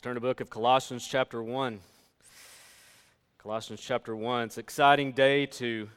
Let's 0.00 0.04
turn 0.06 0.14
to 0.14 0.20
the 0.20 0.28
book 0.28 0.40
of 0.40 0.48
Colossians, 0.48 1.06
chapter 1.06 1.42
1. 1.42 1.78
Colossians, 3.36 3.82
chapter 3.82 4.16
1. 4.16 4.44
It's 4.44 4.56
an 4.56 4.60
exciting 4.60 5.12
day 5.12 5.44
to 5.44 5.90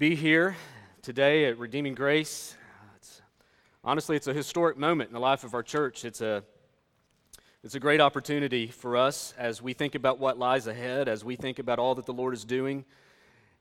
be 0.00 0.16
here 0.16 0.56
today 1.00 1.44
at 1.44 1.58
Redeeming 1.58 1.94
Grace. 1.94 2.56
It's, 2.96 3.22
honestly, 3.84 4.16
it's 4.16 4.26
a 4.26 4.34
historic 4.34 4.76
moment 4.76 5.10
in 5.10 5.14
the 5.14 5.20
life 5.20 5.44
of 5.44 5.54
our 5.54 5.62
church. 5.62 6.04
It's 6.04 6.20
a, 6.20 6.42
it's 7.62 7.76
a 7.76 7.78
great 7.78 8.00
opportunity 8.00 8.66
for 8.66 8.96
us 8.96 9.32
as 9.38 9.62
we 9.62 9.72
think 9.72 9.94
about 9.94 10.18
what 10.18 10.36
lies 10.36 10.66
ahead, 10.66 11.08
as 11.08 11.24
we 11.24 11.36
think 11.36 11.60
about 11.60 11.78
all 11.78 11.94
that 11.94 12.06
the 12.06 12.12
Lord 12.12 12.34
is 12.34 12.44
doing, 12.44 12.84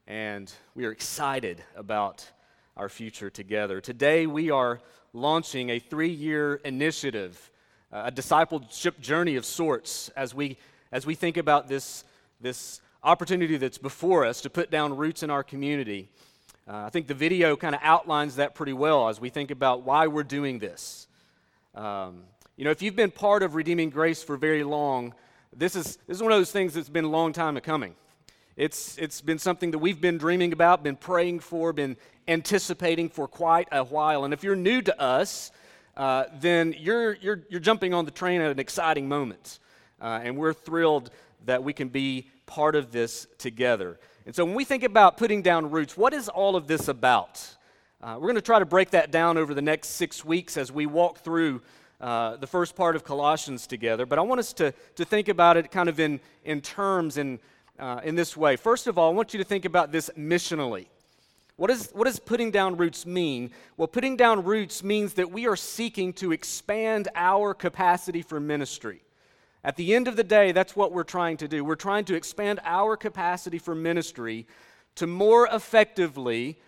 and 0.08 0.52
we 0.74 0.84
are 0.84 0.92
excited 0.92 1.64
about 1.76 2.28
our 2.76 2.90
future 2.90 3.30
together. 3.30 3.82
Today, 3.82 4.26
we 4.26 4.50
are 4.50 4.82
launching 5.14 5.70
a 5.70 5.78
three 5.78 6.10
year 6.10 6.56
initiative 6.56 7.52
a 8.04 8.12
discipleship 8.12 9.00
journey 9.00 9.38
of 9.38 9.46
sorts 9.46 10.10
as 10.18 10.36
we, 10.36 10.58
as 10.92 11.06
we 11.06 11.16
think 11.16 11.38
about 11.38 11.70
this, 11.70 12.04
this 12.42 12.82
opportunity 13.04 13.56
that's 13.56 13.78
before 13.78 14.26
us 14.26 14.42
to 14.42 14.50
put 14.50 14.70
down 14.70 14.98
roots 14.98 15.24
in 15.24 15.30
our 15.30 15.44
community. 15.44 16.10
Uh, 16.68 16.78
I 16.78 16.90
think 16.90 17.08
the 17.08 17.14
video 17.14 17.56
kind 17.56 17.74
of 17.74 17.82
outlines 17.84 18.36
that 18.36 18.54
pretty 18.54 18.74
well 18.74 19.08
as 19.08 19.22
we 19.22 19.30
think 19.30 19.50
about 19.50 19.84
why 19.84 20.08
we're 20.08 20.24
doing 20.24 20.60
this. 20.60 21.08
Um, 21.74 22.24
you 22.58 22.66
know, 22.66 22.72
if 22.72 22.82
you've 22.82 22.96
been 22.96 23.12
part 23.12 23.44
of 23.44 23.56
Redeeming 23.56 23.92
Grace 23.92 24.24
for 24.24 24.36
very 24.36 24.64
long, 24.64 25.14
this 25.56 25.76
is, 25.76 25.98
this 26.08 26.18
is 26.18 26.24
one 26.24 26.32
of 26.32 26.38
those 26.38 26.52
things 26.52 26.74
that's 26.74 26.90
been 26.90 27.06
a 27.06 27.10
long 27.10 27.32
time 27.32 27.58
coming. 27.62 27.96
It's, 28.58 28.98
it's 28.98 29.22
been 29.22 29.40
something 29.40 29.72
that 29.72 29.80
we've 29.80 30.02
been 30.02 30.18
dreaming 30.18 30.54
about, 30.54 30.84
been 30.84 30.96
praying 30.96 31.40
for, 31.40 31.72
been 31.72 31.98
anticipating 32.28 33.10
for 33.10 33.28
quite 33.28 33.68
a 33.72 33.84
while. 33.84 34.26
And 34.26 34.34
if 34.34 34.44
you're 34.44 34.56
new 34.56 34.82
to 34.82 35.02
us, 35.02 35.52
uh, 35.98 36.26
then 36.40 36.76
you're, 36.78 37.14
you're, 37.16 37.42
you're 37.50 37.60
jumping 37.60 37.94
on 37.94 38.06
the 38.06 38.12
train 38.12 38.42
at 38.42 38.52
an 38.52 38.60
exciting 38.60 39.08
moment. 39.08 39.60
Uh, 40.02 40.20
and 40.24 40.38
we're 40.38 40.54
thrilled 40.54 41.10
that 41.46 41.64
we 41.64 41.74
can 41.74 41.90
be 41.90 42.30
part 42.46 42.76
of 42.76 42.92
this 42.92 43.28
together. 43.38 44.00
And 44.26 44.36
so 44.36 44.44
when 44.44 44.56
we 44.56 44.66
think 44.66 44.84
about 44.84 45.18
putting 45.18 45.42
down 45.42 45.72
roots, 45.72 45.96
what 45.96 46.14
is 46.14 46.28
all 46.28 46.56
of 46.56 46.68
this 46.68 46.88
about? 46.88 47.56
Uh, 48.02 48.16
we're 48.16 48.28
going 48.28 48.36
to 48.36 48.42
try 48.42 48.60
to 48.60 48.66
break 48.66 48.92
that 48.92 49.12
down 49.12 49.38
over 49.38 49.54
the 49.54 49.62
next 49.62 49.90
six 49.90 50.26
weeks 50.26 50.58
as 50.58 50.72
we 50.72 50.86
walk 50.86 51.20
through 51.20 51.62
uh, 52.02 52.36
the 52.38 52.48
first 52.48 52.76
part 52.76 52.96
of 52.96 53.04
Colossians 53.04 53.66
together. 53.66 54.06
But 54.06 54.20
I 54.20 54.22
want 54.22 54.40
us 54.40 54.52
to, 54.54 54.74
to 54.96 55.06
think 55.06 55.30
about 55.30 55.58
it 55.58 55.72
kind 55.72 55.88
of 55.88 56.00
in, 56.00 56.20
in 56.44 56.62
terms 56.62 57.18
in, 57.18 57.40
uh, 57.80 58.02
in 58.04 58.16
this 58.16 58.36
way. 58.36 58.58
First 58.58 58.88
of 58.88 58.98
all, 58.98 59.12
I 59.12 59.14
want 59.14 59.34
you 59.34 59.38
to 59.38 59.46
think 59.46 59.64
about 59.64 59.92
this 59.92 60.10
missionally. 60.18 60.88
What, 61.58 61.70
is, 61.72 61.90
what 61.94 62.04
does 62.06 62.20
putting 62.20 62.52
down 62.52 62.76
roots 62.76 63.06
mean? 63.06 63.52
Well, 63.78 63.88
putting 63.88 64.18
down 64.18 64.44
roots 64.44 64.84
means 64.84 65.14
that 65.14 65.32
we 65.32 65.48
are 65.48 65.56
seeking 65.56 66.12
to 66.14 66.34
expand 66.34 67.08
our 67.16 67.54
capacity 67.54 68.22
for 68.22 68.40
ministry. 68.40 69.02
At 69.64 69.78
the 69.78 69.96
end 69.96 70.08
of 70.08 70.18
the 70.18 70.24
day, 70.24 70.52
that's 70.52 70.76
what 70.76 70.92
we're 70.92 71.04
trying 71.04 71.38
to 71.38 71.48
do. 71.48 71.64
We're 71.64 71.76
trying 71.76 72.06
to 72.06 72.16
expand 72.16 72.60
our 72.66 72.98
capacity 72.98 73.58
for 73.58 73.74
ministry 73.74 74.46
to 74.96 75.08
more 75.08 75.48
effectively 75.48 76.60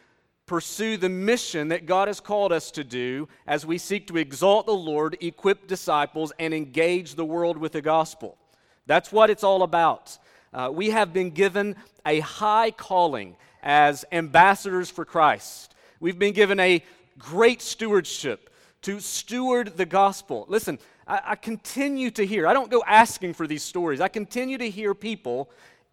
pursue 0.46 0.96
the 0.96 1.10
mission 1.10 1.68
that 1.68 1.86
God 1.86 2.08
has 2.08 2.22
called 2.22 2.54
us 2.54 2.72
to 2.72 2.84
do 2.84 3.28
as 3.46 3.66
we 3.66 3.78
seek 3.78 4.08
to 4.08 4.18
exalt 4.18 4.66
the 4.66 4.74
Lord, 4.74 5.18
equip 5.20 5.68
disciples, 5.68 6.32
and 6.40 6.54
engage 6.54 7.16
the 7.16 7.26
world 7.26 7.58
with 7.58 7.74
the 7.74 7.82
gospel. 7.82 8.38
That's 8.86 9.12
what 9.12 9.30
it's 9.30 9.44
all 9.44 9.64
about. 9.64 10.18
Uh, 10.54 10.72
we 10.74 10.90
have 10.92 11.12
been 11.12 11.32
given 11.32 11.76
a 12.06 12.22
high 12.22 12.72
calling 12.72 13.36
as 13.68 14.06
ambassadors 14.14 14.90
for 14.90 15.04
Christ. 15.04 15.76
We've 16.00 16.18
been 16.18 16.34
given 16.34 16.58
a 16.58 16.82
great 17.20 17.62
stewardship 17.62 18.50
to 18.84 19.02
steward 19.02 19.76
the 19.76 19.86
gospel. 19.86 20.46
Listen, 20.48 20.80
I, 21.06 21.22
I, 21.26 21.36
continue 21.36 22.10
to 22.12 22.26
hear, 22.26 22.48
I 22.48 22.54
don't 22.54 22.72
go 22.72 22.82
asking 22.88 23.34
for 23.34 23.46
these 23.46 23.64
stories. 23.64 24.00
I 24.00 24.08
continue 24.08 24.58
to 24.58 24.70
hear 24.70 24.96
people 24.96 25.50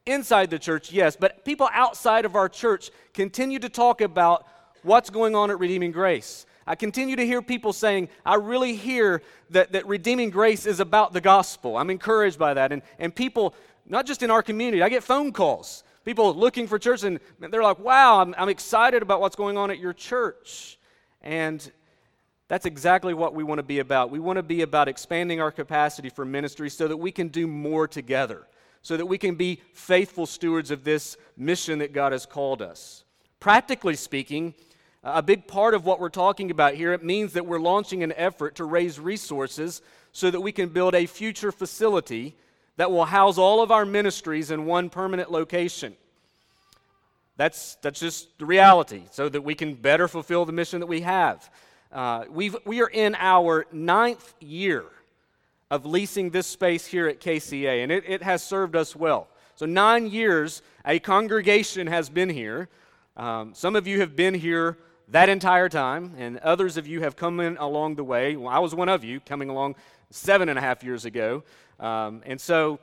inside 0.06 0.50
the 0.50 0.58
church, 0.58 0.92
yes, 0.92 1.16
but 1.16 1.44
people 1.44 1.68
outside 1.72 2.24
of 2.24 2.36
our 2.36 2.48
church 2.48 2.92
continue 3.12 3.58
to 3.58 3.68
talk 3.68 4.00
about 4.00 4.46
what's 4.82 5.10
going 5.10 5.34
on 5.34 5.50
at 5.50 5.58
Redeeming 5.58 5.90
Grace. 5.90 6.46
I 6.68 6.76
continue 6.76 7.16
to 7.16 7.26
hear 7.26 7.42
people 7.42 7.72
saying, 7.72 8.08
I 8.24 8.36
really 8.36 8.76
hear 8.76 9.20
that, 9.50 9.72
that 9.72 9.84
redeeming 9.88 10.30
grace 10.30 10.64
is 10.64 10.78
about 10.78 11.12
the 11.12 11.20
gospel. 11.20 11.76
I'm 11.76 11.90
encouraged 11.90 12.38
by 12.38 12.54
that. 12.54 12.70
And, 12.70 12.82
and 12.98 13.14
people, 13.14 13.54
not 13.84 14.06
just 14.06 14.22
in 14.22 14.30
our 14.30 14.42
community, 14.42 14.80
I 14.82 14.88
get 14.88 15.02
phone 15.02 15.32
calls 15.32 15.83
people 16.04 16.34
looking 16.34 16.66
for 16.66 16.78
church, 16.78 17.02
and 17.02 17.18
they're 17.38 17.62
like, 17.62 17.78
wow, 17.78 18.20
I'm, 18.20 18.34
I'm 18.36 18.48
excited 18.48 19.02
about 19.02 19.20
what's 19.20 19.36
going 19.36 19.56
on 19.56 19.70
at 19.70 19.78
your 19.78 19.92
church. 19.92 20.78
And 21.22 21.70
that's 22.48 22.66
exactly 22.66 23.14
what 23.14 23.34
we 23.34 23.42
want 23.42 23.58
to 23.58 23.64
be 23.64 23.78
about. 23.78 24.10
We 24.10 24.18
want 24.18 24.36
to 24.36 24.42
be 24.42 24.62
about 24.62 24.88
expanding 24.88 25.40
our 25.40 25.50
capacity 25.50 26.10
for 26.10 26.24
ministry 26.24 26.68
so 26.68 26.86
that 26.88 26.96
we 26.96 27.10
can 27.10 27.28
do 27.28 27.46
more 27.46 27.88
together, 27.88 28.46
so 28.82 28.96
that 28.96 29.06
we 29.06 29.16
can 29.16 29.34
be 29.34 29.60
faithful 29.72 30.26
stewards 30.26 30.70
of 30.70 30.84
this 30.84 31.16
mission 31.36 31.78
that 31.78 31.92
God 31.92 32.12
has 32.12 32.26
called 32.26 32.60
us. 32.60 33.04
Practically 33.40 33.96
speaking, 33.96 34.54
a 35.02 35.22
big 35.22 35.46
part 35.46 35.74
of 35.74 35.84
what 35.84 36.00
we're 36.00 36.08
talking 36.08 36.50
about 36.50 36.74
here, 36.74 36.92
it 36.92 37.02
means 37.02 37.32
that 37.32 37.46
we're 37.46 37.58
launching 37.58 38.02
an 38.02 38.12
effort 38.16 38.54
to 38.56 38.64
raise 38.64 38.98
resources 38.98 39.82
so 40.12 40.30
that 40.30 40.40
we 40.40 40.52
can 40.52 40.68
build 40.68 40.94
a 40.94 41.06
future 41.06 41.52
facility 41.52 42.36
that 42.76 42.90
will 42.90 43.04
house 43.04 43.38
all 43.38 43.62
of 43.62 43.70
our 43.70 43.84
ministries 43.84 44.50
in 44.50 44.66
one 44.66 44.90
permanent 44.90 45.30
location. 45.30 45.94
That's, 47.36 47.76
that's 47.82 48.00
just 48.00 48.38
the 48.38 48.46
reality, 48.46 49.02
so 49.10 49.28
that 49.28 49.42
we 49.42 49.54
can 49.54 49.74
better 49.74 50.06
fulfill 50.08 50.44
the 50.44 50.52
mission 50.52 50.80
that 50.80 50.86
we 50.86 51.00
have. 51.00 51.50
Uh, 51.94 52.24
we 52.28 52.50
we 52.64 52.82
are 52.82 52.88
in 52.88 53.14
our 53.14 53.66
ninth 53.70 54.34
year 54.40 54.84
of 55.70 55.86
leasing 55.86 56.30
this 56.30 56.46
space 56.46 56.84
here 56.86 57.06
at 57.06 57.20
KCA, 57.20 57.82
and 57.82 57.92
it, 57.92 58.04
it 58.06 58.22
has 58.22 58.42
served 58.42 58.74
us 58.74 58.96
well. 58.96 59.28
So, 59.54 59.66
nine 59.66 60.10
years, 60.10 60.62
a 60.84 60.98
congregation 60.98 61.86
has 61.86 62.08
been 62.08 62.28
here. 62.28 62.68
Um, 63.16 63.54
some 63.54 63.76
of 63.76 63.86
you 63.86 64.00
have 64.00 64.16
been 64.16 64.34
here 64.34 64.76
that 65.08 65.28
entire 65.28 65.68
time, 65.68 66.14
and 66.18 66.38
others 66.38 66.76
of 66.76 66.88
you 66.88 67.02
have 67.02 67.14
come 67.14 67.38
in 67.38 67.56
along 67.58 67.94
the 67.94 68.04
way. 68.04 68.34
Well, 68.34 68.52
I 68.52 68.58
was 68.58 68.74
one 68.74 68.88
of 68.88 69.04
you 69.04 69.20
coming 69.20 69.48
along 69.48 69.76
seven 70.14 70.48
and 70.48 70.58
a 70.58 70.62
half 70.62 70.84
years 70.84 71.04
ago. 71.04 71.42
Um, 71.80 72.22
and 72.24 72.40
so 72.40 72.78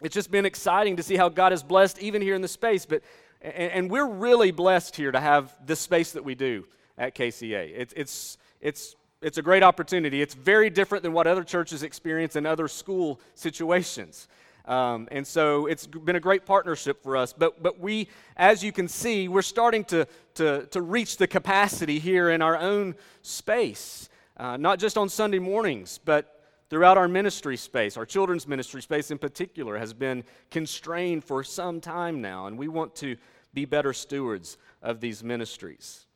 it's 0.00 0.14
just 0.14 0.30
been 0.30 0.46
exciting 0.46 0.96
to 0.96 1.02
see 1.02 1.16
how 1.16 1.28
God 1.28 1.52
has 1.52 1.62
blessed 1.62 2.00
even 2.00 2.22
here 2.22 2.34
in 2.34 2.42
the 2.42 2.48
space. 2.48 2.86
But, 2.86 3.02
and, 3.42 3.72
and 3.72 3.90
we're 3.90 4.08
really 4.08 4.50
blessed 4.50 4.96
here 4.96 5.12
to 5.12 5.20
have 5.20 5.54
this 5.66 5.80
space 5.80 6.12
that 6.12 6.24
we 6.24 6.34
do 6.34 6.64
at 6.96 7.14
KCA. 7.14 7.72
It's, 7.76 7.92
it's, 7.94 8.38
it's, 8.60 8.96
it's 9.20 9.38
a 9.38 9.42
great 9.42 9.62
opportunity. 9.62 10.22
It's 10.22 10.34
very 10.34 10.70
different 10.70 11.02
than 11.02 11.12
what 11.12 11.26
other 11.26 11.44
churches 11.44 11.82
experience 11.82 12.36
in 12.36 12.46
other 12.46 12.68
school 12.68 13.20
situations. 13.34 14.26
Um, 14.64 15.08
and 15.10 15.26
so 15.26 15.66
it's 15.66 15.86
been 15.86 16.16
a 16.16 16.20
great 16.20 16.46
partnership 16.46 17.02
for 17.02 17.16
us. 17.16 17.32
But, 17.32 17.62
but 17.62 17.80
we, 17.80 18.08
as 18.36 18.64
you 18.64 18.72
can 18.72 18.88
see, 18.88 19.28
we're 19.28 19.42
starting 19.42 19.84
to, 19.86 20.06
to, 20.36 20.66
to 20.66 20.80
reach 20.80 21.18
the 21.18 21.26
capacity 21.26 21.98
here 21.98 22.30
in 22.30 22.40
our 22.40 22.56
own 22.56 22.94
space, 23.20 24.08
uh, 24.38 24.56
not 24.56 24.78
just 24.78 24.96
on 24.96 25.08
Sunday 25.08 25.38
mornings, 25.38 26.00
but 26.02 26.41
throughout 26.72 26.96
our 26.96 27.06
ministry 27.06 27.54
space, 27.54 27.98
our 27.98 28.06
children's 28.06 28.48
ministry 28.48 28.80
space 28.80 29.10
in 29.10 29.18
particular, 29.18 29.76
has 29.76 29.92
been 29.92 30.24
constrained 30.50 31.22
for 31.22 31.44
some 31.44 31.82
time 31.82 32.22
now, 32.22 32.46
and 32.46 32.56
we 32.56 32.66
want 32.66 32.94
to 32.96 33.14
be 33.52 33.66
better 33.66 33.92
stewards 33.92 34.56
of 34.80 34.98
these 34.98 35.22
ministries. 35.22 36.06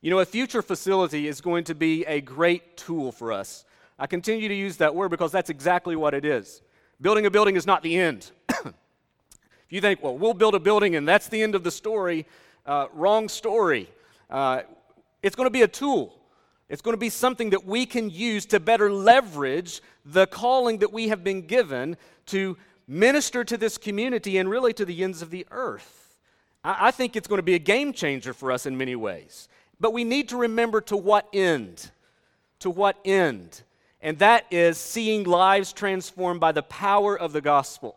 You 0.00 0.10
know, 0.10 0.18
a 0.18 0.24
future 0.24 0.60
facility 0.60 1.28
is 1.28 1.40
going 1.40 1.62
to 1.62 1.76
be 1.76 2.04
a 2.06 2.20
great 2.20 2.76
tool 2.76 3.12
for 3.12 3.30
us. 3.30 3.64
I 3.96 4.08
continue 4.08 4.48
to 4.48 4.54
use 4.54 4.76
that 4.78 4.92
word 4.92 5.10
because 5.10 5.30
that's 5.30 5.50
exactly 5.50 5.94
what 5.94 6.14
it 6.14 6.24
is. 6.24 6.62
Building 7.00 7.24
a 7.26 7.30
building 7.30 7.54
is 7.54 7.64
not 7.64 7.84
the 7.84 7.96
end. 7.96 8.32
if 8.48 8.74
you 9.68 9.80
think, 9.80 10.02
well, 10.02 10.18
we'll 10.18 10.34
build 10.34 10.56
a 10.56 10.58
building 10.58 10.96
and 10.96 11.06
that's 11.06 11.28
the 11.28 11.40
end 11.40 11.54
of 11.54 11.62
the 11.62 11.70
story, 11.70 12.26
uh, 12.66 12.88
wrong 12.92 13.28
story. 13.28 13.88
Uh, 14.28 14.62
it's 15.22 15.36
going 15.36 15.46
to 15.46 15.52
be 15.52 15.62
a 15.62 15.68
tool. 15.68 16.18
It's 16.72 16.80
going 16.80 16.94
to 16.94 16.98
be 16.98 17.10
something 17.10 17.50
that 17.50 17.66
we 17.66 17.84
can 17.84 18.08
use 18.08 18.46
to 18.46 18.58
better 18.58 18.90
leverage 18.90 19.82
the 20.06 20.26
calling 20.26 20.78
that 20.78 20.90
we 20.90 21.08
have 21.08 21.22
been 21.22 21.42
given 21.42 21.98
to 22.26 22.56
minister 22.88 23.44
to 23.44 23.58
this 23.58 23.76
community 23.76 24.38
and 24.38 24.48
really 24.48 24.72
to 24.72 24.86
the 24.86 25.04
ends 25.04 25.20
of 25.20 25.28
the 25.28 25.46
earth. 25.50 26.16
I, 26.64 26.90
think 26.90 27.14
it's 27.14 27.28
going 27.28 27.40
to 27.40 27.42
be 27.42 27.56
a 27.56 27.58
game 27.58 27.92
changer 27.92 28.32
for 28.32 28.50
us 28.50 28.64
in 28.64 28.78
many 28.78 28.96
ways. 28.96 29.48
But 29.80 29.92
we 29.92 30.02
need 30.02 30.30
to 30.30 30.38
remember 30.38 30.80
to 30.82 30.96
what 30.96 31.28
end? 31.34 31.90
To 32.60 32.70
what 32.70 32.96
end? 33.04 33.60
And 34.00 34.18
that 34.20 34.46
is 34.50 34.78
seeing 34.78 35.24
lives 35.24 35.74
transformed 35.74 36.40
by 36.40 36.52
the 36.52 36.62
power 36.62 37.18
of 37.18 37.34
the 37.34 37.42
gospel. 37.42 37.96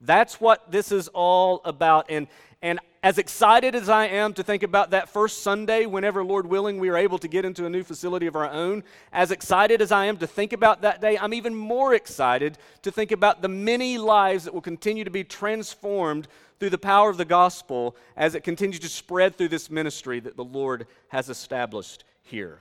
That's 0.00 0.40
what 0.40 0.70
this 0.70 0.90
is 0.90 1.08
all 1.08 1.60
about. 1.66 2.06
And, 2.08 2.28
and 2.62 2.80
as 3.06 3.18
excited 3.18 3.76
as 3.76 3.88
I 3.88 4.06
am 4.06 4.32
to 4.32 4.42
think 4.42 4.64
about 4.64 4.90
that 4.90 5.08
first 5.08 5.44
Sunday, 5.44 5.86
whenever, 5.86 6.24
Lord 6.24 6.44
willing, 6.44 6.80
we 6.80 6.88
are 6.88 6.96
able 6.96 7.18
to 7.18 7.28
get 7.28 7.44
into 7.44 7.64
a 7.64 7.70
new 7.70 7.84
facility 7.84 8.26
of 8.26 8.34
our 8.34 8.50
own, 8.50 8.82
as 9.12 9.30
excited 9.30 9.80
as 9.80 9.92
I 9.92 10.06
am 10.06 10.16
to 10.16 10.26
think 10.26 10.52
about 10.52 10.82
that 10.82 11.00
day, 11.00 11.16
I'm 11.16 11.32
even 11.32 11.54
more 11.54 11.94
excited 11.94 12.58
to 12.82 12.90
think 12.90 13.12
about 13.12 13.42
the 13.42 13.48
many 13.48 13.96
lives 13.96 14.42
that 14.42 14.52
will 14.52 14.60
continue 14.60 15.04
to 15.04 15.10
be 15.10 15.22
transformed 15.22 16.26
through 16.58 16.70
the 16.70 16.78
power 16.78 17.08
of 17.08 17.16
the 17.16 17.24
gospel 17.24 17.94
as 18.16 18.34
it 18.34 18.42
continues 18.42 18.80
to 18.80 18.88
spread 18.88 19.36
through 19.36 19.50
this 19.50 19.70
ministry 19.70 20.18
that 20.18 20.36
the 20.36 20.42
Lord 20.42 20.88
has 21.06 21.28
established 21.28 22.02
here. 22.24 22.58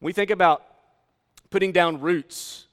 We 0.00 0.12
think 0.12 0.30
about 0.30 0.64
putting 1.50 1.70
down 1.70 2.00
roots, 2.00 2.66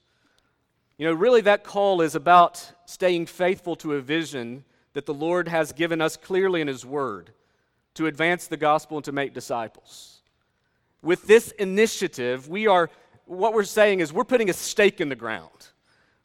You 0.98 1.06
know, 1.06 1.14
really, 1.14 1.42
that 1.42 1.62
call 1.62 2.00
is 2.00 2.16
about 2.16 2.72
staying 2.84 3.26
faithful 3.26 3.76
to 3.76 3.92
a 3.92 4.00
vision 4.00 4.64
that 4.94 5.06
the 5.06 5.14
Lord 5.14 5.48
has 5.48 5.72
given 5.72 6.00
us 6.00 6.16
clearly 6.16 6.60
in 6.60 6.68
His 6.68 6.84
Word 6.84 7.32
to 7.94 8.06
advance 8.06 8.46
the 8.46 8.56
gospel 8.56 8.98
and 8.98 9.04
to 9.04 9.12
make 9.12 9.34
disciples. 9.34 10.22
With 11.02 11.26
this 11.26 11.50
initiative, 11.52 12.48
we 12.48 12.66
are, 12.66 12.90
what 13.26 13.54
we're 13.54 13.64
saying 13.64 14.00
is 14.00 14.12
we're 14.12 14.24
putting 14.24 14.50
a 14.50 14.54
stake 14.54 15.00
in 15.00 15.08
the 15.08 15.16
ground. 15.16 15.68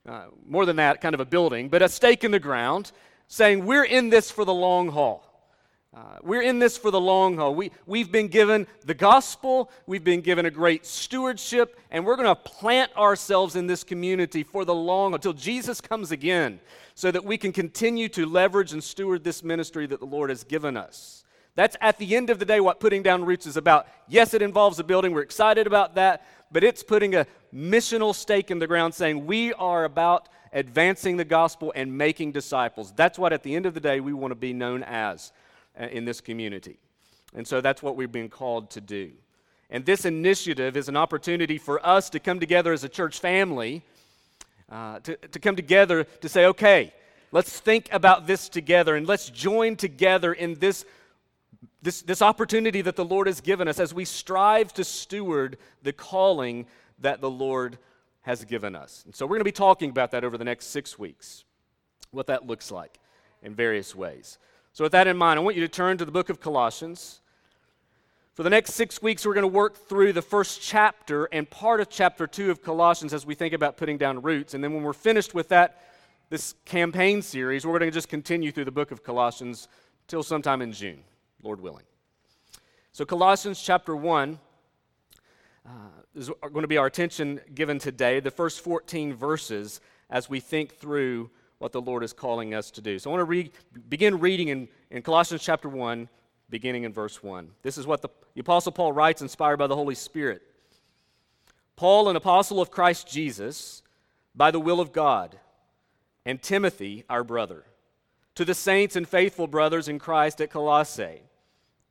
Uh, 0.08 0.28
more 0.46 0.66
than 0.66 0.78
that, 0.78 1.02
kind 1.02 1.14
of 1.14 1.19
a 1.19 1.25
building, 1.25 1.68
but 1.68 1.81
a 1.81 1.90
stake 1.90 2.24
in 2.24 2.31
the 2.31 2.40
ground, 2.40 2.92
saying 3.28 3.66
we're 3.66 3.84
in 3.84 4.10
this 4.10 4.31
for 4.31 4.46
the 4.46 4.54
long 4.54 4.88
haul. 4.88 5.24
Uh, 5.94 6.18
we're 6.22 6.42
in 6.42 6.60
this 6.60 6.78
for 6.78 6.92
the 6.92 7.00
long 7.00 7.36
haul. 7.36 7.56
We, 7.56 7.72
we've 7.86 8.12
been 8.12 8.28
given 8.28 8.68
the 8.86 8.94
gospel, 8.94 9.72
we've 9.86 10.04
been 10.04 10.22
given 10.22 10.46
a 10.46 10.52
great 10.52 10.86
stewardship, 10.86 11.78
and 11.92 12.06
we're 12.06 12.16
going 12.16 12.28
to 12.28 12.36
plant 12.36 12.96
ourselves 12.96 13.56
in 13.56 13.68
this 13.68 13.84
community 13.84 14.44
for 14.44 14.64
the 14.64 14.75
long 14.75 15.14
until 15.14 15.34
Jesus 15.34 15.81
comes 15.81 16.12
again 16.12 16.60
so 16.98 17.12
that 17.12 17.24
we 17.24 17.38
can 17.38 17.52
continue 17.52 18.10
to 18.10 18.26
leverage 18.26 18.74
and 18.74 18.84
steward 18.84 19.24
this 19.24 19.44
ministry 19.44 19.86
that 19.86 20.00
the 20.00 20.06
Lord 20.06 20.32
has 20.32 20.44
given 20.44 20.76
us. 20.76 21.24
That's 21.56 21.78
at 21.80 21.98
the 21.98 22.16
end 22.16 22.30
of 22.30 22.40
the 22.40 22.46
day 22.46 22.60
what 22.60 22.80
putting 22.80 23.04
down 23.04 23.24
roots 23.24 23.46
is 23.46 23.56
about. 23.56 23.88
Yes, 24.08 24.34
it 24.34 24.42
involves 24.42 24.80
a 24.80 24.84
building. 24.84 25.14
We're 25.14 25.22
excited 25.22 25.68
about 25.68 25.96
that, 25.96 26.26
but 26.52 26.64
it's 26.64 26.82
putting 26.82 27.14
a 27.16 27.28
missional 27.54 28.16
stake 28.16 28.52
in 28.52 28.58
the 28.60 28.68
ground 28.68 28.96
saying 28.96 29.28
we 29.28 29.54
are 29.54 29.86
about 29.86 30.28
advancing 30.52 31.18
the 31.18 31.24
gospel 31.24 31.72
and 31.76 31.96
making 31.96 32.32
disciples. 32.32 32.92
That's 32.96 33.20
what 33.20 33.32
at 33.32 33.44
the 33.44 33.56
end 33.56 33.68
of 33.68 33.76
the 33.76 33.80
day 33.80 34.00
we 34.00 34.14
want 34.14 34.32
to 34.32 34.36
be 34.36 34.52
known 34.52 34.84
as. 34.84 35.32
Uh, 35.80 35.86
in 35.92 36.06
this 36.06 36.22
community. 36.22 36.80
And 37.36 37.48
so 37.48 37.62
that's 37.62 37.84
what 37.84 37.96
we've 37.96 38.12
been 38.12 38.30
called 38.30 38.72
to 38.72 38.82
do. 38.82 39.12
And 39.70 39.86
this 39.86 40.06
initiative 40.06 40.76
is 40.76 40.90
an 40.90 40.98
opportunity 40.98 41.60
for 41.60 41.86
us 41.86 42.10
to 42.10 42.20
come 42.20 42.40
together 42.40 42.74
as 42.74 42.84
a 42.84 42.90
church 42.90 43.20
family, 43.20 43.84
uh, 44.72 45.00
to, 45.00 45.16
to 45.16 45.40
come 45.40 45.56
together 45.56 46.04
to 46.04 46.30
say, 46.30 46.46
okay, 46.46 46.94
let's 47.31 47.60
think 47.60 47.90
about 47.92 48.28
this 48.28 48.50
together 48.50 48.96
and 48.96 49.08
let's 49.08 49.30
join 49.30 49.75
together 49.75 50.34
in 50.34 50.56
this, 50.56 50.86
this, 51.81 52.02
this 52.02 52.22
opportunity 52.22 52.81
that 52.81 52.96
the 52.96 53.06
Lord 53.06 53.28
has 53.28 53.42
given 53.42 53.68
us 53.68 53.80
as 53.80 53.94
we 53.94 54.06
strive 54.06 54.74
to 54.74 54.84
steward 54.84 55.58
the 55.84 55.94
calling 55.94 56.66
that 57.00 57.22
the 57.22 57.30
Lord 57.30 57.78
has 58.22 58.44
given 58.44 58.75
us. 58.75 59.04
And 59.06 59.16
so 59.16 59.25
we're 59.25 59.38
going 59.38 59.42
to 59.42 59.46
be 59.46 59.52
talking 59.52 59.90
about 59.90 60.12
that 60.12 60.24
over 60.24 60.38
the 60.38 60.44
next 60.44 60.68
six 60.68 61.00
weeks, 61.00 61.46
what 62.12 62.28
that 62.28 62.46
looks 62.46 62.72
like 62.72 63.00
in 63.42 63.56
various 63.56 63.96
ways. 63.96 64.38
So, 64.74 64.84
with 64.84 64.92
that 64.92 65.08
in 65.08 65.18
mind, 65.18 65.40
I 65.40 65.42
want 65.42 65.56
you 65.56 65.64
to 65.64 65.68
turn 65.68 65.98
to 65.98 66.06
the 66.06 66.12
book 66.12 66.30
of 66.30 66.40
Colossians. 66.40 67.22
For 68.38 68.44
the 68.44 68.51
next 68.51 68.75
six 68.75 69.01
weeks, 69.01 69.25
we're 69.25 69.34
going 69.34 69.42
to 69.42 69.48
work 69.48 69.75
through 69.89 70.13
the 70.13 70.22
first 70.22 70.62
chapter 70.62 71.25
and 71.31 71.50
part 71.50 71.81
of 71.81 71.89
chapter 71.89 72.28
two 72.28 72.51
of 72.51 72.62
Colossians 72.62 73.12
as 73.12 73.25
we 73.25 73.34
think 73.34 73.51
about 73.51 73.78
putting 73.78 73.98
down 73.98 74.22
roots. 74.22 74.54
And 74.54 74.63
then 74.63 74.75
when 74.75 74.84
we're 74.84 74.94
finished 74.94 75.34
with 75.34 75.50
that, 75.50 75.81
this 76.30 76.54
campaign 76.63 77.24
series, 77.24 77.66
we're 77.66 77.80
going 77.80 77.89
to 77.89 77.95
just 77.95 78.10
continue 78.10 78.51
through 78.51 78.66
the 78.66 78.72
book 78.72 78.92
of 78.92 79.04
Colossians 79.04 79.68
till 80.07 80.22
sometime 80.22 80.62
in 80.62 80.72
June, 80.72 81.00
Lord 81.42 81.60
willing. 81.60 81.86
So, 82.92 83.06
Colossians 83.06 83.60
chapter 83.60 83.95
1 83.95 84.38
uh, 85.66 85.69
is 86.13 86.30
going 86.40 86.62
to 86.62 86.68
be 86.68 86.78
our 86.78 86.86
attention 86.86 87.42
given 87.56 87.80
today, 87.80 88.19
the 88.19 88.30
first 88.30 88.62
14 88.62 89.16
verses, 89.16 89.81
as 90.12 90.30
we 90.30 90.40
think 90.40 90.75
through 90.75 91.31
what 91.57 91.72
the 91.72 91.81
Lord 91.81 92.04
is 92.04 92.13
calling 92.13 92.54
us 92.54 92.69
to 92.69 92.81
do. 92.81 93.00
So 93.00 93.10
I 93.10 93.13
want 93.13 93.22
to 93.22 93.25
read, 93.25 93.51
begin 93.90 94.19
reading 94.19 94.50
in, 94.50 94.68
in 94.92 95.01
Colossians 95.01 95.42
chapter 95.42 95.69
1, 95.69 96.07
beginning 96.50 96.84
in 96.84 96.94
verse 96.94 97.22
1. 97.22 97.50
This 97.62 97.78
is 97.78 97.88
what 97.88 98.02
the, 98.02 98.10
Apostle 98.38 98.72
Paul 98.72 98.94
writes, 98.94 99.22
inspired 99.22 99.58
by 99.58 99.68
the 99.68 99.76
Holy 99.76 99.96
Spirit. 99.96 100.42
Paul, 101.76 102.10
an 102.10 102.16
apostle 102.16 102.62
of 102.62 102.72
Christ 102.72 103.08
Jesus, 103.08 103.84
by 104.34 104.52
the 104.52 104.60
will 104.60 104.80
of 104.80 104.94
God, 104.94 105.38
and 106.26 106.42
Timothy, 106.42 107.04
our 107.10 107.24
brother, 107.24 107.66
to 108.36 108.46
the 108.46 108.54
saints 108.54 108.96
and 108.96 109.08
faithful 109.08 109.48
brothers 109.48 109.88
in 109.88 110.00
Christ 110.00 110.42
at 110.42 110.52
Colossae, 110.52 111.22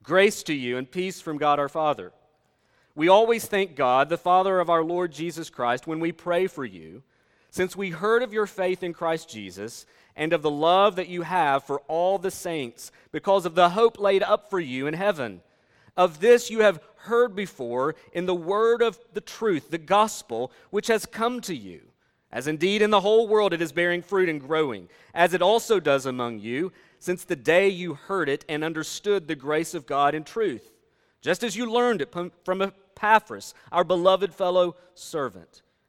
grace 0.02 0.42
to 0.44 0.54
you 0.54 0.76
and 0.76 0.90
peace 0.90 1.20
from 1.20 1.38
God 1.38 1.58
our 1.58 1.68
Father. 1.68 2.12
We 2.94 3.08
always 3.08 3.46
thank 3.46 3.76
God, 3.76 4.08
the 4.08 4.16
Father 4.16 4.58
of 4.58 4.70
our 4.70 4.82
Lord 4.82 5.12
Jesus 5.12 5.50
Christ, 5.50 5.86
when 5.86 6.00
we 6.00 6.12
pray 6.12 6.46
for 6.46 6.64
you 6.64 7.02
since 7.50 7.74
we 7.74 7.90
heard 7.90 8.22
of 8.22 8.32
your 8.32 8.46
faith 8.46 8.82
in 8.82 8.92
Christ 8.92 9.30
Jesus 9.30 9.86
and 10.16 10.32
of 10.32 10.42
the 10.42 10.50
love 10.50 10.96
that 10.96 11.08
you 11.08 11.22
have 11.22 11.64
for 11.64 11.80
all 11.88 12.18
the 12.18 12.30
saints 12.30 12.90
because 13.12 13.44
of 13.44 13.54
the 13.54 13.70
hope 13.70 13.98
laid 13.98 14.22
up 14.22 14.48
for 14.48 14.58
you 14.58 14.86
in 14.86 14.94
heaven. 14.94 15.42
Of 15.96 16.20
this 16.20 16.50
you 16.50 16.60
have 16.60 16.80
heard 16.96 17.36
before 17.36 17.94
in 18.12 18.26
the 18.26 18.34
word 18.34 18.82
of 18.82 18.98
the 19.12 19.20
truth, 19.20 19.70
the 19.70 19.78
gospel, 19.78 20.50
which 20.70 20.88
has 20.88 21.06
come 21.06 21.40
to 21.42 21.54
you. 21.54 21.82
As 22.32 22.46
indeed 22.46 22.82
in 22.82 22.90
the 22.90 23.00
whole 23.00 23.28
world 23.28 23.52
it 23.52 23.62
is 23.62 23.72
bearing 23.72 24.02
fruit 24.02 24.28
and 24.28 24.40
growing, 24.40 24.88
as 25.14 25.32
it 25.32 25.42
also 25.42 25.78
does 25.78 26.06
among 26.06 26.40
you, 26.40 26.72
since 26.98 27.24
the 27.24 27.36
day 27.36 27.68
you 27.68 27.94
heard 27.94 28.28
it 28.28 28.44
and 28.48 28.64
understood 28.64 29.28
the 29.28 29.36
grace 29.36 29.74
of 29.74 29.86
God 29.86 30.14
in 30.14 30.24
truth, 30.24 30.72
just 31.20 31.44
as 31.44 31.56
you 31.56 31.70
learned 31.70 32.02
it 32.02 32.12
from 32.12 32.62
Epaphras, 32.62 33.54
our 33.70 33.84
beloved 33.84 34.34
fellow 34.34 34.76
servant 34.94 35.62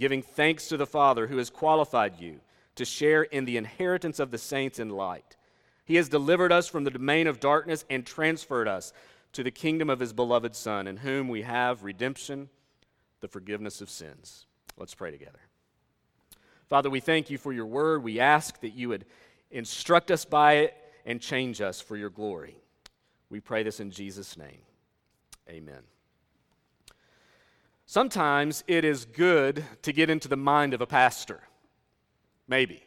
giving 0.00 0.22
thanks 0.22 0.66
to 0.66 0.78
the 0.78 0.86
Father 0.86 1.26
who 1.26 1.36
has 1.36 1.50
qualified 1.50 2.18
you 2.18 2.40
to 2.74 2.86
share 2.86 3.22
in 3.22 3.44
the 3.44 3.58
inheritance 3.58 4.18
of 4.18 4.30
the 4.30 4.38
saints 4.38 4.78
in 4.78 4.88
light. 4.88 5.36
He 5.84 5.96
has 5.96 6.08
delivered 6.08 6.50
us 6.50 6.66
from 6.66 6.84
the 6.84 6.90
domain 6.90 7.26
of 7.26 7.38
darkness 7.38 7.84
and 7.90 8.06
transferred 8.06 8.66
us 8.66 8.94
to 9.34 9.42
the 9.42 9.50
kingdom 9.50 9.90
of 9.90 10.00
his 10.00 10.14
beloved 10.14 10.56
Son, 10.56 10.86
in 10.86 10.96
whom 10.96 11.28
we 11.28 11.42
have 11.42 11.84
redemption, 11.84 12.48
the 13.20 13.28
forgiveness 13.28 13.82
of 13.82 13.90
sins. 13.90 14.46
Let's 14.78 14.94
pray 14.94 15.10
together. 15.10 15.40
Father, 16.66 16.88
we 16.88 17.00
thank 17.00 17.28
you 17.28 17.36
for 17.36 17.52
your 17.52 17.66
word. 17.66 18.02
We 18.02 18.20
ask 18.20 18.58
that 18.60 18.74
you 18.74 18.88
would 18.88 19.04
instruct 19.50 20.10
us 20.10 20.24
by 20.24 20.54
it 20.54 20.74
and 21.04 21.20
change 21.20 21.60
us 21.60 21.78
for 21.78 21.96
your 21.96 22.10
glory. 22.10 22.56
We 23.28 23.40
pray 23.40 23.64
this 23.64 23.80
in 23.80 23.90
Jesus' 23.90 24.38
name. 24.38 24.62
Amen. 25.48 25.82
Sometimes 27.90 28.62
it 28.68 28.84
is 28.84 29.04
good 29.04 29.64
to 29.82 29.92
get 29.92 30.10
into 30.10 30.28
the 30.28 30.36
mind 30.36 30.74
of 30.74 30.80
a 30.80 30.86
pastor. 30.86 31.40
Maybe. 32.46 32.84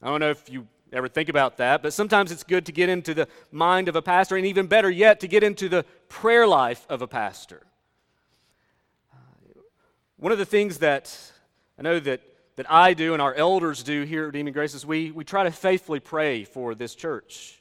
I 0.00 0.06
don't 0.06 0.20
know 0.20 0.30
if 0.30 0.48
you 0.48 0.66
ever 0.90 1.06
think 1.06 1.28
about 1.28 1.58
that, 1.58 1.82
but 1.82 1.92
sometimes 1.92 2.32
it's 2.32 2.42
good 2.42 2.64
to 2.64 2.72
get 2.72 2.88
into 2.88 3.12
the 3.12 3.28
mind 3.52 3.88
of 3.88 3.96
a 3.96 4.00
pastor, 4.00 4.38
and 4.38 4.46
even 4.46 4.68
better 4.68 4.88
yet, 4.88 5.20
to 5.20 5.28
get 5.28 5.42
into 5.42 5.68
the 5.68 5.84
prayer 6.08 6.46
life 6.46 6.86
of 6.88 7.02
a 7.02 7.06
pastor. 7.06 7.60
Uh, 9.12 9.60
one 10.16 10.32
of 10.32 10.38
the 10.38 10.46
things 10.46 10.78
that 10.78 11.14
I 11.78 11.82
know 11.82 12.00
that, 12.00 12.22
that 12.56 12.72
I 12.72 12.94
do 12.94 13.12
and 13.12 13.20
our 13.20 13.34
elders 13.34 13.82
do 13.82 14.04
here 14.04 14.22
at 14.22 14.26
Redeeming 14.28 14.54
Grace 14.54 14.72
is 14.72 14.86
we, 14.86 15.10
we 15.10 15.24
try 15.24 15.44
to 15.44 15.50
faithfully 15.50 16.00
pray 16.00 16.44
for 16.44 16.74
this 16.74 16.94
church. 16.94 17.59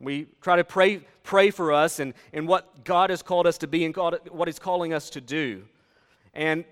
We 0.00 0.26
try 0.40 0.56
to 0.56 0.64
pray, 0.64 1.00
pray 1.24 1.50
for 1.50 1.72
us 1.72 1.98
and, 1.98 2.14
and 2.32 2.46
what 2.46 2.84
God 2.84 3.10
has 3.10 3.22
called 3.22 3.46
us 3.46 3.58
to 3.58 3.66
be 3.66 3.84
and 3.84 3.96
what 3.96 4.48
He's 4.48 4.58
calling 4.58 4.92
us 4.92 5.10
to 5.10 5.20
do. 5.20 5.64
And 6.34 6.64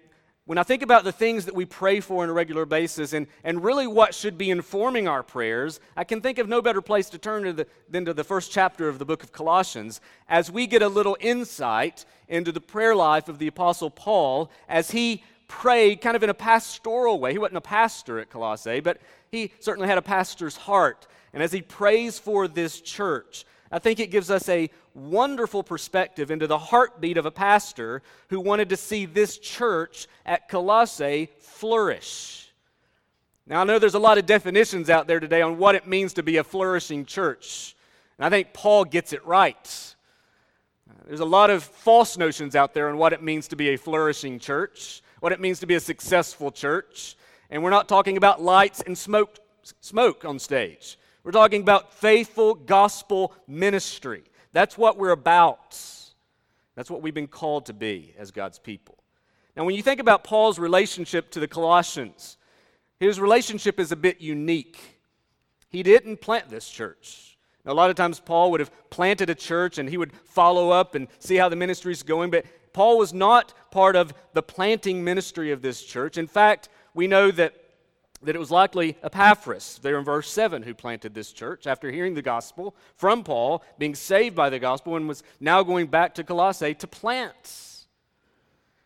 when 0.45 0.59
I 0.59 0.63
think 0.63 0.83
about 0.83 1.03
the 1.03 1.11
things 1.11 1.47
that 1.47 1.57
we 1.57 1.65
pray 1.65 1.99
for 1.99 2.23
on 2.23 2.29
a 2.29 2.33
regular 2.33 2.65
basis 2.65 3.13
and, 3.13 3.27
and 3.43 3.65
really 3.65 3.89
what 3.89 4.15
should 4.15 4.39
be 4.39 4.51
informing 4.51 5.09
our 5.09 5.25
prayers, 5.25 5.81
I 5.97 6.05
can 6.05 6.21
think 6.21 6.39
of 6.39 6.49
no 6.49 6.63
better 6.63 6.81
place 6.81 7.11
to 7.11 7.19
turn 7.19 7.43
to 7.43 7.53
the, 7.53 7.67
than 7.91 8.05
to 8.05 8.15
the 8.15 8.23
first 8.23 8.53
chapter 8.53 8.89
of 8.89 9.01
the 9.01 9.05
book 9.05 9.25
of 9.25 9.33
Colossians 9.33 10.01
as 10.29 10.49
we 10.49 10.69
get 10.69 10.83
a 10.83 10.89
little 10.89 11.17
insight 11.19 12.05
into 12.29 12.53
the 12.53 12.61
prayer 12.61 12.95
life 12.95 13.29
of 13.29 13.41
the 13.41 13.49
Apostle 13.49 13.91
Paul 13.91 14.49
as 14.69 14.93
he 14.93 15.25
prayed 15.49 16.01
kind 16.01 16.15
of 16.15 16.23
in 16.23 16.31
a 16.31 16.35
pastoral 16.35 17.19
way. 17.19 17.33
He 17.33 17.39
wasn't 17.39 17.57
a 17.57 17.61
pastor 17.61 18.21
at 18.21 18.31
Colossae, 18.31 18.79
but 18.79 19.01
he 19.33 19.51
certainly 19.59 19.89
had 19.89 19.99
a 19.99 20.03
pastor's 20.03 20.57
heart. 20.57 21.09
And 21.37 21.43
as 21.43 21.53
he 21.53 21.61
prays 21.61 22.19
for 22.19 22.49
this 22.49 22.81
church, 22.81 23.45
I 23.71 23.79
think 23.79 24.01
it 24.01 24.11
gives 24.11 24.31
us 24.31 24.49
a 24.49 24.71
wonderful 24.95 25.63
perspective 25.63 26.31
into 26.31 26.47
the 26.47 26.57
heartbeat 26.57 27.19
of 27.19 27.27
a 27.27 27.31
pastor 27.31 28.03
who 28.29 28.41
wanted 28.41 28.71
to 28.71 28.77
see 28.79 29.05
this 29.05 29.37
church 29.37 30.07
at 30.25 30.49
Colossae 30.49 31.29
flourish. 31.41 32.51
Now, 33.47 33.61
I 33.61 33.65
know 33.65 33.79
there's 33.79 33.93
a 33.93 33.99
lot 33.99 34.17
of 34.17 34.25
definitions 34.25 34.89
out 34.89 35.09
there 35.09 35.21
today 35.21 35.43
on 35.43 35.59
what 35.59 35.75
it 35.75 35.87
means 35.87 36.15
to 36.15 36.23
be 36.23 36.39
a 36.39 36.43
flourishing 36.43 37.05
church, 37.05 37.77
and 38.17 38.25
I 38.25 38.31
think 38.31 38.55
Paul 38.55 38.87
gets 38.87 39.13
it 39.13 39.23
right. 39.27 39.95
There's 41.07 41.21
a 41.21 41.27
lot 41.27 41.51
of 41.51 41.63
false 41.63 42.17
notions 42.17 42.57
out 42.57 42.73
there 42.73 42.89
on 42.89 42.97
what 42.97 43.13
it 43.13 43.23
means 43.23 43.47
to 43.49 43.57
be 43.57 43.75
a 43.75 43.77
flourishing 43.77 44.39
church, 44.39 45.03
what 45.21 45.33
it 45.33 45.41
means 45.41 45.61
to 45.61 45.67
be 45.67 45.75
a 45.75 45.81
successful 45.81 46.51
church. 46.51 47.15
And 47.51 47.63
we're 47.63 47.69
not 47.69 47.89
talking 47.89 48.17
about 48.17 48.41
lights 48.41 48.81
and 48.81 48.97
smoke, 48.97 49.39
smoke 49.83 50.25
on 50.25 50.39
stage. 50.39 50.97
We're 51.27 51.33
talking 51.33 51.61
about 51.61 51.93
faithful 51.93 52.55
gospel 52.55 53.35
ministry. 53.49 54.23
That's 54.53 54.79
what 54.79 54.97
we're 54.97 55.11
about. 55.11 55.77
That's 56.77 56.89
what 56.89 57.03
we've 57.03 57.13
been 57.13 57.27
called 57.27 57.67
to 57.67 57.73
be 57.73 58.15
as 58.17 58.31
God's 58.31 58.61
people. 58.61 58.97
Now, 59.57 59.65
when 59.65 59.75
you 59.75 59.83
think 59.83 59.99
about 59.99 60.23
Paul's 60.23 60.61
relationship 60.61 61.33
to 61.33 61.41
the 61.41 61.49
Colossians, 61.49 62.37
his 63.01 63.19
relationship 63.19 63.81
is 63.81 63.91
a 63.91 63.97
bit 63.97 64.21
unique. 64.21 64.79
He 65.69 65.83
didn't 65.83 66.21
plant 66.21 66.49
this 66.49 66.69
church. 66.69 67.37
Now, 67.65 67.73
a 67.73 67.75
lot 67.75 67.91
of 67.91 67.97
times, 67.97 68.21
Paul 68.21 68.53
would 68.53 68.61
have 68.61 68.71
planted 68.91 69.29
a 69.29 69.35
church 69.35 69.79
and 69.79 69.89
he 69.89 69.97
would 69.97 70.13
follow 70.13 70.71
up 70.71 70.95
and 70.95 71.09
see 71.19 71.35
how 71.35 71.49
the 71.49 71.57
ministry 71.57 71.91
is 71.91 72.05
going, 72.05 72.31
but 72.31 72.47
Paul 72.73 72.99
was 72.99 73.13
not 73.13 73.53
part 73.73 73.97
of 73.97 74.15
the 74.33 74.45
planting 74.45 75.03
ministry 75.03 75.51
of 75.51 75.61
this 75.61 75.83
church. 75.83 76.19
In 76.19 76.29
fact, 76.29 76.69
we 76.95 77.09
know 77.09 77.33
that, 77.33 77.53
that 78.27 78.37
it 78.37 78.39
was 78.39 78.51
likely 78.51 78.97
Epaphras, 79.03 79.79
there 79.83 79.99
in 79.99 80.05
verse 80.05 80.31
7, 80.31 80.63
who 80.63 80.75
planted 80.75 81.15
this 81.15 81.33
church 81.33 81.67
after 81.67 81.91
hearing 81.91 82.15
the 82.15 82.23
gospel 82.23 82.75
from 82.97 83.25
Paul, 83.25 83.65
being 83.79 83.95
saved 83.95 84.37
by 84.37 84.51
the 84.51 84.59
gospel, 84.59 84.97
and 84.97 85.09
was 85.09 85.23
now 85.41 85.63
going 85.63 85.87
back 85.87 86.15
to 86.17 86.25
Colossae 86.25 86.75
to 86.75 86.87
plant. 86.87 87.87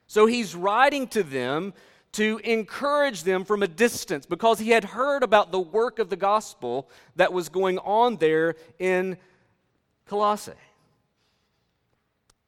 So 0.07 0.27
he's 0.27 0.55
writing 0.55 1.07
to 1.09 1.23
them 1.23 1.73
to 2.13 2.41
encourage 2.45 3.23
them 3.23 3.45
from 3.45 3.63
a 3.63 3.69
distance 3.69 4.27
because 4.27 4.59
he 4.59 4.71
had 4.71 4.85
heard 4.85 5.23
about 5.23 5.53
the 5.53 5.61
work 5.61 5.99
of 5.99 6.11
the 6.11 6.17
gospel 6.17 6.89
that 7.17 7.33
was 7.33 7.49
going 7.49 7.79
on 7.79 8.17
there 8.17 8.57
in 8.79 9.17
Colossae. 10.07 10.53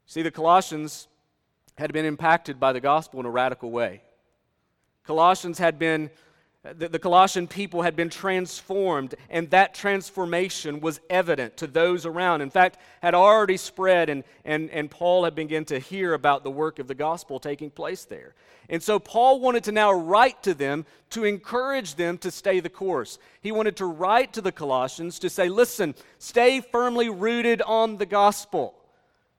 See, 0.06 0.22
the 0.22 0.30
Colossians 0.30 1.08
had 1.78 1.92
been 1.92 2.04
impacted 2.04 2.60
by 2.60 2.72
the 2.72 2.80
gospel 2.80 3.20
in 3.20 3.26
a 3.26 3.30
radical 3.30 3.70
way. 3.70 4.02
Colossians 5.04 5.58
had 5.58 5.78
been 5.78 6.10
the, 6.64 6.88
the, 6.88 6.98
Colossian 7.00 7.48
people 7.48 7.82
had 7.82 7.96
been 7.96 8.08
transformed, 8.08 9.16
and 9.28 9.50
that 9.50 9.74
transformation 9.74 10.78
was 10.78 11.00
evident 11.10 11.56
to 11.56 11.66
those 11.66 12.06
around. 12.06 12.40
In 12.40 12.50
fact, 12.50 12.78
had 13.00 13.16
already 13.16 13.56
spread, 13.56 14.08
and, 14.08 14.22
and, 14.44 14.70
and 14.70 14.88
Paul 14.88 15.24
had 15.24 15.34
begun 15.34 15.64
to 15.66 15.80
hear 15.80 16.14
about 16.14 16.44
the 16.44 16.52
work 16.52 16.78
of 16.78 16.86
the 16.86 16.94
gospel 16.94 17.40
taking 17.40 17.68
place 17.68 18.04
there. 18.04 18.34
And 18.68 18.80
so 18.80 19.00
Paul 19.00 19.40
wanted 19.40 19.64
to 19.64 19.72
now 19.72 19.92
write 19.92 20.44
to 20.44 20.54
them 20.54 20.86
to 21.10 21.24
encourage 21.24 21.96
them 21.96 22.16
to 22.18 22.30
stay 22.30 22.60
the 22.60 22.70
course. 22.70 23.18
He 23.40 23.50
wanted 23.50 23.76
to 23.78 23.86
write 23.86 24.32
to 24.34 24.40
the 24.40 24.52
Colossians 24.52 25.18
to 25.18 25.30
say, 25.30 25.48
listen, 25.48 25.96
stay 26.18 26.60
firmly 26.60 27.08
rooted 27.08 27.60
on 27.62 27.96
the 27.96 28.06
gospel. 28.06 28.74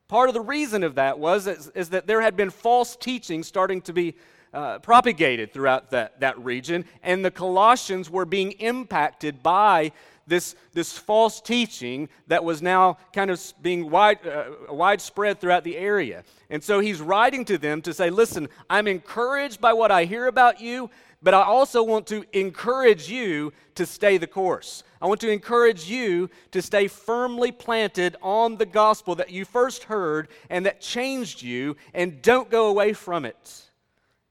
Part 0.10 0.28
of 0.28 0.34
the 0.34 0.42
reason 0.42 0.84
of 0.84 0.96
that 0.96 1.20
was 1.20 1.48
is, 1.48 1.70
is 1.70 1.90
that 1.90 2.06
there 2.06 2.20
had 2.20 2.36
been 2.36 2.50
false 2.50 2.98
teaching 2.98 3.44
starting 3.44 3.82
to 3.84 3.94
be 3.94 4.16
uh, 4.54 4.80
propagated 4.80 5.52
throughout 5.52 5.92
that, 5.92 6.20
that 6.20 6.38
region, 6.40 6.86
and 7.02 7.24
the 7.24 7.32
Colossians 7.32 8.10
were 8.10 8.26
being 8.26 8.52
impacted 8.54 9.42
by 9.42 9.92
this, 10.28 10.56
this 10.74 10.98
false 10.98 11.42
teaching 11.42 12.10
that 12.28 12.44
was 12.44 12.62
now 12.62 12.98
kind 13.14 13.30
of 13.30 13.42
being 13.62 13.90
wide, 13.90 14.26
uh, 14.26 14.46
widespread 14.70 15.40
throughout 15.40 15.64
the 15.64 15.78
area. 15.78 16.24
And 16.50 16.64
so 16.64 16.80
he's 16.80 17.02
writing 17.02 17.46
to 17.46 17.58
them 17.58 17.82
to 17.82 17.94
say, 17.94 18.10
Listen, 18.10 18.48
I'm 18.70 18.88
encouraged 18.88 19.60
by 19.60 19.74
what 19.74 19.92
I 19.92 20.06
hear 20.06 20.28
about 20.28 20.62
you, 20.62 20.90
but 21.22 21.34
I 21.34 21.44
also 21.44 21.84
want 21.84 22.08
to 22.08 22.24
encourage 22.38 23.10
you 23.10 23.54
to 23.76 23.86
stay 23.86 24.18
the 24.18 24.28
course. 24.28 24.84
I 25.02 25.08
want 25.08 25.22
to 25.22 25.32
encourage 25.32 25.90
you 25.90 26.30
to 26.52 26.62
stay 26.62 26.88
firmly 26.88 27.52
planted 27.52 28.16
on 28.22 28.58
the 28.58 28.66
gospel 28.66 29.16
that 29.16 29.32
you 29.32 29.46
first 29.46 29.86
heard 29.86 30.28
and 30.50 30.66
that 30.66 30.80
changed 30.80 31.42
you, 31.42 31.76
and 31.94 32.22
don't 32.22 32.50
go 32.50 32.68
away 32.68 32.94
from 32.94 33.26
it. 33.26 33.64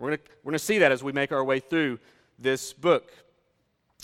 We're 0.03 0.09
going 0.09 0.21
we're 0.43 0.53
to 0.53 0.59
see 0.59 0.79
that 0.79 0.91
as 0.91 1.05
we 1.05 1.13
make 1.13 1.31
our 1.31 1.45
way 1.45 1.61
through 1.61 2.01
this 2.37 2.73
book. 2.73 3.13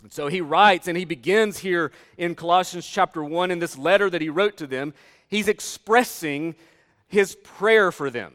And 0.04 0.12
so 0.12 0.28
he 0.28 0.40
writes, 0.40 0.86
and 0.86 0.96
he 0.96 1.04
begins 1.04 1.58
here 1.58 1.90
in 2.16 2.36
Colossians 2.36 2.86
chapter 2.86 3.24
1 3.24 3.50
in 3.50 3.58
this 3.58 3.76
letter 3.76 4.08
that 4.08 4.22
he 4.22 4.28
wrote 4.28 4.56
to 4.58 4.68
them. 4.68 4.94
He's 5.26 5.48
expressing 5.48 6.54
his 7.08 7.34
prayer 7.34 7.90
for 7.90 8.10
them. 8.10 8.34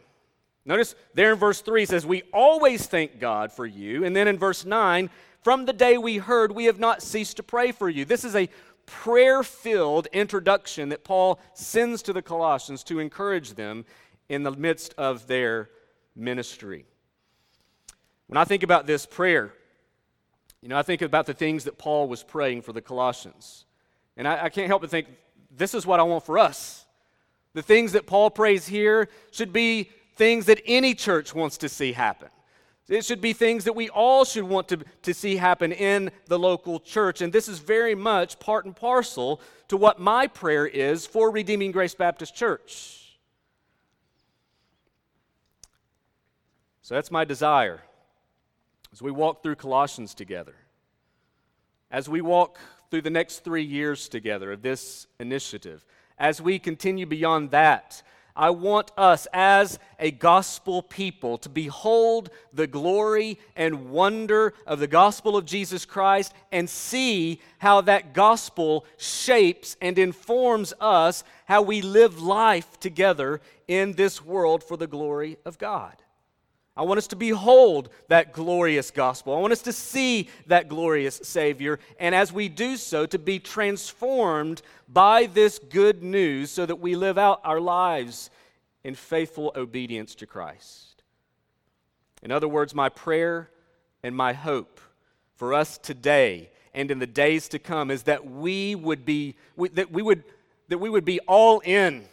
Notice 0.65 0.93
there 1.13 1.31
in 1.31 1.39
verse 1.39 1.61
3 1.61 1.83
he 1.83 1.85
says, 1.85 2.05
We 2.05 2.23
always 2.33 2.85
thank 2.85 3.17
God 3.17 3.49
for 3.49 3.65
you. 3.65 4.03
And 4.03 4.13
then 4.13 4.27
in 4.27 4.37
verse 4.37 4.65
9, 4.65 5.09
from 5.41 5.63
the 5.63 5.71
day 5.71 5.97
we 5.97 6.17
heard, 6.17 6.51
we 6.51 6.65
have 6.65 6.79
not 6.79 7.01
ceased 7.01 7.37
to 7.37 7.43
pray 7.43 7.71
for 7.71 7.87
you. 7.87 8.03
This 8.03 8.25
is 8.25 8.35
a 8.35 8.49
prayer 8.85 9.41
filled 9.41 10.07
introduction 10.11 10.89
that 10.89 11.05
Paul 11.05 11.39
sends 11.53 12.01
to 12.03 12.11
the 12.11 12.21
Colossians 12.21 12.83
to 12.83 12.99
encourage 12.99 13.53
them 13.53 13.85
in 14.27 14.43
the 14.43 14.51
midst 14.51 14.93
of 14.97 15.27
their 15.27 15.69
ministry. 16.13 16.87
When 18.33 18.41
I 18.41 18.45
think 18.45 18.63
about 18.63 18.87
this 18.87 19.05
prayer, 19.05 19.53
you 20.59 20.67
know, 20.67 20.75
I 20.75 20.81
think 20.81 21.03
about 21.03 21.27
the 21.27 21.35
things 21.35 21.65
that 21.65 21.77
Paul 21.77 22.07
was 22.07 22.23
praying 22.23 22.63
for 22.63 22.73
the 22.73 22.81
Colossians. 22.81 23.65
And 24.17 24.27
I, 24.27 24.45
I 24.45 24.49
can't 24.49 24.65
help 24.65 24.81
but 24.81 24.89
think 24.89 25.07
this 25.55 25.75
is 25.75 25.85
what 25.85 25.99
I 25.99 26.03
want 26.03 26.25
for 26.25 26.39
us. 26.39 26.87
The 27.53 27.61
things 27.61 27.91
that 27.91 28.07
Paul 28.07 28.31
prays 28.31 28.65
here 28.65 29.07
should 29.29 29.53
be 29.53 29.91
things 30.15 30.47
that 30.47 30.59
any 30.65 30.95
church 30.95 31.35
wants 31.35 31.59
to 31.59 31.69
see 31.69 31.91
happen. 31.91 32.29
It 32.89 33.05
should 33.05 33.21
be 33.21 33.33
things 33.33 33.65
that 33.65 33.75
we 33.75 33.89
all 33.89 34.25
should 34.25 34.45
want 34.45 34.67
to, 34.69 34.79
to 35.03 35.13
see 35.13 35.35
happen 35.35 35.71
in 35.71 36.09
the 36.25 36.39
local 36.39 36.79
church. 36.79 37.21
And 37.21 37.31
this 37.31 37.47
is 37.47 37.59
very 37.59 37.93
much 37.93 38.39
part 38.39 38.65
and 38.65 38.75
parcel 38.75 39.41
to 39.67 39.77
what 39.77 39.99
my 39.99 40.25
prayer 40.25 40.65
is 40.65 41.05
for 41.05 41.29
Redeeming 41.29 41.71
Grace 41.71 41.93
Baptist 41.93 42.35
Church. 42.35 43.15
So 46.81 46.95
that's 46.95 47.11
my 47.11 47.25
desire 47.25 47.83
as 48.93 49.01
we 49.01 49.09
walk 49.09 49.41
through 49.41 49.55
Colossians 49.55 50.13
together, 50.13 50.53
as 51.89 52.07
we 52.07 52.21
walk 52.21 52.59
through 52.91 53.01
the 53.01 53.09
next 53.09 53.39
three 53.39 53.63
years 53.63 54.07
together 54.07 54.51
of 54.51 54.61
this 54.61 55.07
initiative, 55.19 55.83
as 56.19 56.39
we 56.39 56.59
continue 56.59 57.07
beyond 57.07 57.49
that, 57.49 58.03
I 58.35 58.51
want 58.51 58.91
us 58.95 59.27
as 59.33 59.79
a 59.97 60.11
gospel 60.11 60.83
people 60.83 61.39
to 61.39 61.49
behold 61.49 62.29
the 62.53 62.67
glory 62.67 63.39
and 63.55 63.89
wonder 63.89 64.53
of 64.67 64.77
the 64.77 64.87
gospel 64.87 65.35
of 65.37 65.45
Jesus 65.45 65.85
Christ 65.85 66.31
and 66.51 66.69
see 66.69 67.41
how 67.57 67.81
that 67.81 68.13
gospel 68.13 68.85
shapes 68.97 69.75
and 69.81 69.97
informs 69.97 70.71
us 70.79 71.23
how 71.45 71.63
we 71.63 71.81
live 71.81 72.21
life 72.21 72.79
together 72.79 73.41
in 73.67 73.93
this 73.93 74.23
world 74.23 74.63
for 74.63 74.77
the 74.77 74.87
glory 74.87 75.37
of 75.45 75.57
God. 75.57 76.02
I 76.75 76.81
want 76.81 76.97
us 76.97 77.07
to 77.07 77.15
behold 77.15 77.89
that 78.07 78.33
glorious 78.33 78.89
gospel. 78.89 79.35
I 79.35 79.39
want 79.39 79.53
us 79.53 79.61
to 79.63 79.73
see 79.73 80.29
that 80.47 80.69
glorious 80.69 81.21
Savior. 81.23 81.79
And 81.99 82.15
as 82.15 82.33
we 82.33 82.49
do 82.49 82.77
so, 82.77 83.05
to 83.05 83.19
be 83.19 83.37
transformed 83.37 84.63
by 84.87 85.27
this 85.27 85.59
good 85.59 86.01
news 86.01 86.49
so 86.49 86.65
that 86.65 86.77
we 86.77 86.95
live 86.95 87.19
out 87.19 87.41
our 87.43 87.59
lives 87.59 88.31
in 88.83 88.95
faithful 88.95 89.51
obedience 89.55 90.15
to 90.15 90.25
Christ. 90.25 91.03
In 92.23 92.31
other 92.31 92.47
words, 92.47 92.73
my 92.73 92.89
prayer 92.89 93.51
and 94.01 94.15
my 94.15 94.33
hope 94.33 94.79
for 95.35 95.53
us 95.53 95.77
today 95.77 96.49
and 96.73 96.89
in 96.89 96.97
the 96.97 97.07
days 97.07 97.47
to 97.49 97.59
come 97.59 97.91
is 97.91 98.03
that 98.03 98.25
we 98.25 98.73
would 98.73 99.05
be 99.05 99.35
that 99.73 99.91
we 99.91 100.01
would 100.01 100.23
that 100.69 100.79
we 100.79 100.89
would 100.89 101.05
be 101.05 101.19
all 101.21 101.59
in 101.59 102.03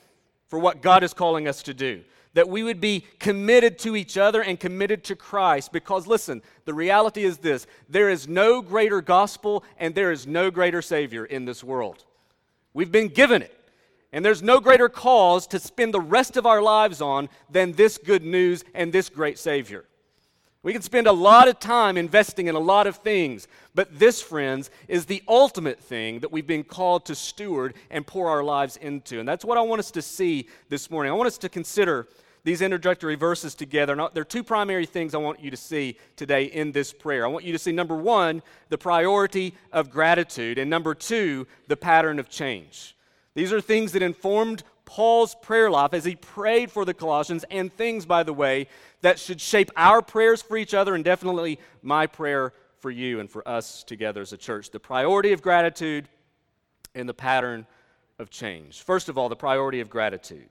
for 0.48 0.58
what 0.58 0.82
God 0.82 1.02
is 1.02 1.14
calling 1.14 1.48
us 1.48 1.62
to 1.62 1.72
do 1.72 2.02
that 2.34 2.48
we 2.48 2.62
would 2.62 2.80
be 2.80 3.04
committed 3.18 3.78
to 3.80 3.96
each 3.96 4.16
other 4.16 4.42
and 4.42 4.58
committed 4.58 5.04
to 5.04 5.16
Christ. 5.16 5.72
Because 5.72 6.06
listen, 6.06 6.42
the 6.64 6.74
reality 6.74 7.24
is 7.24 7.38
this 7.38 7.66
there 7.88 8.08
is 8.08 8.28
no 8.28 8.62
greater 8.62 9.00
gospel 9.00 9.64
and 9.78 9.94
there 9.94 10.12
is 10.12 10.26
no 10.26 10.50
greater 10.50 10.82
Savior 10.82 11.24
in 11.24 11.44
this 11.44 11.64
world. 11.64 12.04
We've 12.72 12.92
been 12.92 13.08
given 13.08 13.42
it. 13.42 13.56
And 14.12 14.24
there's 14.24 14.42
no 14.42 14.58
greater 14.58 14.88
cause 14.88 15.46
to 15.48 15.60
spend 15.60 15.94
the 15.94 16.00
rest 16.00 16.36
of 16.36 16.44
our 16.44 16.60
lives 16.60 17.00
on 17.00 17.28
than 17.48 17.72
this 17.72 17.96
good 17.96 18.24
news 18.24 18.64
and 18.74 18.92
this 18.92 19.08
great 19.08 19.38
Savior. 19.38 19.84
We 20.62 20.74
can 20.74 20.82
spend 20.82 21.06
a 21.06 21.12
lot 21.12 21.48
of 21.48 21.58
time 21.58 21.96
investing 21.96 22.46
in 22.46 22.54
a 22.54 22.60
lot 22.60 22.86
of 22.86 22.96
things, 22.96 23.48
but 23.74 23.98
this, 23.98 24.20
friends, 24.20 24.70
is 24.88 25.06
the 25.06 25.22
ultimate 25.26 25.80
thing 25.80 26.20
that 26.20 26.30
we've 26.30 26.46
been 26.46 26.64
called 26.64 27.06
to 27.06 27.14
steward 27.14 27.74
and 27.90 28.06
pour 28.06 28.28
our 28.28 28.44
lives 28.44 28.76
into. 28.76 29.20
And 29.20 29.28
that's 29.28 29.44
what 29.44 29.56
I 29.56 29.62
want 29.62 29.78
us 29.78 29.90
to 29.92 30.02
see 30.02 30.48
this 30.68 30.90
morning. 30.90 31.12
I 31.12 31.14
want 31.14 31.28
us 31.28 31.38
to 31.38 31.48
consider 31.48 32.08
these 32.44 32.60
introductory 32.60 33.14
verses 33.14 33.54
together. 33.54 33.94
There 34.12 34.20
are 34.20 34.24
two 34.24 34.44
primary 34.44 34.84
things 34.84 35.14
I 35.14 35.18
want 35.18 35.40
you 35.40 35.50
to 35.50 35.56
see 35.56 35.96
today 36.16 36.44
in 36.44 36.72
this 36.72 36.92
prayer. 36.92 37.24
I 37.24 37.28
want 37.28 37.46
you 37.46 37.52
to 37.52 37.58
see, 37.58 37.72
number 37.72 37.96
one, 37.96 38.42
the 38.68 38.78
priority 38.78 39.54
of 39.72 39.90
gratitude, 39.90 40.58
and 40.58 40.68
number 40.68 40.94
two, 40.94 41.46
the 41.68 41.76
pattern 41.76 42.18
of 42.18 42.28
change. 42.28 42.96
These 43.34 43.52
are 43.52 43.62
things 43.62 43.92
that 43.92 44.02
informed 44.02 44.62
Paul's 44.90 45.36
prayer 45.36 45.70
life 45.70 45.94
as 45.94 46.04
he 46.04 46.16
prayed 46.16 46.68
for 46.68 46.84
the 46.84 46.92
Colossians, 46.92 47.44
and 47.48 47.72
things, 47.72 48.04
by 48.04 48.24
the 48.24 48.32
way, 48.32 48.66
that 49.02 49.20
should 49.20 49.40
shape 49.40 49.70
our 49.76 50.02
prayers 50.02 50.42
for 50.42 50.56
each 50.56 50.74
other 50.74 50.96
and 50.96 51.04
definitely 51.04 51.60
my 51.80 52.08
prayer 52.08 52.52
for 52.80 52.90
you 52.90 53.20
and 53.20 53.30
for 53.30 53.46
us 53.46 53.84
together 53.84 54.20
as 54.20 54.32
a 54.32 54.36
church. 54.36 54.70
The 54.70 54.80
priority 54.80 55.32
of 55.32 55.42
gratitude 55.42 56.08
and 56.92 57.08
the 57.08 57.14
pattern 57.14 57.68
of 58.18 58.30
change. 58.30 58.82
First 58.82 59.08
of 59.08 59.16
all, 59.16 59.28
the 59.28 59.36
priority 59.36 59.78
of 59.78 59.88
gratitude. 59.88 60.48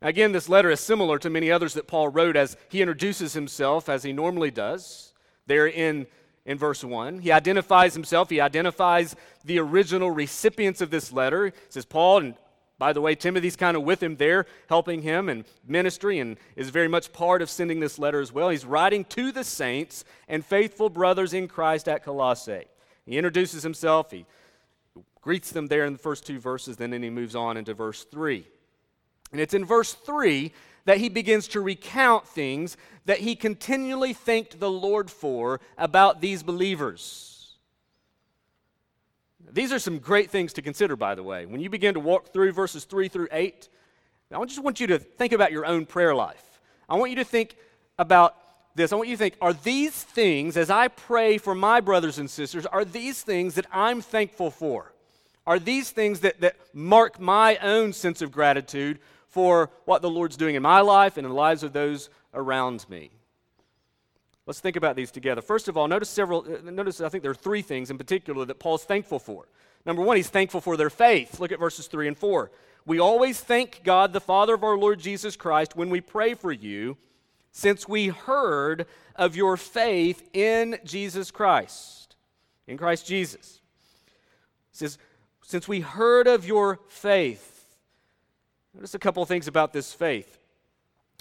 Now, 0.00 0.08
again, 0.08 0.32
this 0.32 0.48
letter 0.48 0.70
is 0.70 0.80
similar 0.80 1.18
to 1.18 1.28
many 1.28 1.50
others 1.50 1.74
that 1.74 1.86
Paul 1.86 2.08
wrote 2.08 2.36
as 2.36 2.56
he 2.70 2.80
introduces 2.80 3.34
himself, 3.34 3.90
as 3.90 4.02
he 4.02 4.14
normally 4.14 4.50
does, 4.50 5.12
there 5.46 5.66
in, 5.66 6.06
in 6.46 6.56
verse 6.56 6.82
1. 6.82 7.18
He 7.18 7.30
identifies 7.30 7.92
himself, 7.92 8.30
he 8.30 8.40
identifies 8.40 9.14
the 9.44 9.58
original 9.58 10.10
recipients 10.10 10.80
of 10.80 10.88
this 10.88 11.12
letter. 11.12 11.48
He 11.48 11.52
says, 11.68 11.84
Paul, 11.84 12.18
and 12.18 12.34
by 12.78 12.92
the 12.92 13.00
way, 13.00 13.14
Timothy's 13.14 13.56
kind 13.56 13.76
of 13.76 13.84
with 13.84 14.02
him 14.02 14.16
there, 14.16 14.46
helping 14.68 15.02
him 15.02 15.28
in 15.28 15.44
ministry, 15.66 16.18
and 16.18 16.36
is 16.56 16.70
very 16.70 16.88
much 16.88 17.12
part 17.12 17.40
of 17.40 17.48
sending 17.48 17.80
this 17.80 17.98
letter 17.98 18.20
as 18.20 18.32
well. 18.32 18.48
He's 18.48 18.64
writing 18.64 19.04
to 19.06 19.30
the 19.30 19.44
saints 19.44 20.04
and 20.28 20.44
faithful 20.44 20.90
brothers 20.90 21.32
in 21.32 21.48
Christ 21.48 21.88
at 21.88 22.04
Colossae. 22.04 22.64
He 23.06 23.18
introduces 23.18 23.62
himself, 23.62 24.10
he 24.10 24.26
greets 25.20 25.50
them 25.50 25.68
there 25.68 25.84
in 25.84 25.92
the 25.92 25.98
first 25.98 26.26
two 26.26 26.38
verses, 26.38 26.76
then, 26.76 26.90
then 26.90 27.02
he 27.02 27.10
moves 27.10 27.34
on 27.34 27.56
into 27.56 27.74
verse 27.74 28.04
3. 28.04 28.44
And 29.30 29.40
it's 29.40 29.54
in 29.54 29.64
verse 29.64 29.94
3 29.94 30.52
that 30.84 30.98
he 30.98 31.08
begins 31.08 31.48
to 31.48 31.60
recount 31.60 32.26
things 32.26 32.76
that 33.04 33.20
he 33.20 33.34
continually 33.36 34.12
thanked 34.12 34.60
the 34.60 34.70
Lord 34.70 35.10
for 35.10 35.60
about 35.78 36.20
these 36.20 36.42
believers. 36.42 37.41
These 39.52 39.72
are 39.72 39.78
some 39.78 39.98
great 39.98 40.30
things 40.30 40.52
to 40.54 40.62
consider, 40.62 40.96
by 40.96 41.14
the 41.14 41.22
way. 41.22 41.46
When 41.46 41.60
you 41.60 41.70
begin 41.70 41.94
to 41.94 42.00
walk 42.00 42.32
through 42.32 42.52
verses 42.52 42.84
3 42.84 43.08
through 43.08 43.28
8, 43.30 43.68
I 44.32 44.44
just 44.44 44.62
want 44.62 44.80
you 44.80 44.86
to 44.88 44.98
think 44.98 45.32
about 45.32 45.52
your 45.52 45.66
own 45.66 45.84
prayer 45.84 46.14
life. 46.14 46.60
I 46.88 46.96
want 46.96 47.10
you 47.10 47.16
to 47.16 47.24
think 47.24 47.56
about 47.98 48.34
this. 48.74 48.92
I 48.92 48.96
want 48.96 49.08
you 49.08 49.16
to 49.16 49.18
think 49.18 49.36
are 49.42 49.52
these 49.52 50.02
things, 50.02 50.56
as 50.56 50.70
I 50.70 50.88
pray 50.88 51.36
for 51.36 51.54
my 51.54 51.80
brothers 51.80 52.18
and 52.18 52.30
sisters, 52.30 52.64
are 52.64 52.84
these 52.84 53.22
things 53.22 53.54
that 53.56 53.66
I'm 53.70 54.00
thankful 54.00 54.50
for? 54.50 54.92
Are 55.46 55.58
these 55.58 55.90
things 55.90 56.20
that, 56.20 56.40
that 56.40 56.56
mark 56.72 57.20
my 57.20 57.56
own 57.58 57.92
sense 57.92 58.22
of 58.22 58.32
gratitude 58.32 59.00
for 59.32 59.70
what 59.86 60.02
the 60.02 60.10
Lord's 60.10 60.36
doing 60.36 60.54
in 60.54 60.62
my 60.62 60.80
life 60.80 61.16
and 61.16 61.24
in 61.24 61.30
the 61.30 61.36
lives 61.36 61.62
of 61.62 61.72
those 61.72 62.10
around 62.34 62.84
me. 62.90 63.10
Let's 64.46 64.60
think 64.60 64.76
about 64.76 64.96
these 64.96 65.10
together. 65.10 65.40
First 65.40 65.68
of 65.68 65.76
all, 65.76 65.86
notice 65.86 66.08
several 66.08 66.40
uh, 66.40 66.70
notice 66.70 67.00
I 67.00 67.08
think 67.08 67.22
there 67.22 67.30
are 67.30 67.34
three 67.34 67.62
things 67.62 67.90
in 67.90 67.98
particular 67.98 68.44
that 68.44 68.58
Paul's 68.58 68.84
thankful 68.84 69.18
for. 69.18 69.46
Number 69.84 70.02
1, 70.02 70.16
he's 70.16 70.28
thankful 70.28 70.60
for 70.60 70.76
their 70.76 70.90
faith. 70.90 71.40
Look 71.40 71.52
at 71.52 71.58
verses 71.58 71.86
3 71.86 72.08
and 72.08 72.16
4. 72.16 72.50
We 72.84 72.98
always 72.98 73.40
thank 73.40 73.82
God 73.84 74.12
the 74.12 74.20
Father 74.20 74.54
of 74.54 74.64
our 74.64 74.76
Lord 74.76 74.98
Jesus 74.98 75.36
Christ 75.36 75.76
when 75.76 75.90
we 75.90 76.00
pray 76.00 76.34
for 76.34 76.52
you, 76.52 76.96
since 77.52 77.88
we 77.88 78.08
heard 78.08 78.86
of 79.16 79.36
your 79.36 79.56
faith 79.56 80.28
in 80.32 80.78
Jesus 80.84 81.30
Christ. 81.30 82.16
In 82.66 82.76
Christ 82.76 83.06
Jesus. 83.06 83.60
Says, 84.72 84.98
since 85.42 85.68
we 85.68 85.80
heard 85.80 86.26
of 86.26 86.46
your 86.46 86.80
faith. 86.88 87.76
Notice 88.74 88.94
a 88.94 88.98
couple 88.98 89.22
of 89.22 89.28
things 89.28 89.48
about 89.48 89.72
this 89.72 89.92
faith. 89.92 90.38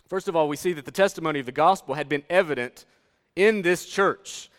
First 0.07 0.27
of 0.27 0.35
all, 0.35 0.47
we 0.47 0.55
see 0.55 0.73
that 0.73 0.85
the 0.85 0.91
testimony 0.91 1.39
of 1.39 1.45
the 1.45 1.51
gospel 1.51 1.95
had 1.95 2.07
been 2.07 2.23
evident 2.29 2.85
in 3.35 3.61
this 3.61 3.85
church. 3.85 4.49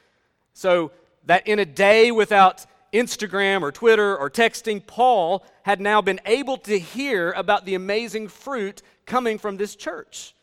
So 0.54 0.92
that 1.26 1.46
in 1.46 1.58
a 1.58 1.64
day 1.64 2.10
without 2.10 2.66
Instagram 2.92 3.62
or 3.62 3.72
Twitter 3.72 4.16
or 4.16 4.30
texting, 4.30 4.86
Paul 4.86 5.44
had 5.62 5.80
now 5.80 6.02
been 6.02 6.20
able 6.26 6.58
to 6.58 6.78
hear 6.78 7.32
about 7.32 7.64
the 7.64 7.74
amazing 7.74 8.28
fruit 8.28 8.82
coming 9.06 9.38
from 9.38 9.56
this 9.56 9.74
church. 9.76 10.34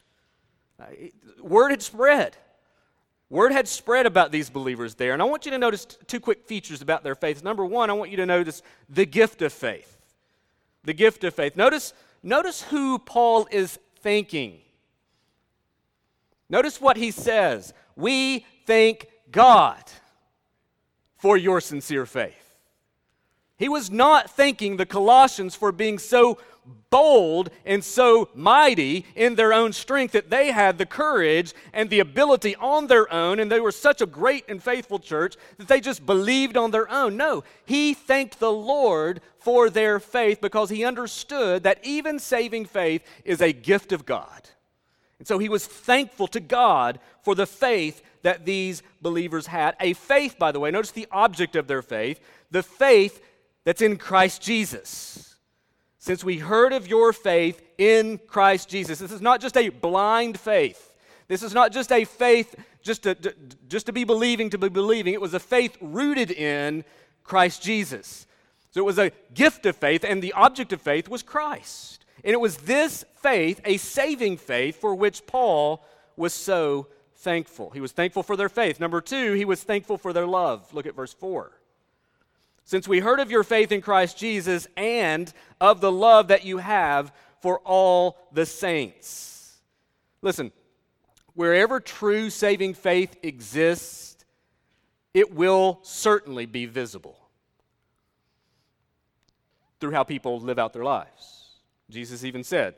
Uh, 0.80 0.86
word 1.42 1.72
had 1.72 1.82
spread. 1.82 2.36
Word 3.30 3.52
had 3.52 3.68
spread 3.68 4.06
about 4.06 4.32
these 4.32 4.50
believers 4.50 4.96
there. 4.96 5.14
And 5.14 5.22
I 5.22 5.26
want 5.26 5.46
you 5.46 5.52
to 5.52 5.58
notice 5.60 5.86
two 5.86 6.20
quick 6.20 6.46
features 6.46 6.82
about 6.82 7.04
their 7.04 7.16
faith. 7.16 7.44
Number 7.44 7.64
one, 7.64 7.90
I 7.90 7.94
want 7.94 8.10
you 8.10 8.18
to 8.18 8.26
notice 8.26 8.64
the 8.90 9.06
gift 9.06 9.42
of 9.44 9.54
faith. 9.54 9.98
The 10.84 10.94
gift 10.94 11.24
of 11.24 11.36
faith. 11.36 11.56
Notice 11.56 11.94
notice 12.24 12.64
who 12.64 12.98
Paul 12.98 13.48
is 13.52 13.78
thanking. 14.02 14.60
Notice 16.50 16.82
what 16.82 16.98
he 16.98 17.12
says. 17.12 17.74
We 18.00 18.46
thank 18.66 19.08
God 19.32 19.84
for 21.18 21.36
your 21.36 21.60
sincere 21.60 22.06
faith. 22.06 22.36
He 23.58 23.68
was 23.68 23.92
not 23.92 24.30
thanking 24.30 24.78
the 24.78 24.86
Colossians 24.86 25.54
for 25.54 25.74
being 25.74 26.00
so 26.00 26.38
bold 26.90 27.50
and 27.66 27.84
so 27.84 28.30
mighty 28.34 29.06
in 29.16 29.36
their 29.36 29.52
own 29.54 29.74
strength 29.74 30.14
that 30.14 30.30
they 30.30 30.52
had 30.52 30.78
the 30.78 30.86
courage 30.86 31.54
and 31.74 31.90
the 31.90 32.00
ability 32.00 32.56
on 32.56 32.88
their 32.88 33.12
own, 33.12 33.40
and 33.40 33.52
they 33.52 33.60
were 33.60 33.72
such 33.72 34.02
a 34.02 34.06
great 34.06 34.46
and 34.48 34.64
faithful 34.64 35.00
church 35.00 35.36
that 35.58 35.68
they 35.68 35.82
just 35.82 36.06
believed 36.06 36.56
on 36.56 36.72
their 36.72 36.90
own. 36.90 37.18
No, 37.18 37.44
he 37.66 37.94
thanked 37.94 38.40
the 38.40 38.52
Lord 38.52 39.20
for 39.40 39.70
their 39.70 40.00
faith 40.00 40.40
because 40.40 40.70
he 40.70 40.86
understood 40.86 41.64
that 41.64 41.84
even 41.84 42.18
saving 42.18 42.66
faith 42.66 43.04
is 43.26 43.42
a 43.42 43.52
gift 43.52 43.92
of 43.92 44.06
God. 44.06 44.50
And 45.20 45.28
so 45.28 45.38
he 45.38 45.50
was 45.50 45.68
thankful 45.68 46.28
to 46.30 46.40
God 46.40 47.00
for 47.22 47.36
the 47.36 47.46
faith 47.46 48.02
that 48.24 48.46
these 48.46 48.82
believers 49.02 49.48
had. 49.48 49.76
A 49.80 49.94
faith, 49.94 50.40
by 50.40 50.52
the 50.52 50.60
way, 50.60 50.72
notice 50.72 50.92
the 50.92 51.08
object 51.12 51.56
of 51.56 51.68
their 51.68 51.82
faith, 51.82 52.20
the 52.50 52.64
faith 52.64 53.22
that's 53.66 53.82
in 53.82 53.98
Christ 53.98 54.42
Jesus 54.42 55.30
since 56.00 56.24
we 56.24 56.38
heard 56.38 56.74
of 56.74 56.88
your 56.88 57.14
faith 57.14 57.62
in 57.78 58.18
Christ 58.26 58.70
Jesus. 58.70 59.00
This 59.00 59.12
is 59.12 59.22
not 59.22 59.42
just 59.42 59.58
a 59.58 59.70
blind 59.70 60.40
faith. 60.40 60.96
This 61.28 61.44
is 61.44 61.54
not 61.54 61.72
just 61.72 61.92
a 61.92 62.06
faith 62.06 62.56
just 62.82 63.04
to, 63.04 63.14
to, 63.16 63.36
just 63.68 63.86
to 63.86 63.94
be 63.94 64.06
believing, 64.06 64.50
to 64.50 64.58
be 64.58 64.70
believing. 64.70 65.14
It 65.14 65.22
was 65.22 65.34
a 65.34 65.40
faith 65.40 65.78
rooted 65.82 66.32
in 66.32 66.86
Christ 67.24 67.62
Jesus. 67.62 68.26
So 68.72 68.80
it 68.80 68.86
was 68.86 68.98
a 68.98 69.12
gift 69.34 69.66
of 69.66 69.76
faith, 69.76 70.04
and 70.04 70.24
the 70.24 70.34
object 70.34 70.74
of 70.74 70.82
faith 70.82 71.10
was 71.10 71.22
Christ. 71.22 71.99
And 72.24 72.34
it 72.34 72.40
was 72.40 72.58
this 72.58 73.06
faith, 73.22 73.62
a 73.66 73.78
saving 73.78 74.38
faith, 74.38 74.80
for 74.80 74.96
which 74.96 75.26
Paul 75.26 75.84
was 76.16 76.34
so 76.34 76.88
thankful. 77.18 77.70
He 77.72 77.82
was 77.82 77.92
thankful 77.92 78.24
for 78.24 78.36
their 78.36 78.50
faith. 78.50 78.80
Number 78.80 79.02
two, 79.02 79.34
he 79.34 79.46
was 79.46 79.64
thankful 79.64 79.98
for 79.98 80.14
their 80.14 80.28
love. 80.28 80.74
Look 80.74 80.86
at 80.86 80.96
verse 80.96 81.14
4. 81.14 81.52
Since 82.66 82.88
we 82.88 83.00
heard 83.00 83.20
of 83.20 83.32
your 83.32 83.44
faith 83.44 83.72
in 83.72 83.82
Christ 83.82 84.18
Jesus 84.18 84.68
and 84.78 85.32
of 85.60 85.82
the 85.82 85.92
love 85.92 86.28
that 86.28 86.46
you 86.46 86.60
have 86.60 87.12
for 87.42 87.60
all 87.60 88.18
the 88.32 88.46
saints. 88.46 89.58
Listen, 90.22 90.52
wherever 91.34 91.80
true 91.80 92.30
saving 92.30 92.74
faith 92.74 93.16
exists, 93.24 94.18
it 95.14 95.34
will 95.34 95.80
certainly 95.82 96.46
be 96.46 96.66
visible 96.66 97.18
through 99.80 99.92
how 99.92 100.04
people 100.04 100.40
live 100.40 100.60
out 100.60 100.74
their 100.74 100.84
lives. 100.84 101.39
Jesus 101.90 102.24
even 102.24 102.44
said 102.44 102.76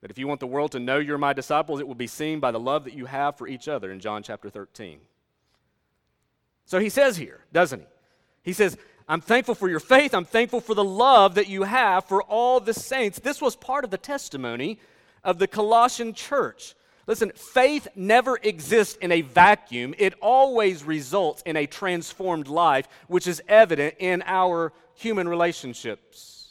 that 0.00 0.10
if 0.10 0.18
you 0.18 0.26
want 0.26 0.40
the 0.40 0.46
world 0.46 0.72
to 0.72 0.80
know 0.80 0.98
you're 0.98 1.18
my 1.18 1.32
disciples, 1.32 1.80
it 1.80 1.88
will 1.88 1.94
be 1.94 2.06
seen 2.06 2.40
by 2.40 2.50
the 2.50 2.60
love 2.60 2.84
that 2.84 2.94
you 2.94 3.06
have 3.06 3.36
for 3.36 3.46
each 3.46 3.68
other 3.68 3.90
in 3.90 4.00
John 4.00 4.22
chapter 4.22 4.50
13. 4.50 4.98
So 6.66 6.78
he 6.78 6.88
says 6.88 7.16
here, 7.16 7.40
doesn't 7.52 7.80
he? 7.80 7.86
He 8.42 8.52
says, 8.52 8.76
I'm 9.08 9.20
thankful 9.20 9.54
for 9.54 9.68
your 9.68 9.80
faith. 9.80 10.14
I'm 10.14 10.24
thankful 10.24 10.60
for 10.60 10.74
the 10.74 10.84
love 10.84 11.34
that 11.34 11.48
you 11.48 11.62
have 11.64 12.04
for 12.06 12.22
all 12.22 12.60
the 12.60 12.74
saints. 12.74 13.18
This 13.18 13.40
was 13.40 13.56
part 13.56 13.84
of 13.84 13.90
the 13.90 13.98
testimony 13.98 14.78
of 15.22 15.38
the 15.38 15.46
Colossian 15.46 16.14
church. 16.14 16.74
Listen, 17.06 17.32
faith 17.34 17.88
never 17.94 18.38
exists 18.42 18.96
in 18.96 19.12
a 19.12 19.20
vacuum, 19.20 19.94
it 19.98 20.14
always 20.22 20.84
results 20.84 21.42
in 21.44 21.56
a 21.56 21.66
transformed 21.66 22.48
life, 22.48 22.88
which 23.08 23.26
is 23.26 23.42
evident 23.46 23.96
in 23.98 24.22
our 24.26 24.72
human 24.94 25.28
relationships. 25.28 26.43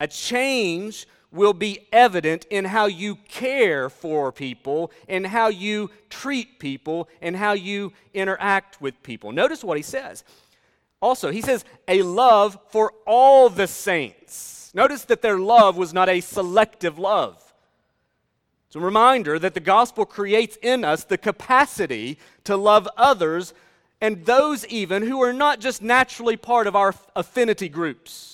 A 0.00 0.08
change 0.08 1.06
will 1.30 1.52
be 1.52 1.86
evident 1.92 2.46
in 2.50 2.64
how 2.64 2.86
you 2.86 3.14
care 3.28 3.88
for 3.88 4.32
people, 4.32 4.90
in 5.06 5.24
how 5.24 5.48
you 5.48 5.90
treat 6.08 6.58
people, 6.58 7.08
and 7.20 7.36
how 7.36 7.52
you 7.52 7.92
interact 8.14 8.80
with 8.80 9.00
people. 9.02 9.30
Notice 9.30 9.62
what 9.62 9.76
he 9.76 9.82
says. 9.82 10.24
Also, 11.00 11.30
he 11.30 11.40
says, 11.40 11.64
a 11.86 12.02
love 12.02 12.58
for 12.68 12.92
all 13.06 13.48
the 13.48 13.66
saints. 13.66 14.70
Notice 14.74 15.04
that 15.04 15.22
their 15.22 15.38
love 15.38 15.76
was 15.76 15.94
not 15.94 16.08
a 16.08 16.20
selective 16.20 16.98
love. 16.98 17.52
It's 18.66 18.76
a 18.76 18.80
reminder 18.80 19.38
that 19.38 19.54
the 19.54 19.60
gospel 19.60 20.04
creates 20.04 20.56
in 20.62 20.84
us 20.84 21.04
the 21.04 21.18
capacity 21.18 22.18
to 22.44 22.56
love 22.56 22.88
others 22.96 23.52
and 24.00 24.24
those 24.24 24.66
even 24.66 25.02
who 25.02 25.20
are 25.22 25.32
not 25.32 25.60
just 25.60 25.82
naturally 25.82 26.36
part 26.36 26.66
of 26.66 26.76
our 26.76 26.94
affinity 27.16 27.68
groups. 27.68 28.29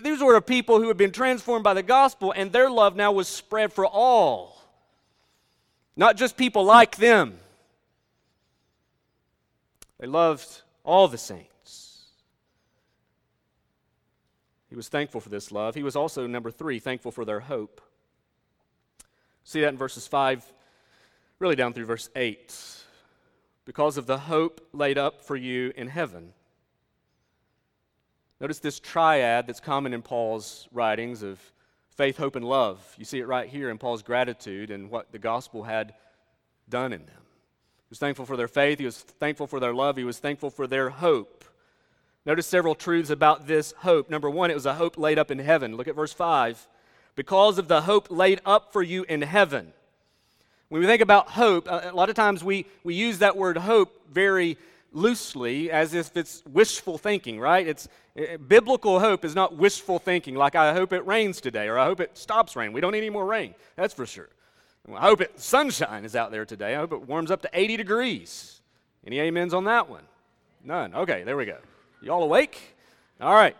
These 0.00 0.22
were 0.22 0.40
people 0.40 0.80
who 0.80 0.88
had 0.88 0.96
been 0.96 1.12
transformed 1.12 1.64
by 1.64 1.74
the 1.74 1.82
gospel, 1.82 2.32
and 2.32 2.52
their 2.52 2.70
love 2.70 2.96
now 2.96 3.12
was 3.12 3.28
spread 3.28 3.72
for 3.72 3.86
all, 3.86 4.62
not 5.96 6.16
just 6.16 6.36
people 6.36 6.64
like 6.64 6.96
them. 6.96 7.38
They 9.98 10.06
loved 10.06 10.62
all 10.84 11.08
the 11.08 11.18
saints. 11.18 12.04
He 14.68 14.74
was 14.76 14.88
thankful 14.88 15.20
for 15.20 15.30
this 15.30 15.50
love. 15.50 15.74
He 15.74 15.82
was 15.82 15.96
also, 15.96 16.26
number 16.26 16.50
three, 16.50 16.78
thankful 16.78 17.12
for 17.12 17.24
their 17.24 17.40
hope. 17.40 17.80
See 19.44 19.60
that 19.60 19.68
in 19.68 19.78
verses 19.78 20.06
5, 20.06 20.44
really 21.38 21.56
down 21.56 21.72
through 21.72 21.86
verse 21.86 22.10
8. 22.14 22.54
Because 23.64 23.96
of 23.96 24.06
the 24.06 24.18
hope 24.18 24.60
laid 24.72 24.98
up 24.98 25.22
for 25.22 25.36
you 25.36 25.72
in 25.76 25.88
heaven. 25.88 26.32
Notice 28.40 28.58
this 28.58 28.80
triad 28.80 29.46
that's 29.46 29.60
common 29.60 29.94
in 29.94 30.02
Paul's 30.02 30.68
writings 30.70 31.22
of 31.22 31.40
faith, 31.88 32.18
hope, 32.18 32.36
and 32.36 32.44
love. 32.44 32.94
You 32.98 33.04
see 33.06 33.18
it 33.18 33.26
right 33.26 33.48
here 33.48 33.70
in 33.70 33.78
Paul's 33.78 34.02
gratitude 34.02 34.70
and 34.70 34.90
what 34.90 35.10
the 35.10 35.18
gospel 35.18 35.62
had 35.62 35.94
done 36.68 36.92
in 36.92 37.06
them. 37.06 37.22
He 37.78 37.90
was 37.90 37.98
thankful 37.98 38.26
for 38.26 38.36
their 38.36 38.48
faith. 38.48 38.78
He 38.78 38.84
was 38.84 38.98
thankful 38.98 39.46
for 39.46 39.58
their 39.58 39.72
love. 39.72 39.96
He 39.96 40.04
was 40.04 40.18
thankful 40.18 40.50
for 40.50 40.66
their 40.66 40.90
hope. 40.90 41.44
Notice 42.26 42.46
several 42.46 42.74
truths 42.74 43.08
about 43.08 43.46
this 43.46 43.72
hope. 43.78 44.10
Number 44.10 44.28
one, 44.28 44.50
it 44.50 44.54
was 44.54 44.66
a 44.66 44.74
hope 44.74 44.98
laid 44.98 45.18
up 45.18 45.30
in 45.30 45.38
heaven. 45.38 45.76
Look 45.76 45.88
at 45.88 45.94
verse 45.94 46.12
5. 46.12 46.66
Because 47.14 47.56
of 47.56 47.68
the 47.68 47.82
hope 47.82 48.08
laid 48.10 48.40
up 48.44 48.72
for 48.72 48.82
you 48.82 49.04
in 49.04 49.22
heaven. 49.22 49.72
When 50.68 50.80
we 50.80 50.86
think 50.86 51.00
about 51.00 51.28
hope, 51.28 51.68
a 51.70 51.92
lot 51.94 52.10
of 52.10 52.16
times 52.16 52.42
we, 52.42 52.66
we 52.82 52.94
use 52.94 53.18
that 53.18 53.36
word 53.36 53.56
hope 53.56 54.12
very 54.12 54.58
loosely 54.96 55.70
as 55.70 55.92
if 55.94 56.16
it's 56.16 56.42
wishful 56.50 56.96
thinking, 56.96 57.38
right? 57.38 57.66
It's 57.66 57.86
eh, 58.16 58.24
eh, 58.30 58.36
biblical 58.38 58.98
hope 58.98 59.24
is 59.24 59.34
not 59.34 59.56
wishful 59.56 59.98
thinking 59.98 60.34
like 60.34 60.56
I 60.56 60.72
hope 60.72 60.92
it 60.92 61.06
rains 61.06 61.40
today 61.40 61.68
or 61.68 61.78
I 61.78 61.84
hope 61.84 62.00
it 62.00 62.16
stops 62.16 62.56
rain. 62.56 62.72
We 62.72 62.80
don't 62.80 62.92
need 62.92 62.98
any 62.98 63.10
more 63.10 63.26
rain. 63.26 63.54
That's 63.76 63.92
for 63.92 64.06
sure. 64.06 64.30
I 64.94 65.06
hope 65.06 65.20
it 65.20 65.38
sunshine 65.38 66.04
is 66.04 66.16
out 66.16 66.30
there 66.30 66.44
today. 66.44 66.74
I 66.74 66.78
hope 66.78 66.92
it 66.92 67.02
warms 67.02 67.30
up 67.30 67.42
to 67.42 67.50
80 67.52 67.76
degrees. 67.76 68.60
Any 69.06 69.20
amens 69.20 69.52
on 69.52 69.64
that 69.64 69.88
one? 69.88 70.04
None. 70.64 70.94
Okay, 70.94 71.22
there 71.24 71.36
we 71.36 71.44
go. 71.44 71.58
You 72.00 72.10
all 72.10 72.22
awake? 72.22 72.58
All 73.20 73.34
right. 73.34 73.56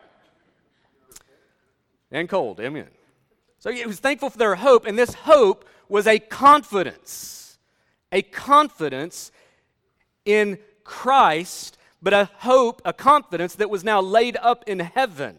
And 2.11 2.29
cold. 2.29 2.61
Amen. 2.61 2.89
So 3.59 3.71
he 3.71 3.85
was 3.85 3.99
thankful 3.99 4.31
for 4.31 4.39
their 4.39 4.55
hope, 4.55 4.87
and 4.87 4.99
this 4.99 5.13
hope 5.13 5.69
was 5.89 6.07
a 6.07 6.19
confidence. 6.19 7.59
A 8.13 8.23
confidence 8.23 9.33
in 10.25 10.59
Christ, 10.87 11.77
but 12.01 12.13
a 12.13 12.31
hope, 12.39 12.81
a 12.85 12.93
confidence 12.93 13.57
that 13.57 13.69
was 13.69 13.85
now 13.85 14.01
laid 14.01 14.37
up 14.37 14.65
in 14.67 14.79
heaven. 14.79 15.37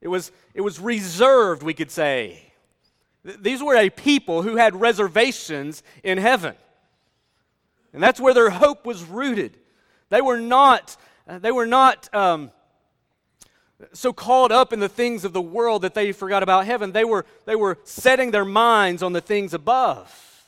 It 0.00 0.08
was, 0.08 0.30
it 0.54 0.60
was 0.60 0.78
reserved, 0.78 1.62
we 1.62 1.74
could 1.74 1.90
say. 1.90 2.52
These 3.24 3.62
were 3.62 3.76
a 3.76 3.88
people 3.88 4.42
who 4.42 4.56
had 4.56 4.80
reservations 4.80 5.82
in 6.02 6.18
heaven. 6.18 6.54
And 7.92 8.02
that's 8.02 8.20
where 8.20 8.34
their 8.34 8.50
hope 8.50 8.84
was 8.84 9.02
rooted. 9.02 9.56
They 10.10 10.20
were 10.20 10.38
not, 10.38 10.96
uh, 11.28 11.38
they 11.38 11.52
were 11.52 11.66
not 11.66 12.12
um, 12.14 12.50
so 13.92 14.12
caught 14.12 14.52
up 14.52 14.72
in 14.72 14.80
the 14.80 14.88
things 14.88 15.24
of 15.24 15.32
the 15.32 15.42
world 15.42 15.82
that 15.82 15.94
they 15.94 16.12
forgot 16.12 16.42
about 16.42 16.66
heaven. 16.66 16.92
They 16.92 17.04
were, 17.04 17.24
they 17.46 17.56
were 17.56 17.78
setting 17.84 18.30
their 18.30 18.44
minds 18.44 19.02
on 19.02 19.12
the 19.12 19.20
things 19.20 19.54
above. 19.54 20.44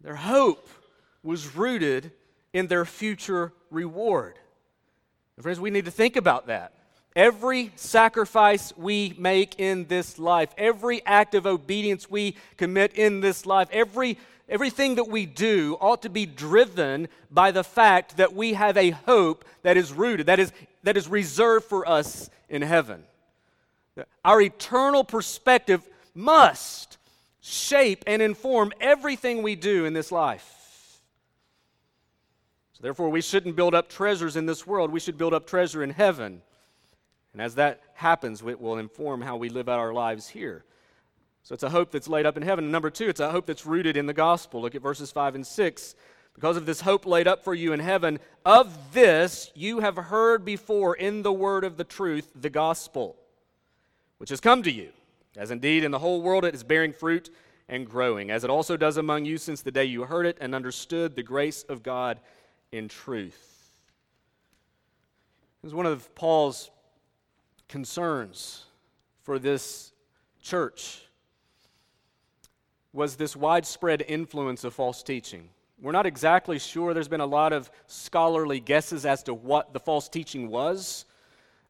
Their 0.00 0.16
hope 0.16 0.68
was 1.22 1.54
rooted 1.54 2.12
in 2.54 2.68
their 2.68 2.86
future 2.86 3.52
reward. 3.70 4.38
And 5.36 5.42
friends, 5.42 5.60
we 5.60 5.70
need 5.70 5.84
to 5.84 5.90
think 5.90 6.16
about 6.16 6.46
that. 6.46 6.72
Every 7.14 7.70
sacrifice 7.76 8.72
we 8.76 9.14
make 9.18 9.60
in 9.60 9.86
this 9.86 10.18
life, 10.18 10.50
every 10.56 11.04
act 11.04 11.34
of 11.34 11.46
obedience 11.46 12.08
we 12.08 12.36
commit 12.56 12.94
in 12.94 13.20
this 13.20 13.44
life, 13.44 13.68
every, 13.70 14.18
everything 14.48 14.94
that 14.94 15.08
we 15.08 15.26
do 15.26 15.76
ought 15.80 16.02
to 16.02 16.08
be 16.08 16.26
driven 16.26 17.08
by 17.30 17.50
the 17.50 17.62
fact 17.62 18.16
that 18.16 18.34
we 18.34 18.54
have 18.54 18.76
a 18.76 18.90
hope 18.90 19.44
that 19.62 19.76
is 19.76 19.92
rooted, 19.92 20.26
that 20.26 20.40
is, 20.40 20.52
that 20.82 20.96
is 20.96 21.06
reserved 21.08 21.66
for 21.66 21.88
us 21.88 22.30
in 22.48 22.62
heaven. 22.62 23.04
Our 24.24 24.40
eternal 24.40 25.04
perspective 25.04 25.88
must 26.14 26.98
shape 27.40 28.04
and 28.06 28.22
inform 28.22 28.72
everything 28.80 29.42
we 29.42 29.54
do 29.54 29.84
in 29.84 29.92
this 29.92 30.10
life. 30.10 30.53
So, 32.74 32.82
therefore, 32.82 33.08
we 33.08 33.22
shouldn't 33.22 33.56
build 33.56 33.74
up 33.74 33.88
treasures 33.88 34.36
in 34.36 34.46
this 34.46 34.66
world, 34.66 34.92
we 34.92 35.00
should 35.00 35.16
build 35.16 35.32
up 35.32 35.46
treasure 35.46 35.82
in 35.82 35.90
heaven. 35.90 36.42
And 37.32 37.42
as 37.42 37.56
that 37.56 37.80
happens, 37.94 38.42
it 38.42 38.60
will 38.60 38.78
inform 38.78 39.22
how 39.22 39.36
we 39.36 39.48
live 39.48 39.68
out 39.68 39.80
our 39.80 39.92
lives 39.92 40.28
here. 40.28 40.64
So 41.42 41.52
it's 41.52 41.62
a 41.62 41.70
hope 41.70 41.90
that's 41.90 42.08
laid 42.08 42.26
up 42.26 42.36
in 42.36 42.42
heaven. 42.42 42.70
Number 42.70 42.90
two, 42.90 43.08
it's 43.08 43.20
a 43.20 43.30
hope 43.30 43.46
that's 43.46 43.66
rooted 43.66 43.96
in 43.96 44.06
the 44.06 44.14
gospel. 44.14 44.62
Look 44.62 44.74
at 44.74 44.82
verses 44.82 45.10
5 45.10 45.34
and 45.34 45.46
6. 45.46 45.94
Because 46.34 46.56
of 46.56 46.64
this 46.64 46.80
hope 46.80 47.06
laid 47.06 47.28
up 47.28 47.44
for 47.44 47.54
you 47.54 47.72
in 47.72 47.80
heaven, 47.80 48.18
of 48.44 48.92
this 48.92 49.52
you 49.54 49.80
have 49.80 49.96
heard 49.96 50.44
before 50.44 50.96
in 50.96 51.22
the 51.22 51.32
word 51.32 51.64
of 51.64 51.76
the 51.76 51.84
truth, 51.84 52.28
the 52.34 52.50
gospel, 52.50 53.16
which 54.18 54.30
has 54.30 54.40
come 54.40 54.62
to 54.62 54.72
you, 54.72 54.90
as 55.36 55.50
indeed 55.50 55.84
in 55.84 55.90
the 55.90 55.98
whole 55.98 56.22
world 56.22 56.44
it 56.44 56.54
is 56.54 56.64
bearing 56.64 56.92
fruit 56.92 57.30
and 57.68 57.88
growing, 57.88 58.30
as 58.30 58.42
it 58.42 58.50
also 58.50 58.76
does 58.76 58.96
among 58.96 59.24
you 59.24 59.38
since 59.38 59.62
the 59.62 59.70
day 59.70 59.84
you 59.84 60.04
heard 60.04 60.26
it 60.26 60.38
and 60.40 60.54
understood 60.54 61.14
the 61.14 61.22
grace 61.22 61.62
of 61.68 61.82
God 61.82 62.18
in 62.74 62.88
truth. 62.88 63.72
It 65.62 65.66
was 65.66 65.74
one 65.74 65.86
of 65.86 66.14
Paul's 66.14 66.70
concerns 67.68 68.64
for 69.22 69.38
this 69.38 69.92
church 70.42 71.00
was 72.92 73.16
this 73.16 73.34
widespread 73.34 74.04
influence 74.06 74.64
of 74.64 74.74
false 74.74 75.02
teaching. 75.02 75.48
We're 75.80 75.92
not 75.92 76.06
exactly 76.06 76.58
sure. 76.58 76.94
There's 76.94 77.08
been 77.08 77.20
a 77.20 77.26
lot 77.26 77.52
of 77.52 77.70
scholarly 77.86 78.60
guesses 78.60 79.06
as 79.06 79.22
to 79.24 79.34
what 79.34 79.72
the 79.72 79.80
false 79.80 80.08
teaching 80.08 80.48
was. 80.48 81.04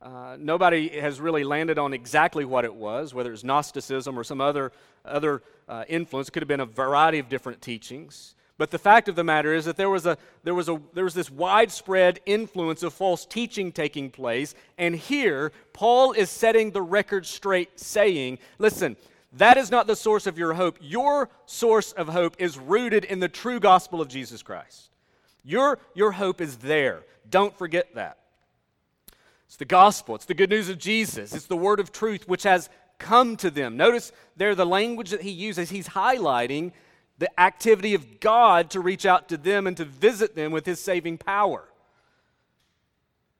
Uh, 0.02 0.36
nobody 0.38 0.88
has 1.00 1.20
really 1.20 1.44
landed 1.44 1.78
on 1.78 1.94
exactly 1.94 2.44
what 2.44 2.64
it 2.64 2.74
was, 2.74 3.14
whether 3.14 3.32
it's 3.32 3.44
Gnosticism 3.44 4.18
or 4.18 4.24
some 4.24 4.40
other, 4.40 4.72
other 5.04 5.42
uh, 5.68 5.84
influence. 5.88 6.28
It 6.28 6.32
could 6.32 6.42
have 6.42 6.48
been 6.48 6.60
a 6.60 6.66
variety 6.66 7.18
of 7.18 7.28
different 7.28 7.62
teachings. 7.62 8.34
But 8.56 8.70
the 8.70 8.78
fact 8.78 9.08
of 9.08 9.16
the 9.16 9.24
matter 9.24 9.52
is 9.52 9.64
that 9.64 9.76
there 9.76 9.90
was, 9.90 10.06
a, 10.06 10.16
there, 10.44 10.54
was 10.54 10.68
a, 10.68 10.80
there 10.92 11.04
was 11.04 11.14
this 11.14 11.30
widespread 11.30 12.20
influence 12.24 12.84
of 12.84 12.94
false 12.94 13.26
teaching 13.26 13.72
taking 13.72 14.10
place. 14.10 14.54
And 14.78 14.94
here, 14.94 15.50
Paul 15.72 16.12
is 16.12 16.30
setting 16.30 16.70
the 16.70 16.82
record 16.82 17.26
straight, 17.26 17.80
saying, 17.80 18.38
listen, 18.58 18.96
that 19.32 19.56
is 19.56 19.72
not 19.72 19.88
the 19.88 19.96
source 19.96 20.28
of 20.28 20.38
your 20.38 20.54
hope. 20.54 20.78
Your 20.80 21.30
source 21.46 21.90
of 21.92 22.08
hope 22.08 22.36
is 22.38 22.56
rooted 22.56 23.04
in 23.04 23.18
the 23.18 23.28
true 23.28 23.58
gospel 23.58 24.00
of 24.00 24.06
Jesus 24.06 24.42
Christ. 24.42 24.90
Your, 25.42 25.80
your 25.94 26.12
hope 26.12 26.40
is 26.40 26.58
there. 26.58 27.02
Don't 27.28 27.56
forget 27.58 27.94
that. 27.96 28.18
It's 29.46 29.56
the 29.56 29.64
gospel, 29.64 30.14
it's 30.14 30.24
the 30.24 30.34
good 30.34 30.50
news 30.50 30.68
of 30.68 30.78
Jesus, 30.78 31.32
it's 31.34 31.46
the 31.46 31.56
word 31.56 31.78
of 31.78 31.92
truth 31.92 32.26
which 32.26 32.42
has 32.42 32.68
come 32.98 33.36
to 33.36 33.50
them. 33.50 33.76
Notice 33.76 34.10
there 34.36 34.54
the 34.54 34.66
language 34.66 35.10
that 35.10 35.22
he 35.22 35.30
uses, 35.30 35.70
he's 35.70 35.88
highlighting 35.88 36.72
the 37.18 37.40
activity 37.40 37.94
of 37.94 38.20
God 38.20 38.70
to 38.70 38.80
reach 38.80 39.06
out 39.06 39.28
to 39.28 39.36
them 39.36 39.66
and 39.66 39.76
to 39.76 39.84
visit 39.84 40.34
them 40.34 40.52
with 40.52 40.66
his 40.66 40.80
saving 40.80 41.18
power. 41.18 41.68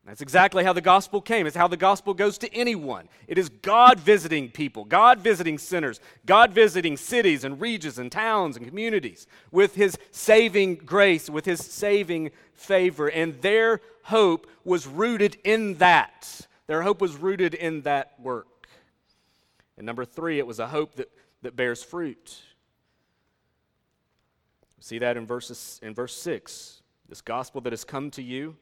That's 0.05 0.21
exactly 0.21 0.63
how 0.63 0.73
the 0.73 0.81
gospel 0.81 1.19
came. 1.19 1.47
It's 1.47 1.55
how 1.55 1.67
the 1.67 1.77
gospel 1.77 2.13
goes 2.13 2.37
to 2.39 2.53
anyone. 2.53 3.09
It 3.27 3.39
is 3.39 3.49
God 3.49 3.99
visiting 3.99 4.51
people, 4.51 4.85
God 4.85 5.19
visiting 5.19 5.57
sinners, 5.57 5.99
God 6.27 6.51
visiting 6.51 6.95
cities 6.95 7.43
and 7.43 7.59
regions 7.59 7.97
and 7.97 8.11
towns 8.11 8.55
and 8.55 8.67
communities 8.67 9.25
with 9.51 9.73
his 9.73 9.97
saving 10.11 10.75
grace, 10.75 11.27
with 11.27 11.45
his 11.45 11.59
saving 11.59 12.29
favor. 12.53 13.07
And 13.07 13.41
their 13.41 13.81
hope 14.03 14.45
was 14.63 14.85
rooted 14.85 15.37
in 15.43 15.75
that. 15.75 16.47
Their 16.67 16.83
hope 16.83 17.01
was 17.01 17.15
rooted 17.15 17.55
in 17.55 17.81
that 17.81 18.13
work. 18.19 18.67
And 19.75 19.87
number 19.87 20.05
three, 20.05 20.37
it 20.37 20.45
was 20.45 20.59
a 20.59 20.67
hope 20.67 20.95
that, 20.95 21.09
that 21.41 21.55
bears 21.55 21.83
fruit. 21.83 22.41
See 24.85 24.99
that 24.99 25.17
in, 25.17 25.25
verses, 25.25 25.79
in 25.81 25.95
verse 25.95 26.13
6. 26.13 26.83
This 27.09 27.19
gospel 27.19 27.59
that 27.61 27.73
has 27.73 27.83
come 27.83 28.11
to 28.11 28.21
you, 28.21 28.55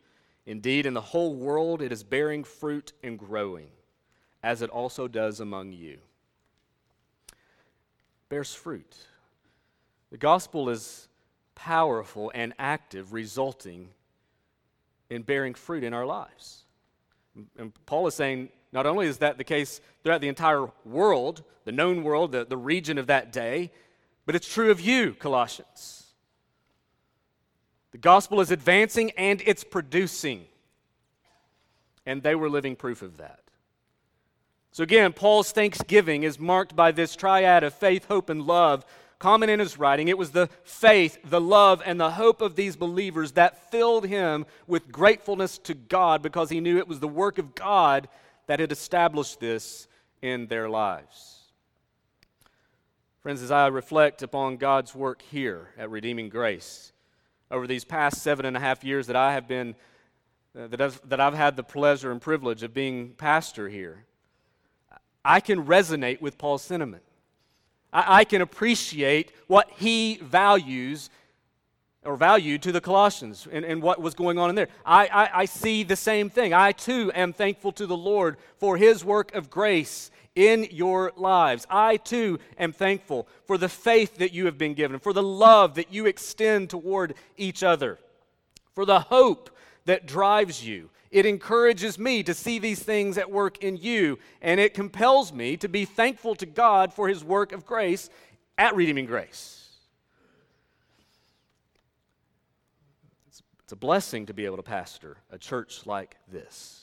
indeed, 0.46 0.86
in 0.86 0.94
the 0.94 1.02
whole 1.02 1.36
world, 1.36 1.82
it 1.82 1.92
is 1.92 2.02
bearing 2.02 2.46
fruit 2.46 2.94
and 3.04 3.20
growing, 3.20 3.68
as 4.42 4.62
it 4.62 4.70
also 4.70 5.10
does 5.10 5.42
among 5.42 5.74
you. 5.74 5.98
Bears 8.30 8.56
fruit. 8.56 8.96
The 10.12 10.18
gospel 10.18 10.70
is 10.70 11.10
powerful 11.56 12.32
and 12.34 12.54
active, 12.58 13.12
resulting 13.12 13.90
in 15.10 15.24
bearing 15.24 15.56
fruit 15.56 15.84
in 15.84 15.94
our 15.94 16.06
lives. 16.06 16.64
And 17.58 17.74
Paul 17.86 18.08
is 18.08 18.16
saying 18.16 18.48
not 18.72 18.86
only 18.86 19.08
is 19.08 19.18
that 19.18 19.38
the 19.38 19.44
case 19.44 19.82
throughout 20.06 20.22
the 20.22 20.30
entire 20.30 20.70
world, 20.86 21.44
the 21.66 21.74
known 21.74 22.02
world, 22.02 22.32
the, 22.32 22.46
the 22.46 22.56
region 22.56 22.98
of 22.98 23.08
that 23.08 23.34
day, 23.34 23.74
but 24.26 24.36
it's 24.36 24.48
true 24.48 24.72
of 24.72 24.80
you, 24.80 25.16
Colossians. 25.16 26.03
The 27.94 28.00
gospel 28.00 28.42
is 28.42 28.52
advancing 28.52 29.12
and 29.12 29.42
it's 29.46 29.64
producing. 29.64 30.46
And 32.06 32.22
they 32.22 32.36
were 32.36 32.50
living 32.50 32.76
proof 32.76 33.02
of 33.02 33.18
that. 33.18 33.40
So, 34.74 34.84
again, 34.84 35.14
Paul's 35.14 35.52
thanksgiving 35.52 36.24
is 36.24 36.40
marked 36.40 36.76
by 36.76 36.92
this 36.92 37.16
triad 37.16 37.64
of 37.64 37.74
faith, 37.74 38.06
hope, 38.06 38.30
and 38.30 38.42
love 38.42 38.86
common 39.20 39.48
in 39.48 39.60
his 39.60 39.80
writing. 39.80 40.10
It 40.10 40.18
was 40.18 40.32
the 40.32 40.50
faith, 40.64 41.18
the 41.24 41.40
love, 41.40 41.82
and 41.86 41.98
the 41.98 42.12
hope 42.12 42.42
of 42.42 42.58
these 42.58 42.76
believers 42.76 43.34
that 43.34 43.72
filled 43.72 44.06
him 44.06 44.46
with 44.68 44.92
gratefulness 44.92 45.60
to 45.60 45.74
God 45.74 46.22
because 46.22 46.50
he 46.50 46.60
knew 46.60 46.78
it 46.78 46.90
was 46.90 47.00
the 47.00 47.08
work 47.08 47.38
of 47.38 47.56
God 47.56 48.10
that 48.48 48.60
had 48.60 48.72
established 48.72 49.40
this 49.40 49.88
in 50.22 50.48
their 50.48 50.68
lives. 50.68 51.40
Friends, 53.22 53.42
as 53.42 53.52
I 53.52 53.68
reflect 53.68 54.24
upon 54.24 54.58
God's 54.58 54.94
work 54.94 55.22
here 55.22 55.70
at 55.78 55.90
Redeeming 55.90 56.28
Grace, 56.28 56.93
over 57.52 57.68
these 57.68 57.86
past 57.86 58.22
seven 58.22 58.46
and 58.46 58.58
a 58.58 58.60
half 58.60 58.84
years 58.84 59.08
that 59.08 59.16
I 59.16 59.34
have 59.34 59.48
been, 59.48 59.76
uh, 60.58 60.68
that, 60.68 60.82
I've, 60.82 61.10
that 61.10 61.20
I've 61.20 61.34
had 61.34 61.56
the 61.56 61.64
pleasure 61.64 62.12
and 62.12 62.22
privilege 62.22 62.64
of 62.64 62.74
being 62.74 63.10
pastor 63.18 63.70
here, 63.70 64.06
I 65.24 65.40
can 65.40 65.66
resonate 65.66 66.22
with 66.22 66.38
Paul's 66.38 66.64
sentiment. 66.64 67.04
I, 67.92 68.20
I 68.20 68.24
can 68.24 68.42
appreciate 68.42 69.32
what 69.48 69.70
he 69.78 70.18
values 70.18 71.10
or 72.06 72.18
valued 72.18 72.62
to 72.64 72.72
the 72.72 72.82
Colossians 72.82 73.48
and, 73.50 73.64
and 73.64 73.82
what 73.82 74.02
was 74.02 74.14
going 74.14 74.38
on 74.38 74.50
in 74.50 74.56
there. 74.56 74.68
I, 74.86 75.08
I, 75.08 75.40
I 75.42 75.46
see 75.46 75.84
the 75.84 75.96
same 75.96 76.30
thing. 76.30 76.54
I 76.54 76.72
too 76.74 77.12
am 77.16 77.34
thankful 77.34 77.72
to 77.74 77.88
the 77.88 77.96
Lord 77.96 78.38
for 78.58 78.78
his 78.78 79.06
work 79.06 79.34
of 79.34 79.50
grace 79.50 80.12
in 80.36 80.68
your 80.72 81.12
lives. 81.16 81.66
I 81.70 81.98
too 81.98 82.40
am 82.58 82.74
thankful 82.74 83.28
for 83.46 83.58
the 83.58 83.70
faith 83.70 84.18
that 84.18 84.34
you 84.34 84.46
have 84.46 84.58
been 84.58 84.74
given, 84.74 85.00
for 85.00 85.14
the 85.14 85.24
love 85.24 85.76
that 85.76 85.94
you 85.94 86.06
extend 86.06 86.70
toward 86.70 87.16
each 87.38 87.64
other, 87.64 88.00
for 88.74 88.86
the 88.86 89.02
hope 89.02 89.50
that 89.86 90.06
drives 90.06 90.66
you. 90.66 90.90
It 91.12 91.28
encourages 91.28 92.00
me 92.00 92.24
to 92.24 92.34
see 92.34 92.58
these 92.58 92.82
things 92.82 93.20
at 93.20 93.30
work 93.30 93.64
in 93.64 93.78
you, 93.78 94.18
and 94.42 94.60
it 94.60 94.74
compels 94.74 95.32
me 95.32 95.58
to 95.58 95.70
be 95.70 95.86
thankful 95.86 96.34
to 96.36 96.48
God 96.48 96.92
for 96.92 97.08
his 97.08 97.24
work 97.24 97.52
of 97.52 97.66
grace 97.66 98.10
at 98.58 98.76
Redeeming 98.76 99.06
Grace. 99.06 99.60
It's 103.64 103.72
a 103.72 103.76
blessing 103.76 104.26
to 104.26 104.34
be 104.34 104.46
able 104.46 104.58
to 104.58 104.64
pastor 104.64 105.18
a 105.32 105.38
church 105.38 105.86
like 105.86 106.18
this. 106.28 106.83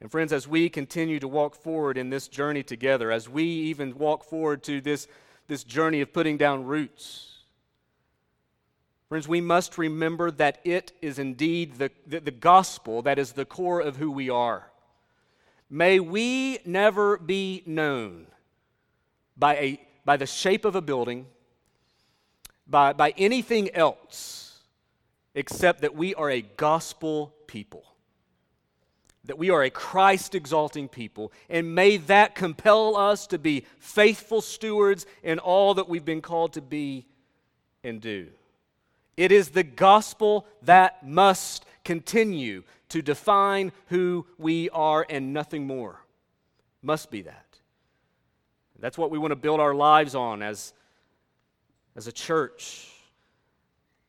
And, 0.00 0.10
friends, 0.10 0.32
as 0.32 0.48
we 0.48 0.68
continue 0.68 1.20
to 1.20 1.28
walk 1.28 1.54
forward 1.54 1.98
in 1.98 2.10
this 2.10 2.26
journey 2.26 2.62
together, 2.62 3.10
as 3.10 3.28
we 3.28 3.44
even 3.44 3.98
walk 3.98 4.24
forward 4.24 4.62
to 4.64 4.80
this, 4.80 5.06
this 5.46 5.62
journey 5.62 6.00
of 6.00 6.12
putting 6.12 6.38
down 6.38 6.64
roots, 6.64 7.38
friends, 9.08 9.28
we 9.28 9.40
must 9.40 9.76
remember 9.76 10.30
that 10.30 10.58
it 10.64 10.92
is 11.02 11.18
indeed 11.18 11.74
the, 11.76 11.90
the, 12.06 12.20
the 12.20 12.30
gospel 12.30 13.02
that 13.02 13.18
is 13.18 13.32
the 13.32 13.44
core 13.44 13.80
of 13.80 13.96
who 13.96 14.10
we 14.10 14.30
are. 14.30 14.70
May 15.68 16.00
we 16.00 16.58
never 16.64 17.18
be 17.18 17.62
known 17.66 18.26
by, 19.36 19.56
a, 19.56 19.80
by 20.04 20.16
the 20.16 20.26
shape 20.26 20.64
of 20.64 20.74
a 20.74 20.80
building, 20.80 21.26
by, 22.66 22.92
by 22.92 23.12
anything 23.16 23.74
else 23.74 24.60
except 25.34 25.82
that 25.82 25.94
we 25.94 26.14
are 26.14 26.30
a 26.30 26.42
gospel 26.42 27.34
people, 27.46 27.84
that 29.30 29.38
we 29.38 29.50
are 29.50 29.62
a 29.62 29.70
Christ 29.70 30.34
exalting 30.34 30.88
people, 30.88 31.30
and 31.48 31.72
may 31.72 31.98
that 31.98 32.34
compel 32.34 32.96
us 32.96 33.28
to 33.28 33.38
be 33.38 33.64
faithful 33.78 34.40
stewards 34.40 35.06
in 35.22 35.38
all 35.38 35.74
that 35.74 35.88
we've 35.88 36.04
been 36.04 36.20
called 36.20 36.54
to 36.54 36.60
be 36.60 37.06
and 37.84 38.00
do. 38.00 38.26
It 39.16 39.30
is 39.30 39.50
the 39.50 39.62
gospel 39.62 40.48
that 40.62 41.06
must 41.06 41.64
continue 41.84 42.64
to 42.88 43.02
define 43.02 43.70
who 43.86 44.26
we 44.36 44.68
are 44.70 45.06
and 45.08 45.32
nothing 45.32 45.64
more. 45.64 46.04
Must 46.82 47.08
be 47.08 47.22
that. 47.22 47.46
That's 48.80 48.98
what 48.98 49.12
we 49.12 49.18
want 49.18 49.30
to 49.30 49.36
build 49.36 49.60
our 49.60 49.76
lives 49.76 50.16
on 50.16 50.42
as, 50.42 50.72
as 51.94 52.08
a 52.08 52.12
church 52.12 52.89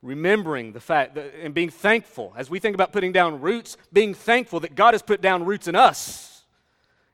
remembering 0.02 0.74
the 0.74 0.80
fact 0.80 1.16
that, 1.16 1.34
and 1.42 1.54
being 1.54 1.70
thankful. 1.70 2.34
As 2.36 2.50
we 2.50 2.60
think 2.60 2.74
about 2.74 2.92
putting 2.92 3.12
down 3.12 3.40
roots 3.40 3.78
being 3.94 4.14
thankful 4.14 4.60
that 4.62 4.76
god 4.76 4.94
has 4.94 5.02
put 5.02 5.22
down 5.22 5.46
roots 5.46 5.68
in 5.68 5.76
us. 5.76 6.44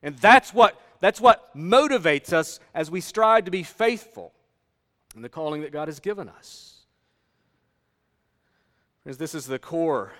And 0.01 0.17
that's 0.17 0.53
what 0.53 0.79
that's 0.99 1.21
what 1.21 1.55
motivates 1.55 2.33
us 2.33 2.59
as 2.73 2.89
we 2.89 3.01
strive 3.01 3.45
to 3.45 3.51
be 3.51 3.63
faithful 3.63 4.33
in 5.15 5.21
the 5.21 5.29
calling 5.29 5.61
that 5.61 5.71
god 5.71 5.87
has 5.87 5.99
given 5.99 6.29
us. 6.29 6.85
Because 9.03 9.17
this 9.17 9.35
is 9.35 9.45
the 9.45 9.59
core 9.59 10.13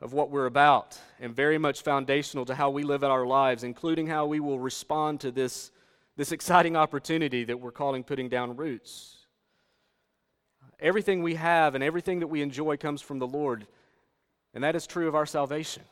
of 0.00 0.12
what 0.12 0.30
we're 0.30 0.46
about 0.46 0.98
and 1.20 1.34
very 1.34 1.58
much 1.58 1.82
foundational 1.82 2.44
to 2.44 2.54
how 2.54 2.70
we 2.70 2.82
live 2.82 3.02
out 3.02 3.10
our 3.10 3.26
lives 3.26 3.64
including 3.64 4.06
how 4.06 4.26
we 4.26 4.40
will 4.40 4.58
respond 4.58 5.20
to 5.20 5.30
this 5.30 5.70
this 6.16 6.32
exciting 6.32 6.76
opportunity 6.76 7.44
that 7.44 7.58
we're 7.58 7.72
calling 7.72 8.04
putting 8.04 8.28
down 8.28 8.54
roots 8.56 9.15
Everything 10.78 11.22
we 11.22 11.34
have 11.34 11.74
and 11.74 11.82
everything 11.82 12.20
that 12.20 12.26
we 12.26 12.42
enjoy 12.42 12.76
comes 12.76 13.00
from 13.00 13.18
the 13.18 13.26
Lord, 13.26 13.66
and 14.52 14.62
that 14.62 14.76
is 14.76 14.86
true 14.86 15.08
of 15.08 15.14
our 15.14 15.26
salvation. 15.26 15.82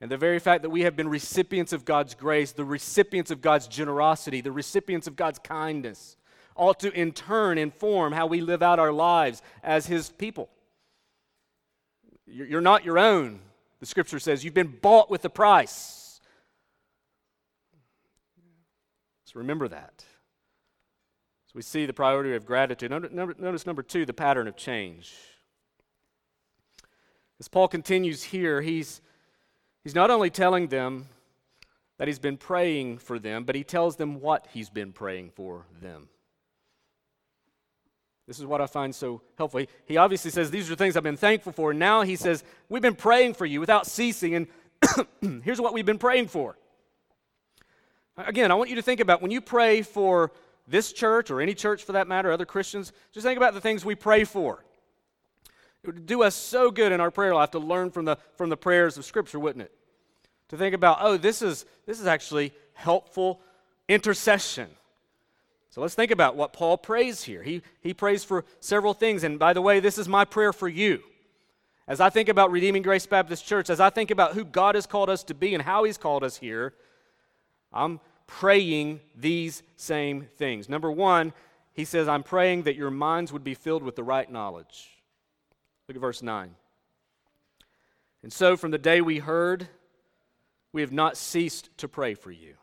And 0.00 0.10
the 0.10 0.16
very 0.16 0.38
fact 0.38 0.62
that 0.62 0.70
we 0.70 0.82
have 0.82 0.96
been 0.96 1.08
recipients 1.08 1.72
of 1.72 1.84
God's 1.84 2.14
grace, 2.14 2.52
the 2.52 2.64
recipients 2.64 3.30
of 3.30 3.40
God's 3.40 3.66
generosity, 3.66 4.40
the 4.40 4.52
recipients 4.52 5.06
of 5.06 5.16
God's 5.16 5.40
kindness, 5.40 6.16
ought 6.54 6.80
to 6.80 6.92
in 6.92 7.12
turn 7.12 7.58
inform 7.58 8.12
how 8.12 8.26
we 8.26 8.40
live 8.40 8.62
out 8.62 8.78
our 8.78 8.92
lives 8.92 9.42
as 9.62 9.86
His 9.86 10.10
people. 10.10 10.48
You're 12.26 12.60
not 12.60 12.84
your 12.84 12.98
own, 12.98 13.40
the 13.80 13.86
scripture 13.86 14.18
says. 14.18 14.44
You've 14.44 14.54
been 14.54 14.76
bought 14.80 15.10
with 15.10 15.24
a 15.24 15.30
price. 15.30 16.20
So 19.24 19.40
remember 19.40 19.68
that. 19.68 20.04
We 21.58 21.62
see 21.62 21.86
the 21.86 21.92
priority 21.92 22.36
of 22.36 22.46
gratitude. 22.46 22.92
Notice 22.92 23.66
number 23.66 23.82
two, 23.82 24.06
the 24.06 24.12
pattern 24.12 24.46
of 24.46 24.54
change. 24.54 25.12
As 27.40 27.48
Paul 27.48 27.66
continues 27.66 28.22
here, 28.22 28.60
he's, 28.60 29.00
he's 29.82 29.96
not 29.96 30.08
only 30.08 30.30
telling 30.30 30.68
them 30.68 31.08
that 31.96 32.06
he's 32.06 32.20
been 32.20 32.36
praying 32.36 32.98
for 32.98 33.18
them, 33.18 33.42
but 33.42 33.56
he 33.56 33.64
tells 33.64 33.96
them 33.96 34.20
what 34.20 34.46
he's 34.52 34.70
been 34.70 34.92
praying 34.92 35.32
for 35.34 35.66
them. 35.82 36.08
This 38.28 38.38
is 38.38 38.46
what 38.46 38.60
I 38.60 38.68
find 38.68 38.94
so 38.94 39.22
helpful. 39.36 39.64
He, 39.84 39.96
obviously 39.96 40.30
says, 40.30 40.52
These 40.52 40.70
are 40.70 40.76
things 40.76 40.96
I've 40.96 41.02
been 41.02 41.16
thankful 41.16 41.50
for. 41.50 41.74
Now 41.74 42.02
he 42.02 42.14
says, 42.14 42.44
We've 42.68 42.80
been 42.80 42.94
praying 42.94 43.34
for 43.34 43.46
you 43.46 43.58
without 43.58 43.88
ceasing, 43.88 44.36
and 44.36 45.42
here's 45.42 45.60
what 45.60 45.74
we've 45.74 45.84
been 45.84 45.98
praying 45.98 46.28
for. 46.28 46.56
Again, 48.16 48.52
I 48.52 48.54
want 48.54 48.70
you 48.70 48.76
to 48.76 48.82
think 48.82 49.00
about 49.00 49.20
when 49.22 49.32
you 49.32 49.40
pray 49.40 49.82
for 49.82 50.30
this 50.68 50.92
church 50.92 51.30
or 51.30 51.40
any 51.40 51.54
church 51.54 51.82
for 51.84 51.92
that 51.92 52.06
matter, 52.06 52.30
other 52.30 52.46
Christians, 52.46 52.92
just 53.12 53.24
think 53.24 53.36
about 53.36 53.54
the 53.54 53.60
things 53.60 53.84
we 53.84 53.94
pray 53.94 54.24
for. 54.24 54.64
It 55.82 55.86
would 55.86 56.06
do 56.06 56.22
us 56.22 56.34
so 56.34 56.70
good 56.70 56.92
in 56.92 57.00
our 57.00 57.10
prayer 57.10 57.34
life 57.34 57.52
to 57.52 57.58
learn 57.58 57.90
from 57.90 58.04
the, 58.04 58.16
from 58.36 58.50
the 58.50 58.56
prayers 58.56 58.98
of 58.98 59.04
Scripture, 59.04 59.38
wouldn't 59.38 59.62
it? 59.62 59.72
To 60.48 60.56
think 60.56 60.74
about, 60.74 60.98
oh, 61.00 61.16
this 61.16 61.42
is, 61.42 61.64
this 61.86 62.00
is 62.00 62.06
actually 62.06 62.52
helpful 62.74 63.40
intercession. 63.88 64.68
So 65.70 65.80
let's 65.80 65.94
think 65.94 66.10
about 66.10 66.36
what 66.36 66.52
Paul 66.52 66.78
prays 66.78 67.22
here. 67.22 67.42
He, 67.42 67.62
he 67.80 67.94
prays 67.94 68.24
for 68.24 68.44
several 68.60 68.94
things. 68.94 69.24
And 69.24 69.38
by 69.38 69.52
the 69.52 69.62
way, 69.62 69.80
this 69.80 69.98
is 69.98 70.08
my 70.08 70.24
prayer 70.24 70.52
for 70.52 70.68
you. 70.68 71.00
As 71.86 72.00
I 72.00 72.10
think 72.10 72.28
about 72.28 72.50
Redeeming 72.50 72.82
Grace 72.82 73.06
Baptist 73.06 73.46
Church, 73.46 73.70
as 73.70 73.80
I 73.80 73.88
think 73.88 74.10
about 74.10 74.34
who 74.34 74.44
God 74.44 74.74
has 74.74 74.86
called 74.86 75.08
us 75.08 75.22
to 75.24 75.34
be 75.34 75.54
and 75.54 75.62
how 75.62 75.84
He's 75.84 75.96
called 75.96 76.22
us 76.22 76.36
here, 76.36 76.74
I'm 77.72 78.00
praying 78.28 79.00
these 79.16 79.64
same 79.76 80.28
things. 80.36 80.68
Number 80.68 80.92
one, 80.92 81.32
he 81.72 81.84
says, 81.84 82.06
I'm 82.06 82.22
praying 82.22 82.62
that 82.64 82.76
your 82.76 82.90
minds 82.90 83.32
would 83.32 83.42
be 83.42 83.54
filled 83.54 83.82
with 83.82 83.96
the 83.96 84.04
right 84.04 84.30
knowledge. 84.30 84.90
Look 85.88 85.96
at 85.96 86.00
verse 86.00 86.22
9. 86.22 86.54
And 88.22 88.32
so, 88.32 88.56
from 88.56 88.70
the 88.70 88.78
day 88.78 89.00
we 89.00 89.18
heard, 89.18 89.68
we 90.72 90.82
have 90.82 90.92
not 90.92 91.16
ceased 91.16 91.70
to 91.78 91.88
pray 91.88 92.14
for 92.14 92.30
you, 92.30 92.54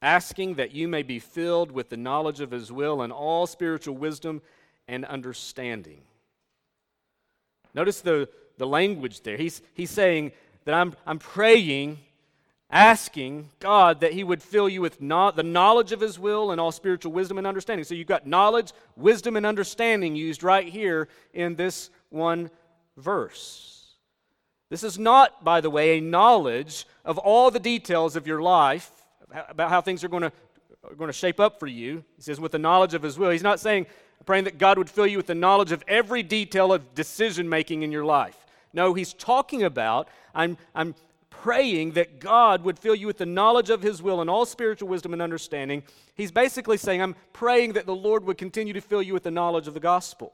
asking 0.00 0.54
that 0.54 0.72
you 0.72 0.88
may 0.88 1.02
be 1.02 1.18
filled 1.18 1.70
with 1.70 1.90
the 1.90 1.96
knowledge 1.96 2.40
of 2.40 2.50
his 2.50 2.72
will 2.72 3.02
and 3.02 3.12
all 3.12 3.46
spiritual 3.46 3.96
wisdom 3.96 4.40
and 4.86 5.04
understanding. 5.04 6.00
Notice 7.74 8.00
the, 8.00 8.28
the 8.56 8.66
language 8.66 9.20
there. 9.20 9.36
He's, 9.36 9.60
he's 9.74 9.90
saying 9.90 10.32
that 10.64 10.74
I'm, 10.74 10.94
I'm 11.06 11.18
praying 11.18 11.98
asking 12.70 13.50
God 13.60 14.00
that 14.00 14.12
He 14.12 14.24
would 14.24 14.42
fill 14.42 14.68
you 14.68 14.80
with 14.80 15.00
no- 15.00 15.30
the 15.30 15.42
knowledge 15.42 15.92
of 15.92 16.00
His 16.00 16.18
will 16.18 16.50
and 16.50 16.60
all 16.60 16.72
spiritual 16.72 17.12
wisdom 17.12 17.38
and 17.38 17.46
understanding. 17.46 17.84
So 17.84 17.94
you've 17.94 18.06
got 18.06 18.26
knowledge, 18.26 18.72
wisdom, 18.96 19.36
and 19.36 19.46
understanding 19.46 20.16
used 20.16 20.42
right 20.42 20.68
here 20.68 21.08
in 21.32 21.54
this 21.54 21.90
one 22.10 22.50
verse. 22.96 23.94
This 24.70 24.82
is 24.82 24.98
not, 24.98 25.42
by 25.44 25.60
the 25.60 25.70
way, 25.70 25.98
a 25.98 26.00
knowledge 26.00 26.86
of 27.04 27.16
all 27.16 27.50
the 27.50 27.60
details 27.60 28.16
of 28.16 28.26
your 28.26 28.42
life, 28.42 28.90
about 29.48 29.70
how 29.70 29.80
things 29.80 30.04
are 30.04 30.08
going 30.08 30.22
to, 30.22 31.12
shape 31.12 31.40
up 31.40 31.58
for 31.58 31.66
you. 31.66 32.04
He 32.16 32.22
says, 32.22 32.38
with 32.38 32.52
the 32.52 32.58
knowledge 32.58 32.94
of 32.94 33.02
His 33.02 33.18
will. 33.18 33.30
He's 33.30 33.42
not 33.42 33.60
saying, 33.60 33.86
praying 34.26 34.44
that 34.44 34.58
God 34.58 34.76
would 34.76 34.90
fill 34.90 35.06
you 35.06 35.16
with 35.16 35.26
the 35.26 35.34
knowledge 35.34 35.72
of 35.72 35.82
every 35.88 36.22
detail 36.22 36.72
of 36.72 36.94
decision 36.94 37.48
making 37.48 37.82
in 37.82 37.90
your 37.90 38.04
life. 38.04 38.36
No, 38.74 38.92
he's 38.94 39.14
talking 39.14 39.62
about, 39.62 40.08
I'm, 40.34 40.58
I'm 40.74 40.94
praying 41.30 41.92
that 41.92 42.20
God 42.20 42.62
would 42.64 42.78
fill 42.78 42.94
you 42.94 43.06
with 43.06 43.18
the 43.18 43.26
knowledge 43.26 43.70
of 43.70 43.82
His 43.82 44.02
will 44.02 44.20
and 44.20 44.30
all 44.30 44.46
spiritual 44.46 44.88
wisdom 44.88 45.12
and 45.12 45.22
understanding. 45.22 45.82
He's 46.14 46.32
basically 46.32 46.76
saying, 46.76 47.02
I'm 47.02 47.16
praying 47.32 47.74
that 47.74 47.86
the 47.86 47.94
Lord 47.94 48.24
would 48.24 48.38
continue 48.38 48.72
to 48.72 48.80
fill 48.80 49.02
you 49.02 49.12
with 49.12 49.22
the 49.22 49.30
knowledge 49.30 49.68
of 49.68 49.74
the 49.74 49.80
gospel, 49.80 50.32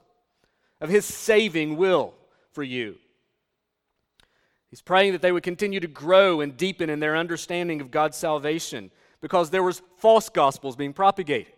of 0.81 0.89
His 0.89 1.05
saving 1.05 1.77
will 1.77 2.13
for 2.51 2.63
you. 2.63 2.95
He's 4.69 4.81
praying 4.81 5.13
that 5.13 5.21
they 5.21 5.31
would 5.31 5.43
continue 5.43 5.79
to 5.79 5.87
grow 5.87 6.41
and 6.41 6.57
deepen 6.57 6.89
in 6.89 6.99
their 6.99 7.15
understanding 7.15 7.81
of 7.81 7.91
God's 7.91 8.17
salvation 8.17 8.91
because 9.21 9.49
there 9.49 9.63
was 9.63 9.81
false 9.97 10.29
gospels 10.29 10.75
being 10.75 10.93
propagated. 10.93 11.53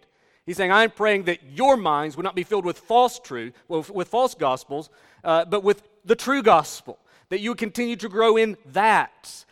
He's 0.46 0.56
saying, 0.56 0.72
I'm 0.72 0.92
praying 0.92 1.24
that 1.24 1.40
your 1.44 1.78
minds 1.78 2.16
would 2.16 2.24
not 2.24 2.36
be 2.36 2.44
filled 2.44 2.64
with 2.64 2.78
false 2.78 3.20
truth, 3.20 3.54
well, 3.68 3.86
with 3.92 4.08
false 4.08 4.36
gospels, 4.36 4.90
uh, 5.24 5.46
but 5.46 5.64
with 5.64 5.84
the 6.06 6.16
true 6.16 6.42
gospel 6.42 7.00
that 7.30 7.40
you 7.40 7.52
would 7.52 7.58
continue 7.58 7.96
to 7.98 8.10
grow 8.10 8.38
in 8.38 8.58
that 8.68 9.46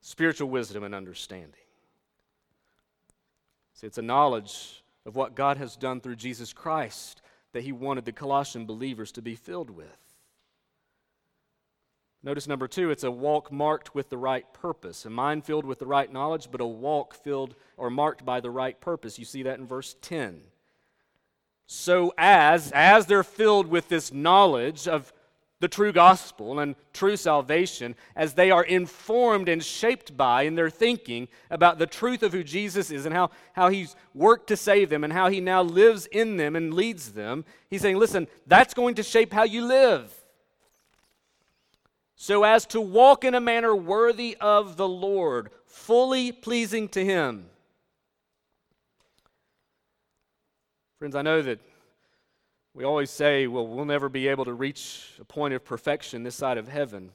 spiritual 0.00 0.48
wisdom 0.48 0.84
and 0.84 0.94
understanding. 0.94 1.54
See, 3.74 3.86
it's 3.86 3.98
a 3.98 4.02
knowledge 4.02 4.82
of 5.06 5.16
what 5.16 5.34
God 5.34 5.56
has 5.56 5.76
done 5.76 6.00
through 6.00 6.16
Jesus 6.16 6.52
Christ 6.52 7.22
that 7.52 7.64
he 7.64 7.72
wanted 7.72 8.04
the 8.04 8.12
Colossian 8.12 8.66
believers 8.66 9.12
to 9.12 9.22
be 9.22 9.34
filled 9.34 9.70
with. 9.70 9.86
Notice 12.22 12.46
number 12.46 12.68
two, 12.68 12.90
it's 12.90 13.04
a 13.04 13.10
walk 13.10 13.50
marked 13.50 13.94
with 13.94 14.10
the 14.10 14.18
right 14.18 14.44
purpose. 14.52 15.06
A 15.06 15.10
mind 15.10 15.44
filled 15.44 15.64
with 15.64 15.78
the 15.78 15.86
right 15.86 16.12
knowledge, 16.12 16.48
but 16.50 16.60
a 16.60 16.66
walk 16.66 17.14
filled 17.14 17.54
or 17.78 17.88
marked 17.88 18.26
by 18.26 18.40
the 18.40 18.50
right 18.50 18.78
purpose. 18.78 19.18
You 19.18 19.24
see 19.24 19.42
that 19.44 19.58
in 19.58 19.66
verse 19.66 19.96
10. 20.02 20.42
So 21.66 22.12
as, 22.18 22.72
as 22.72 23.06
they're 23.06 23.22
filled 23.22 23.68
with 23.68 23.88
this 23.88 24.12
knowledge 24.12 24.86
of 24.86 25.14
the 25.60 25.68
true 25.68 25.92
gospel 25.92 26.58
and 26.58 26.74
true 26.92 27.16
salvation, 27.16 27.94
as 28.16 28.34
they 28.34 28.50
are 28.50 28.64
informed 28.64 29.48
and 29.48 29.62
shaped 29.62 30.16
by 30.16 30.42
in 30.42 30.54
their 30.54 30.70
thinking 30.70 31.28
about 31.50 31.78
the 31.78 31.86
truth 31.86 32.22
of 32.22 32.32
who 32.32 32.42
Jesus 32.42 32.90
is 32.90 33.06
and 33.06 33.14
how, 33.14 33.30
how 33.52 33.68
he's 33.68 33.94
worked 34.14 34.48
to 34.48 34.56
save 34.56 34.90
them 34.90 35.04
and 35.04 35.12
how 35.12 35.28
he 35.28 35.40
now 35.40 35.62
lives 35.62 36.06
in 36.06 36.36
them 36.36 36.56
and 36.56 36.74
leads 36.74 37.12
them, 37.12 37.44
he's 37.68 37.82
saying, 37.82 37.96
listen, 37.96 38.26
that's 38.46 38.74
going 38.74 38.94
to 38.96 39.02
shape 39.02 39.32
how 39.32 39.44
you 39.44 39.64
live 39.64 40.14
so 42.22 42.44
as 42.44 42.66
to 42.66 42.82
walk 42.82 43.24
in 43.24 43.34
a 43.34 43.40
manner 43.40 43.74
worthy 43.74 44.36
of 44.42 44.76
the 44.76 44.86
Lord, 44.86 45.48
fully 45.64 46.32
pleasing 46.32 46.86
to 46.90 47.02
Him. 47.02 47.46
Friends, 50.98 51.16
I 51.16 51.22
know 51.22 51.40
that 51.40 51.60
we 52.74 52.84
always 52.84 53.10
say, 53.10 53.46
well, 53.46 53.66
we'll 53.66 53.84
never 53.84 54.08
be 54.08 54.28
able 54.28 54.44
to 54.44 54.52
reach 54.52 55.14
a 55.20 55.24
point 55.24 55.54
of 55.54 55.64
perfection 55.64 56.22
this 56.22 56.36
side 56.36 56.58
of 56.58 56.68
heaven. 56.68 57.10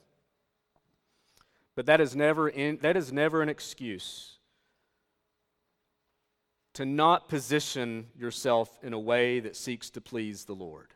But 1.76 1.86
that 1.86 2.02
is 2.02 2.16
never, 2.16 2.50
in, 2.50 2.80
that 2.82 2.98
is 2.98 3.12
never 3.12 3.42
an 3.42 3.50
excuse 3.50 4.38
to 6.74 6.86
not 6.86 7.30
position 7.30 8.08
yourself 8.18 8.78
in 8.84 8.92
a 8.92 9.00
way 9.00 9.40
that 9.40 9.56
seeks 9.56 9.90
to 9.92 10.02
please 10.02 10.44
the 10.44 10.54
Lord. 10.54 10.94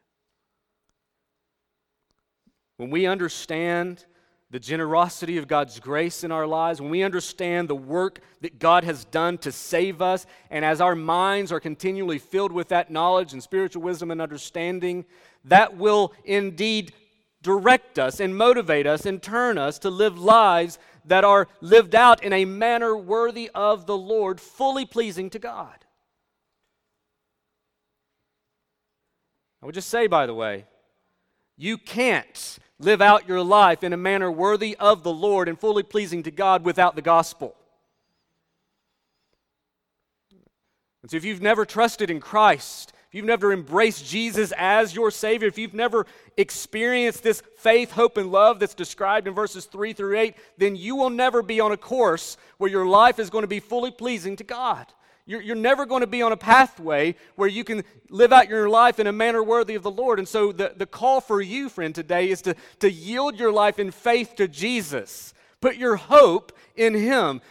When 2.76 2.90
we 2.90 3.06
understand 3.06 4.06
the 4.52 4.60
generosity 4.60 5.38
of 5.38 5.48
God's 5.48 5.80
grace 5.80 6.24
in 6.24 6.32
our 6.32 6.48
lives, 6.48 6.82
when 6.82 6.90
we 6.90 7.04
understand 7.04 7.68
the 7.68 7.76
work 7.76 8.20
that 8.42 8.58
God 8.58 8.84
has 8.84 9.06
done 9.06 9.38
to 9.40 9.52
save 9.52 10.02
us, 10.02 10.26
and 10.50 10.66
as 10.66 10.82
our 10.82 10.96
minds 10.96 11.52
are 11.52 11.60
continually 11.60 12.18
filled 12.18 12.52
with 12.52 12.70
that 12.70 12.90
knowledge 12.90 13.34
and 13.34 13.44
spiritual 13.44 13.84
wisdom 13.84 14.10
and 14.10 14.22
understanding, 14.22 15.06
that 15.46 15.78
will 15.78 16.14
indeed 16.26 16.94
direct 17.44 18.00
us 18.00 18.20
and 18.20 18.36
motivate 18.36 18.88
us 18.88 19.06
and 19.06 19.22
turn 19.22 19.58
us 19.58 19.80
to 19.80 19.90
live 19.90 20.18
lives 20.18 20.80
that 21.06 21.24
are 21.24 21.48
lived 21.62 21.96
out 21.96 22.24
in 22.24 22.34
a 22.34 22.46
manner 22.46 22.98
worthy 22.98 23.50
of 23.54 23.86
the 23.86 23.98
Lord, 23.98 24.42
fully 24.42 24.86
pleasing 24.86 25.30
to 25.30 25.40
God. 25.40 25.86
I 29.62 29.66
would 29.66 29.76
just 29.76 29.90
say, 29.90 30.08
by 30.08 30.26
the 30.26 30.34
way, 30.34 30.66
you 31.58 31.78
can't 31.78 32.60
live 32.80 33.02
out 33.02 33.28
your 33.28 33.42
life 33.42 33.84
in 33.84 33.94
a 33.94 33.98
manner 33.98 34.32
worthy 34.32 34.76
of 34.78 35.04
the 35.04 35.12
Lord 35.12 35.48
and 35.48 35.60
fully 35.60 35.84
pleasing 35.84 36.24
to 36.24 36.32
God 36.32 36.64
without 36.64 36.96
the 36.96 37.02
gospel. 37.02 37.56
And 41.02 41.12
so, 41.12 41.18
if 41.18 41.26
you've 41.26 41.42
never 41.42 41.66
trusted 41.66 42.10
in 42.10 42.20
Christ, 42.20 42.94
if 43.10 43.16
you've 43.16 43.26
never 43.26 43.52
embraced 43.52 44.06
Jesus 44.06 44.54
as 44.56 44.94
your 44.94 45.10
Savior, 45.10 45.48
if 45.48 45.58
you've 45.58 45.74
never 45.74 46.06
experienced 46.38 47.24
this 47.24 47.42
faith, 47.58 47.92
hope, 47.92 48.18
and 48.18 48.32
love 48.32 48.60
that's 48.60 48.76
described 48.76 49.28
in 49.28 49.34
verses 49.34 49.66
3 49.66 49.94
through 49.94 50.18
8, 50.18 50.36
then 50.58 50.76
you 50.76 50.96
will 50.96 51.10
never 51.10 51.42
be 51.42 51.60
on 51.60 51.72
a 51.72 51.78
course 51.78 52.38
where 52.58 52.70
your 52.70 52.86
life 52.86 53.18
is 53.18 53.32
going 53.32 53.44
to 53.44 53.48
be 53.48 53.60
fully 53.60 53.92
pleasing 53.92 54.36
to 54.36 54.44
God. 54.44 54.86
You're, 55.30 55.44
you're 55.44 55.56
never 55.56 55.86
going 55.86 56.02
to 56.02 56.08
be 56.08 56.24
on 56.24 56.32
a 56.32 56.38
pathway 56.38 57.14
where 57.36 57.48
you 57.48 57.64
can 57.64 57.84
live 58.10 58.34
out 58.34 58.50
your 58.50 58.68
life 58.68 59.00
in 59.00 59.06
a 59.06 59.12
manner 59.12 59.44
worthy 59.44 59.76
of 59.76 59.84
the 59.84 59.92
Lord. 59.92 60.18
And 60.18 60.28
so 60.28 60.52
the, 60.52 60.74
the 60.76 60.88
call 60.88 61.22
for 61.22 61.40
you, 61.40 61.70
friend, 61.70 61.94
today 61.94 62.32
is 62.32 62.42
to, 62.42 62.56
to 62.80 62.90
yield 62.90 63.38
your 63.38 63.52
life 63.52 63.78
in 63.78 63.92
faith 63.92 64.36
to 64.38 64.48
Jesus. 64.48 65.36
Put 65.62 65.76
your 65.76 65.98
hope 65.98 66.52
in 66.76 66.96
Him. 66.96 67.42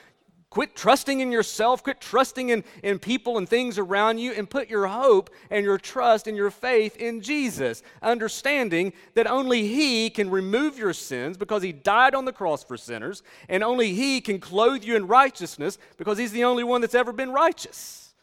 Quit 0.51 0.75
trusting 0.75 1.21
in 1.21 1.31
yourself, 1.31 1.83
quit 1.83 2.01
trusting 2.01 2.49
in, 2.49 2.65
in 2.83 2.99
people 2.99 3.37
and 3.37 3.47
things 3.47 3.79
around 3.79 4.17
you, 4.17 4.33
and 4.33 4.49
put 4.49 4.71
your 4.71 4.87
hope 4.87 5.29
and 5.51 5.63
your 5.63 5.77
trust 5.77 6.27
and 6.27 6.39
your 6.39 6.51
faith 6.51 6.97
in 6.97 7.21
Jesus, 7.21 7.83
understanding 8.01 8.95
that 9.13 9.27
only 9.27 9.69
He 9.69 10.09
can 10.09 10.31
remove 10.31 10.79
your 10.79 10.95
sins 10.95 11.37
because 11.37 11.63
He 11.63 11.73
died 11.73 12.15
on 12.15 12.25
the 12.25 12.33
cross 12.33 12.65
for 12.65 12.79
sinners, 12.79 13.23
and 13.51 13.63
only 13.63 13.93
He 13.93 14.23
can 14.23 14.41
clothe 14.41 14.85
you 14.85 14.97
in 14.97 15.07
righteousness 15.07 15.77
because 15.99 16.17
He's 16.17 16.33
the 16.33 16.45
only 16.45 16.65
one 16.65 16.81
that's 16.81 16.95
ever 16.95 17.13
been 17.13 17.31
righteous. 17.31 18.15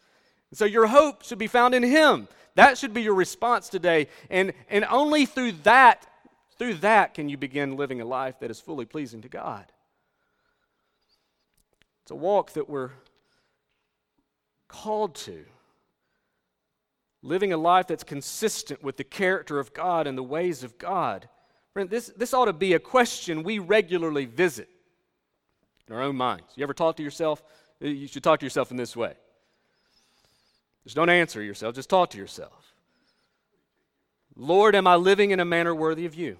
So 0.51 0.65
your 0.65 0.87
hope 0.87 1.23
should 1.23 1.37
be 1.37 1.47
found 1.47 1.75
in 1.75 1.83
Him. 1.83 2.27
That 2.55 2.77
should 2.79 2.93
be 2.93 3.03
your 3.03 3.13
response 3.13 3.69
today. 3.69 4.07
And, 4.31 4.53
and 4.69 4.83
only 4.85 5.27
through 5.27 5.51
that, 5.63 6.07
through 6.57 6.75
that 6.75 7.13
can 7.13 7.29
you 7.29 7.37
begin 7.37 7.75
living 7.75 8.01
a 8.01 8.05
life 8.05 8.39
that 8.39 8.49
is 8.49 8.59
fully 8.59 8.85
pleasing 8.85 9.21
to 9.21 9.29
God. 9.29 9.65
It's 12.05 12.11
a 12.11 12.15
walk 12.15 12.51
that 12.53 12.69
we're 12.69 12.91
called 14.67 15.15
to. 15.15 15.43
Living 17.23 17.51
a 17.51 17.57
life 17.57 17.87
that's 17.87 18.03
consistent 18.03 18.83
with 18.83 18.97
the 18.97 19.03
character 19.03 19.57
of 19.57 19.73
God 19.73 20.05
and 20.05 20.15
the 20.15 20.21
ways 20.21 20.63
of 20.63 20.77
God. 20.77 21.27
This, 21.73 22.11
this 22.15 22.31
ought 22.31 22.45
to 22.45 22.53
be 22.53 22.73
a 22.73 22.79
question 22.79 23.41
we 23.41 23.57
regularly 23.57 24.25
visit 24.25 24.69
in 25.87 25.95
our 25.95 26.03
own 26.03 26.15
minds. 26.15 26.43
You 26.55 26.61
ever 26.61 26.75
talk 26.75 26.97
to 26.97 27.03
yourself? 27.03 27.41
You 27.79 28.05
should 28.05 28.23
talk 28.23 28.39
to 28.39 28.45
yourself 28.45 28.69
in 28.69 28.77
this 28.77 28.95
way. 28.95 29.15
Just 30.83 30.95
don't 30.95 31.09
answer 31.09 31.41
yourself, 31.41 31.73
just 31.73 31.89
talk 31.89 32.11
to 32.11 32.19
yourself. 32.19 32.71
Lord, 34.35 34.75
am 34.75 34.85
I 34.85 34.95
living 34.95 35.31
in 35.31 35.39
a 35.39 35.45
manner 35.45 35.73
worthy 35.73 36.05
of 36.05 36.13
you? 36.13 36.37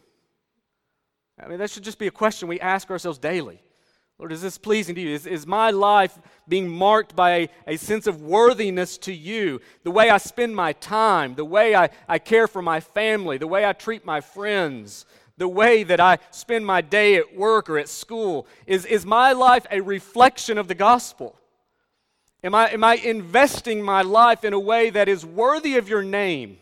I 1.44 1.48
mean, 1.48 1.58
that 1.58 1.72
should 1.72 1.84
just 1.84 1.98
be 1.98 2.06
a 2.06 2.12
question 2.12 2.48
we 2.48 2.60
ask 2.60 2.92
ourselves 2.92 3.18
daily. 3.18 3.64
Lord, 4.18 4.32
is 4.32 4.42
this 4.42 4.58
pleasing 4.58 4.96
to 4.96 5.02
you? 5.02 5.14
Is, 5.14 5.28
is 5.28 5.46
my 5.46 5.72
life 5.72 6.18
being 6.48 6.70
marked 6.70 7.16
by 7.16 7.32
a, 7.32 7.50
a 7.68 7.78
sense 7.78 8.08
of 8.08 8.22
worthiness 8.22 8.98
to 9.00 9.14
you? 9.14 9.60
The 9.84 9.92
way 9.92 10.10
I 10.10 10.18
spend 10.18 10.56
my 10.56 10.72
time, 10.74 11.36
the 11.36 11.44
way 11.44 11.76
I, 11.76 11.90
I 12.08 12.20
care 12.20 12.48
for 12.48 12.62
my 12.62 12.80
family, 12.80 13.38
the 13.38 13.48
way 13.48 13.66
I 13.66 13.74
treat 13.74 14.06
my 14.06 14.22
friends, 14.22 15.06
the 15.38 15.50
way 15.50 15.84
that 15.84 16.00
I 16.00 16.20
spend 16.32 16.66
my 16.66 16.80
day 16.80 17.16
at 17.16 17.36
work 17.36 17.70
or 17.70 17.78
at 17.78 17.90
school? 17.90 18.48
Is, 18.66 18.86
is 18.86 19.06
my 19.06 19.34
life 19.34 19.66
a 19.70 19.82
reflection 19.82 20.58
of 20.58 20.70
the 20.70 20.76
gospel? 20.76 21.38
Am 22.42 22.56
I, 22.56 22.70
am 22.70 22.86
I 22.86 22.96
investing 22.96 23.82
my 23.82 24.02
life 24.02 24.46
in 24.46 24.54
a 24.54 24.60
way 24.60 24.92
that 24.92 25.10
is 25.10 25.26
worthy 25.26 25.76
of 25.76 25.90
your 25.90 26.04
name? 26.04 26.58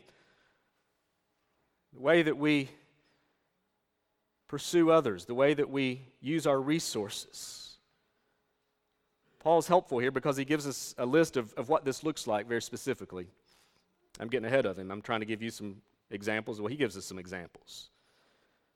The 1.93 2.01
way 2.01 2.23
that 2.23 2.37
we 2.37 2.69
pursue 4.53 4.91
others, 4.91 5.25
the 5.25 5.33
way 5.33 5.55
that 5.55 5.67
we 5.67 5.99
use 6.21 6.45
our 6.45 6.61
resources. 6.61 7.77
Paul's 9.39 9.67
helpful 9.67 9.97
here 9.97 10.11
because 10.11 10.37
he 10.37 10.45
gives 10.45 10.67
us 10.67 10.93
a 10.99 11.07
list 11.07 11.37
of, 11.37 11.51
of 11.55 11.69
what 11.69 11.85
this 11.85 12.03
looks 12.03 12.27
like 12.27 12.47
very 12.47 12.61
specifically. 12.61 13.25
I'm 14.19 14.27
getting 14.27 14.45
ahead 14.45 14.67
of 14.67 14.77
him. 14.77 14.91
I'm 14.91 15.01
trying 15.01 15.21
to 15.21 15.25
give 15.25 15.41
you 15.41 15.49
some 15.49 15.77
examples. 16.11 16.61
Well, 16.61 16.67
he 16.67 16.75
gives 16.75 16.95
us 16.95 17.03
some 17.03 17.17
examples. 17.17 17.89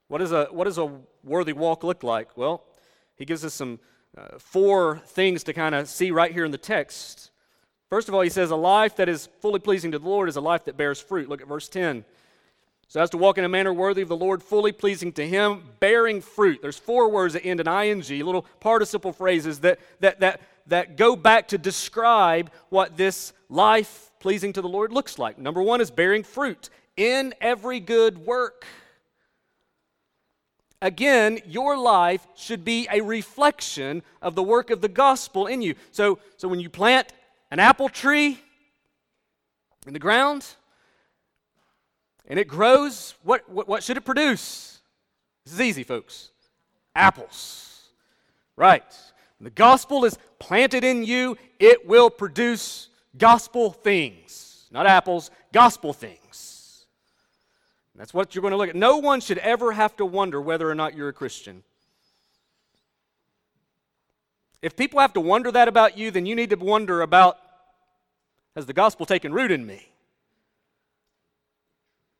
What, 0.07 0.19
is 0.19 0.31
a, 0.31 0.45
what 0.45 0.63
does 0.63 0.79
a 0.79 0.91
worthy 1.23 1.53
walk 1.53 1.83
look 1.83 2.01
like? 2.01 2.35
Well, 2.35 2.63
he 3.15 3.23
gives 3.23 3.45
us 3.45 3.53
some 3.53 3.79
uh, 4.17 4.39
four 4.39 5.03
things 5.05 5.43
to 5.43 5.53
kind 5.53 5.75
of 5.75 5.87
see 5.87 6.09
right 6.09 6.31
here 6.31 6.45
in 6.45 6.51
the 6.51 6.57
text. 6.57 7.29
First 7.87 8.09
of 8.09 8.15
all, 8.15 8.21
he 8.21 8.31
says, 8.31 8.49
A 8.49 8.55
life 8.55 8.95
that 8.95 9.09
is 9.09 9.29
fully 9.41 9.59
pleasing 9.59 9.91
to 9.91 9.99
the 9.99 10.09
Lord 10.09 10.27
is 10.27 10.37
a 10.37 10.41
life 10.41 10.65
that 10.65 10.75
bears 10.75 10.99
fruit. 10.99 11.29
Look 11.29 11.41
at 11.41 11.47
verse 11.47 11.69
10. 11.69 12.03
So 12.89 13.01
as 13.01 13.09
to 13.09 13.17
walk 13.17 13.37
in 13.37 13.43
a 13.43 13.49
manner 13.49 13.73
worthy 13.73 14.01
of 14.01 14.07
the 14.07 14.15
Lord, 14.15 14.41
fully 14.41 14.71
pleasing 14.71 15.11
to 15.13 15.27
Him, 15.27 15.63
bearing 15.79 16.21
fruit. 16.21 16.59
There's 16.61 16.77
four 16.77 17.09
words 17.09 17.33
that 17.33 17.45
end 17.45 17.59
in 17.59 17.67
ing, 17.67 18.01
little 18.25 18.45
participle 18.61 19.11
phrases 19.11 19.59
that, 19.59 19.79
that, 19.99 20.21
that, 20.21 20.41
that 20.67 20.95
go 20.95 21.15
back 21.15 21.49
to 21.49 21.57
describe 21.57 22.49
what 22.69 22.95
this 22.95 23.33
life 23.49 24.11
pleasing 24.19 24.53
to 24.53 24.61
the 24.61 24.69
Lord 24.69 24.93
looks 24.93 25.19
like. 25.19 25.37
Number 25.37 25.61
one 25.61 25.81
is 25.81 25.91
bearing 25.91 26.23
fruit 26.23 26.69
in 26.95 27.33
every 27.41 27.81
good 27.81 28.17
work. 28.19 28.65
Again, 30.81 31.39
your 31.45 31.77
life 31.77 32.25
should 32.35 32.63
be 32.63 32.87
a 32.91 33.01
reflection 33.01 34.01
of 34.21 34.35
the 34.35 34.43
work 34.43 34.69
of 34.69 34.79
the 34.79 34.87
gospel 34.87 35.47
in 35.47 35.61
you. 35.61 35.75
So, 35.91 36.19
so 36.37 36.47
when 36.47 36.59
you 36.59 36.69
plant 36.69 37.11
an 37.51 37.59
apple 37.59 37.89
tree 37.89 38.39
in 39.85 39.93
the 39.93 39.99
ground, 39.99 40.45
and 42.27 42.37
it 42.37 42.47
grows, 42.47 43.15
what, 43.23 43.49
what, 43.49 43.67
what 43.67 43.83
should 43.83 43.97
it 43.97 44.05
produce? 44.05 44.79
This 45.45 45.53
is 45.53 45.61
easy, 45.61 45.83
folks. 45.83 46.29
Apples. 46.95 47.89
Right. 48.55 48.83
When 49.39 49.45
the 49.45 49.51
gospel 49.51 50.03
is 50.03 50.17
planted 50.39 50.83
in 50.83 51.03
you, 51.03 51.37
it 51.59 51.87
will 51.87 52.09
produce 52.09 52.89
gospel 53.17 53.71
things. 53.71 54.65
Not 54.71 54.85
apples, 54.85 55.31
gospel 55.53 55.93
things. 55.93 56.85
And 57.93 58.01
that's 58.01 58.13
what 58.13 58.35
you're 58.35 58.41
going 58.41 58.51
to 58.51 58.57
look 58.57 58.69
at. 58.69 58.75
No 58.75 58.97
one 58.97 59.21
should 59.21 59.37
ever 59.37 59.71
have 59.71 59.95
to 59.97 60.05
wonder 60.05 60.41
whether 60.41 60.69
or 60.69 60.75
not 60.75 60.95
you're 60.95 61.09
a 61.09 61.13
Christian. 61.13 61.63
If 64.61 64.75
people 64.75 64.99
have 64.99 65.13
to 65.13 65.21
wonder 65.21 65.51
that 65.51 65.67
about 65.67 65.97
you, 65.97 66.11
then 66.11 66.25
you 66.25 66.35
need 66.35 66.49
to 66.49 66.57
wonder 66.57 67.01
about 67.01 67.37
has 68.55 68.65
the 68.65 68.73
gospel 68.73 69.05
taken 69.05 69.31
root 69.31 69.51
in 69.51 69.67
me? 69.67 69.87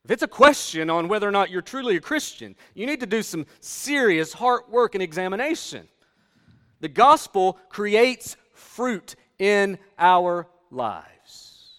If 0.07 0.11
it's 0.11 0.23
a 0.23 0.27
question 0.29 0.89
on 0.89 1.09
whether 1.09 1.27
or 1.27 1.33
not 1.33 1.49
you're 1.49 1.61
truly 1.61 1.97
a 1.97 1.99
Christian, 1.99 2.55
you 2.73 2.85
need 2.85 3.01
to 3.01 3.05
do 3.05 3.21
some 3.21 3.45
serious 3.59 4.31
heart 4.31 4.69
work 4.69 4.95
and 4.95 5.03
examination. 5.03 5.85
The 6.79 6.87
gospel 6.87 7.59
creates 7.67 8.37
fruit 8.53 9.15
in 9.37 9.77
our 9.99 10.47
lives. 10.71 11.73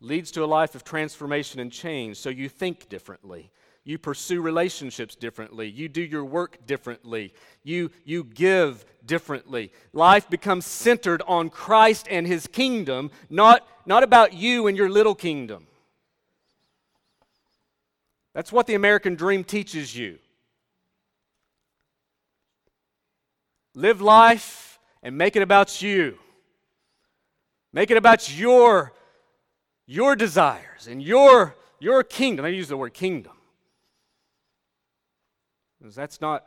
Leads 0.00 0.30
to 0.30 0.44
a 0.44 0.46
life 0.46 0.76
of 0.76 0.84
transformation 0.84 1.58
and 1.58 1.72
change, 1.72 2.16
so 2.16 2.28
you 2.28 2.48
think 2.48 2.88
differently. 2.88 3.50
You 3.82 3.98
pursue 3.98 4.40
relationships 4.40 5.16
differently. 5.16 5.68
You 5.68 5.88
do 5.88 6.02
your 6.02 6.24
work 6.24 6.64
differently. 6.64 7.34
You, 7.64 7.90
you 8.04 8.22
give 8.22 8.84
differently. 9.04 9.72
Life 9.92 10.30
becomes 10.30 10.64
centered 10.64 11.22
on 11.26 11.50
Christ 11.50 12.06
and 12.08 12.24
his 12.24 12.46
kingdom, 12.46 13.10
not, 13.28 13.66
not 13.84 14.04
about 14.04 14.32
you 14.32 14.68
and 14.68 14.76
your 14.76 14.88
little 14.88 15.16
kingdom. 15.16 15.66
That's 18.38 18.52
what 18.52 18.68
the 18.68 18.76
American 18.76 19.16
dream 19.16 19.42
teaches 19.42 19.96
you. 19.96 20.20
Live 23.74 24.00
life 24.00 24.78
and 25.02 25.18
make 25.18 25.34
it 25.34 25.42
about 25.42 25.82
you. 25.82 26.18
Make 27.72 27.90
it 27.90 27.96
about 27.96 28.38
your, 28.38 28.92
your 29.88 30.14
desires 30.14 30.86
and 30.86 31.02
your, 31.02 31.56
your 31.80 32.04
kingdom. 32.04 32.44
I 32.44 32.50
use 32.50 32.68
the 32.68 32.76
word 32.76 32.94
kingdom. 32.94 33.32
Because 35.80 35.96
that's 35.96 36.20
not, 36.20 36.46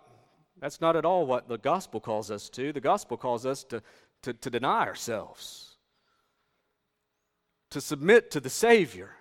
that's 0.62 0.80
not 0.80 0.96
at 0.96 1.04
all 1.04 1.26
what 1.26 1.50
the 1.50 1.58
gospel 1.58 2.00
calls 2.00 2.32
us 2.32 2.50
to. 2.52 2.72
The 2.72 2.80
gospel 2.80 3.18
calls 3.18 3.46
us 3.46 3.66
to, 3.66 3.84
to, 4.22 4.32
to 4.32 4.50
deny 4.50 4.88
ourselves, 4.88 5.76
to 7.70 7.82
submit 7.82 8.32
to 8.32 8.40
the 8.40 8.50
Savior, 8.50 9.12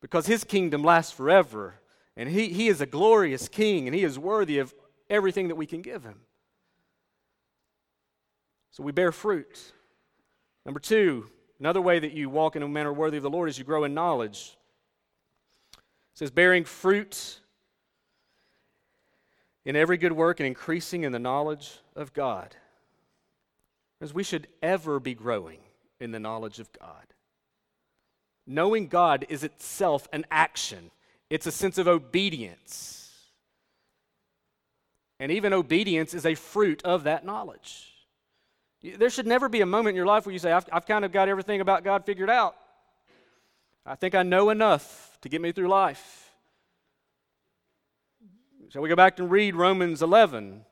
because 0.00 0.26
his 0.26 0.44
kingdom 0.44 0.82
lasts 0.82 1.12
forever. 1.12 1.80
And 2.16 2.28
he, 2.28 2.48
he 2.48 2.68
is 2.68 2.80
a 2.80 2.86
glorious 2.86 3.48
king, 3.48 3.86
and 3.86 3.94
he 3.94 4.04
is 4.04 4.18
worthy 4.18 4.58
of 4.58 4.74
everything 5.10 5.48
that 5.48 5.56
we 5.56 5.66
can 5.66 5.82
give 5.82 6.02
him. 6.02 6.20
So 8.70 8.82
we 8.82 8.92
bear 8.92 9.12
fruit. 9.12 9.72
Number 10.64 10.80
two, 10.80 11.26
another 11.60 11.80
way 11.80 11.98
that 11.98 12.12
you 12.12 12.28
walk 12.28 12.56
in 12.56 12.62
a 12.62 12.68
manner 12.68 12.92
worthy 12.92 13.16
of 13.16 13.22
the 13.22 13.30
Lord 13.30 13.48
is 13.48 13.58
you 13.58 13.64
grow 13.64 13.84
in 13.84 13.94
knowledge. 13.94 14.56
It 15.74 16.18
says, 16.18 16.30
bearing 16.30 16.64
fruit 16.64 17.40
in 19.64 19.76
every 19.76 19.96
good 19.96 20.12
work 20.12 20.40
and 20.40 20.46
increasing 20.46 21.04
in 21.04 21.12
the 21.12 21.18
knowledge 21.18 21.80
of 21.94 22.12
God. 22.14 22.54
Because 23.98 24.14
we 24.14 24.22
should 24.22 24.46
ever 24.62 25.00
be 25.00 25.14
growing 25.14 25.60
in 26.00 26.12
the 26.12 26.20
knowledge 26.20 26.58
of 26.58 26.70
God. 26.72 27.06
Knowing 28.46 28.86
God 28.86 29.26
is 29.28 29.42
itself 29.42 30.08
an 30.12 30.24
action, 30.30 30.90
it's 31.30 31.46
a 31.46 31.52
sense 31.52 31.78
of 31.78 31.88
obedience. 31.88 33.06
And 35.18 35.32
even 35.32 35.52
obedience 35.52 36.14
is 36.14 36.26
a 36.26 36.34
fruit 36.34 36.84
of 36.84 37.04
that 37.04 37.24
knowledge. 37.24 37.92
There 38.82 39.10
should 39.10 39.26
never 39.26 39.48
be 39.48 39.62
a 39.62 39.66
moment 39.66 39.90
in 39.90 39.96
your 39.96 40.06
life 40.06 40.26
where 40.26 40.32
you 40.32 40.38
say, 40.38 40.52
I've, 40.52 40.66
I've 40.70 40.86
kind 40.86 41.04
of 41.04 41.10
got 41.10 41.28
everything 41.28 41.60
about 41.60 41.82
God 41.82 42.04
figured 42.04 42.30
out. 42.30 42.54
I 43.84 43.94
think 43.94 44.14
I 44.14 44.22
know 44.22 44.50
enough 44.50 45.18
to 45.22 45.28
get 45.28 45.40
me 45.40 45.52
through 45.52 45.68
life. 45.68 46.30
Shall 48.68 48.82
we 48.82 48.88
go 48.88 48.96
back 48.96 49.18
and 49.18 49.30
read 49.30 49.54
Romans 49.54 50.02
11 50.02 50.64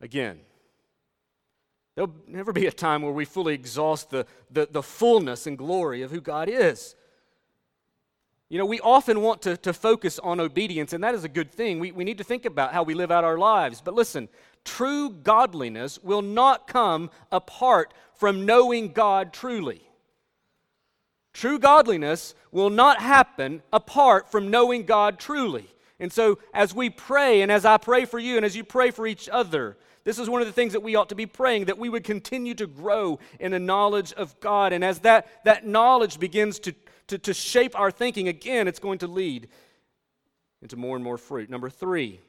again? 0.00 0.40
There'll 1.94 2.14
never 2.26 2.52
be 2.52 2.66
a 2.66 2.72
time 2.72 3.02
where 3.02 3.12
we 3.12 3.24
fully 3.24 3.54
exhaust 3.54 4.10
the, 4.10 4.26
the, 4.50 4.68
the 4.70 4.82
fullness 4.82 5.46
and 5.46 5.58
glory 5.58 6.02
of 6.02 6.10
who 6.10 6.20
God 6.20 6.48
is. 6.48 6.94
You 8.48 8.58
know, 8.58 8.66
we 8.66 8.80
often 8.80 9.20
want 9.22 9.42
to, 9.42 9.56
to 9.58 9.72
focus 9.72 10.18
on 10.18 10.40
obedience, 10.40 10.92
and 10.92 11.04
that 11.04 11.14
is 11.14 11.22
a 11.22 11.28
good 11.28 11.52
thing. 11.52 11.78
We, 11.78 11.92
we 11.92 12.04
need 12.04 12.18
to 12.18 12.24
think 12.24 12.44
about 12.44 12.72
how 12.72 12.82
we 12.82 12.94
live 12.94 13.10
out 13.10 13.22
our 13.22 13.38
lives. 13.38 13.80
But 13.80 13.94
listen, 13.94 14.28
true 14.64 15.10
godliness 15.10 16.00
will 16.02 16.22
not 16.22 16.66
come 16.66 17.10
apart 17.30 17.94
from 18.14 18.44
knowing 18.44 18.92
God 18.92 19.32
truly. 19.32 19.82
True 21.32 21.60
godliness 21.60 22.34
will 22.50 22.70
not 22.70 23.00
happen 23.00 23.62
apart 23.72 24.30
from 24.30 24.50
knowing 24.50 24.84
God 24.84 25.18
truly. 25.20 25.66
And 26.00 26.12
so, 26.12 26.38
as 26.52 26.74
we 26.74 26.90
pray, 26.90 27.42
and 27.42 27.52
as 27.52 27.64
I 27.64 27.76
pray 27.76 28.04
for 28.04 28.18
you, 28.18 28.36
and 28.36 28.44
as 28.44 28.56
you 28.56 28.64
pray 28.64 28.90
for 28.90 29.06
each 29.06 29.28
other, 29.28 29.76
this 30.04 30.18
is 30.18 30.30
one 30.30 30.40
of 30.40 30.46
the 30.46 30.52
things 30.52 30.72
that 30.72 30.82
we 30.82 30.96
ought 30.96 31.10
to 31.10 31.14
be 31.14 31.26
praying 31.26 31.66
that 31.66 31.78
we 31.78 31.88
would 31.88 32.04
continue 32.04 32.54
to 32.54 32.66
grow 32.66 33.18
in 33.38 33.52
the 33.52 33.58
knowledge 33.58 34.12
of 34.14 34.38
God. 34.40 34.72
And 34.72 34.82
as 34.84 35.00
that, 35.00 35.44
that 35.44 35.66
knowledge 35.66 36.18
begins 36.18 36.58
to, 36.60 36.74
to, 37.08 37.18
to 37.18 37.34
shape 37.34 37.78
our 37.78 37.90
thinking, 37.90 38.28
again, 38.28 38.66
it's 38.66 38.78
going 38.78 38.98
to 38.98 39.06
lead 39.06 39.48
into 40.62 40.76
more 40.76 40.96
and 40.96 41.04
more 41.04 41.18
fruit. 41.18 41.50
Number 41.50 41.70
three, 41.70 42.20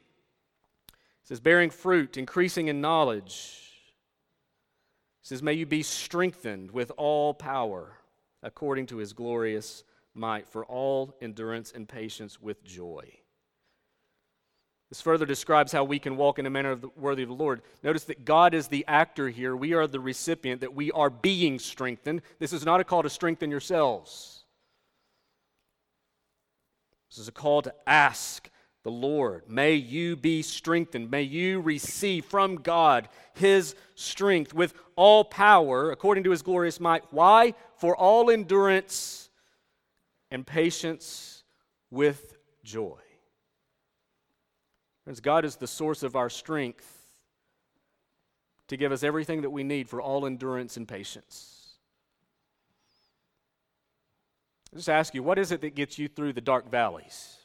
it 0.90 1.28
says, 1.28 1.40
bearing 1.40 1.70
fruit, 1.70 2.16
increasing 2.16 2.68
in 2.68 2.80
knowledge. 2.80 3.58
It 5.22 5.28
says, 5.28 5.42
may 5.42 5.54
you 5.54 5.66
be 5.66 5.82
strengthened 5.82 6.70
with 6.72 6.90
all 6.96 7.32
power 7.32 7.92
according 8.42 8.86
to 8.86 8.96
his 8.96 9.12
glorious 9.12 9.84
might 10.14 10.48
for 10.48 10.64
all 10.66 11.16
endurance 11.22 11.72
and 11.74 11.88
patience 11.88 12.40
with 12.40 12.64
joy. 12.64 13.10
This 14.92 15.00
further 15.00 15.24
describes 15.24 15.72
how 15.72 15.84
we 15.84 15.98
can 15.98 16.18
walk 16.18 16.38
in 16.38 16.44
a 16.44 16.50
manner 16.50 16.70
of 16.70 16.82
the, 16.82 16.90
worthy 16.98 17.22
of 17.22 17.30
the 17.30 17.34
Lord. 17.34 17.62
Notice 17.82 18.04
that 18.04 18.26
God 18.26 18.52
is 18.52 18.68
the 18.68 18.84
actor 18.86 19.30
here. 19.30 19.56
We 19.56 19.72
are 19.72 19.86
the 19.86 19.98
recipient, 19.98 20.60
that 20.60 20.74
we 20.74 20.92
are 20.92 21.08
being 21.08 21.58
strengthened. 21.58 22.20
This 22.38 22.52
is 22.52 22.66
not 22.66 22.78
a 22.78 22.84
call 22.84 23.02
to 23.02 23.08
strengthen 23.08 23.50
yourselves. 23.50 24.44
This 27.10 27.20
is 27.20 27.26
a 27.26 27.32
call 27.32 27.62
to 27.62 27.72
ask 27.86 28.50
the 28.82 28.90
Lord. 28.90 29.44
May 29.48 29.76
you 29.76 30.14
be 30.14 30.42
strengthened. 30.42 31.10
May 31.10 31.22
you 31.22 31.62
receive 31.62 32.26
from 32.26 32.56
God 32.56 33.08
his 33.32 33.74
strength 33.94 34.52
with 34.52 34.74
all 34.94 35.24
power 35.24 35.90
according 35.90 36.24
to 36.24 36.32
his 36.32 36.42
glorious 36.42 36.78
might. 36.78 37.04
Why? 37.10 37.54
For 37.76 37.96
all 37.96 38.30
endurance 38.30 39.30
and 40.30 40.46
patience 40.46 41.44
with 41.90 42.36
joy. 42.62 43.01
Friends, 45.04 45.20
God 45.20 45.44
is 45.44 45.56
the 45.56 45.66
source 45.66 46.02
of 46.02 46.14
our 46.14 46.30
strength 46.30 46.98
to 48.68 48.76
give 48.76 48.92
us 48.92 49.02
everything 49.02 49.42
that 49.42 49.50
we 49.50 49.64
need 49.64 49.88
for 49.88 50.00
all 50.00 50.24
endurance 50.24 50.76
and 50.76 50.86
patience. 50.86 51.74
I 54.72 54.76
just 54.76 54.88
ask 54.88 55.14
you, 55.14 55.22
what 55.22 55.38
is 55.38 55.52
it 55.52 55.60
that 55.60 55.74
gets 55.74 55.98
you 55.98 56.08
through 56.08 56.32
the 56.32 56.40
dark 56.40 56.70
valleys? 56.70 57.36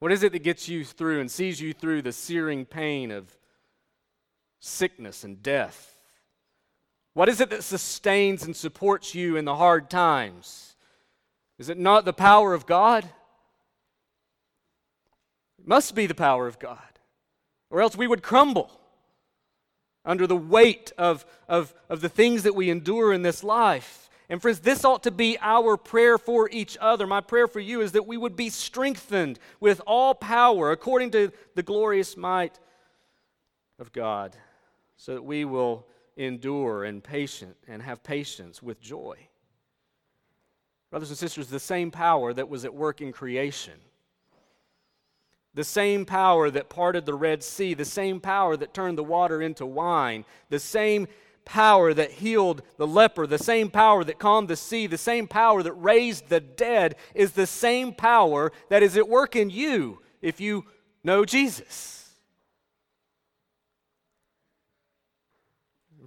What 0.00 0.10
is 0.10 0.24
it 0.24 0.32
that 0.32 0.42
gets 0.42 0.68
you 0.68 0.84
through 0.84 1.20
and 1.20 1.30
sees 1.30 1.60
you 1.60 1.72
through 1.72 2.02
the 2.02 2.12
searing 2.12 2.64
pain 2.64 3.12
of 3.12 3.30
sickness 4.58 5.22
and 5.22 5.40
death? 5.42 5.94
What 7.14 7.28
is 7.28 7.40
it 7.40 7.50
that 7.50 7.62
sustains 7.62 8.42
and 8.42 8.56
supports 8.56 9.14
you 9.14 9.36
in 9.36 9.44
the 9.44 9.54
hard 9.54 9.90
times? 9.90 10.74
Is 11.58 11.68
it 11.68 11.78
not 11.78 12.04
the 12.04 12.12
power 12.12 12.54
of 12.54 12.66
God? 12.66 13.08
It 15.62 15.68
must 15.68 15.94
be 15.94 16.06
the 16.06 16.14
power 16.14 16.48
of 16.48 16.58
God, 16.58 16.98
or 17.70 17.80
else 17.80 17.96
we 17.96 18.08
would 18.08 18.20
crumble 18.20 18.68
under 20.04 20.26
the 20.26 20.36
weight 20.36 20.90
of, 20.98 21.24
of, 21.48 21.72
of 21.88 22.00
the 22.00 22.08
things 22.08 22.42
that 22.42 22.56
we 22.56 22.68
endure 22.68 23.12
in 23.12 23.22
this 23.22 23.44
life. 23.44 24.10
And 24.28 24.42
friends, 24.42 24.58
this 24.58 24.84
ought 24.84 25.04
to 25.04 25.12
be 25.12 25.38
our 25.40 25.76
prayer 25.76 26.18
for 26.18 26.50
each 26.50 26.76
other. 26.80 27.06
My 27.06 27.20
prayer 27.20 27.46
for 27.46 27.60
you 27.60 27.80
is 27.80 27.92
that 27.92 28.08
we 28.08 28.16
would 28.16 28.34
be 28.34 28.50
strengthened 28.50 29.38
with 29.60 29.80
all 29.86 30.16
power 30.16 30.72
according 30.72 31.12
to 31.12 31.30
the 31.54 31.62
glorious 31.62 32.16
might 32.16 32.58
of 33.78 33.92
God, 33.92 34.34
so 34.96 35.14
that 35.14 35.22
we 35.22 35.44
will 35.44 35.86
endure 36.16 36.82
and 36.82 37.04
patient 37.04 37.56
and 37.68 37.80
have 37.82 38.02
patience 38.02 38.60
with 38.60 38.80
joy. 38.80 39.16
Brothers 40.90 41.10
and 41.10 41.18
sisters, 41.18 41.46
the 41.46 41.60
same 41.60 41.92
power 41.92 42.32
that 42.32 42.48
was 42.48 42.64
at 42.64 42.74
work 42.74 43.00
in 43.00 43.12
creation 43.12 43.74
the 45.54 45.64
same 45.64 46.04
power 46.04 46.50
that 46.50 46.68
parted 46.68 47.04
the 47.04 47.14
Red 47.14 47.42
Sea, 47.42 47.74
the 47.74 47.84
same 47.84 48.20
power 48.20 48.56
that 48.56 48.72
turned 48.72 48.96
the 48.96 49.04
water 49.04 49.42
into 49.42 49.66
wine, 49.66 50.24
the 50.48 50.58
same 50.58 51.06
power 51.44 51.92
that 51.92 52.12
healed 52.12 52.62
the 52.76 52.86
leper, 52.86 53.26
the 53.26 53.38
same 53.38 53.68
power 53.68 54.04
that 54.04 54.18
calmed 54.18 54.48
the 54.48 54.56
sea, 54.56 54.86
the 54.86 54.96
same 54.96 55.26
power 55.26 55.62
that 55.62 55.72
raised 55.72 56.28
the 56.28 56.40
dead 56.40 56.96
is 57.14 57.32
the 57.32 57.46
same 57.46 57.92
power 57.92 58.52
that 58.68 58.82
is 58.82 58.96
at 58.96 59.08
work 59.08 59.36
in 59.36 59.50
you 59.50 60.00
if 60.20 60.40
you 60.40 60.64
know 61.04 61.24
Jesus. 61.24 61.98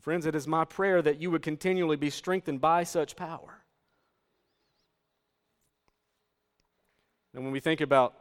Friends, 0.02 0.28
it 0.28 0.36
is 0.36 0.48
my 0.48 0.66
prayer 0.66 1.02
that 1.02 1.20
you 1.20 1.32
would 1.32 1.41
continually 1.41 1.96
be 1.96 2.12
strengthened 2.12 2.62
by 2.62 2.84
such 2.84 3.16
power. 3.16 3.64
And 7.34 7.43
when 7.43 7.52
we 7.52 7.60
think 7.60 7.82
about 7.82 8.14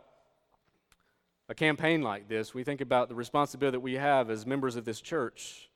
a 1.55 1.57
campaign 1.57 2.02
like 2.02 2.28
this, 2.28 2.52
we 2.52 2.64
think 2.64 2.80
about 2.80 3.09
the 3.09 3.14
responsibility 3.14 3.76
that 3.76 3.80
we 3.80 3.94
have 3.94 4.28
as 4.28 4.44
members 4.44 4.74
of 4.74 4.84
this 4.84 5.00
church. 5.00 5.70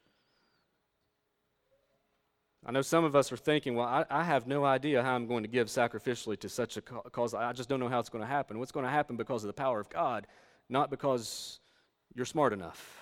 I 2.66 2.72
know 2.72 2.82
some 2.82 3.04
of 3.04 3.14
us 3.14 3.30
are 3.30 3.36
thinking, 3.36 3.76
well, 3.76 3.86
I, 3.86 4.04
I, 4.10 4.24
have 4.24 4.48
no 4.48 4.64
idea 4.64 5.04
how 5.04 5.14
I'm 5.14 5.28
going 5.28 5.44
to 5.44 5.48
give 5.48 5.68
sacrificially 5.68 6.36
to 6.40 6.48
such 6.48 6.76
a 6.76 6.80
cause. 6.80 7.32
I 7.32 7.52
just 7.52 7.68
don't 7.68 7.78
know 7.78 7.88
how 7.88 8.00
it's 8.00 8.08
going 8.08 8.24
to 8.24 8.28
happen. 8.28 8.58
What's 8.58 8.72
going 8.72 8.84
to 8.84 8.90
happen 8.90 9.16
because 9.16 9.44
of 9.44 9.46
the 9.46 9.52
power 9.52 9.78
of 9.78 9.88
God, 9.88 10.26
not 10.68 10.90
because 10.90 11.60
you're 12.16 12.26
smart 12.26 12.52
enough. 12.52 12.98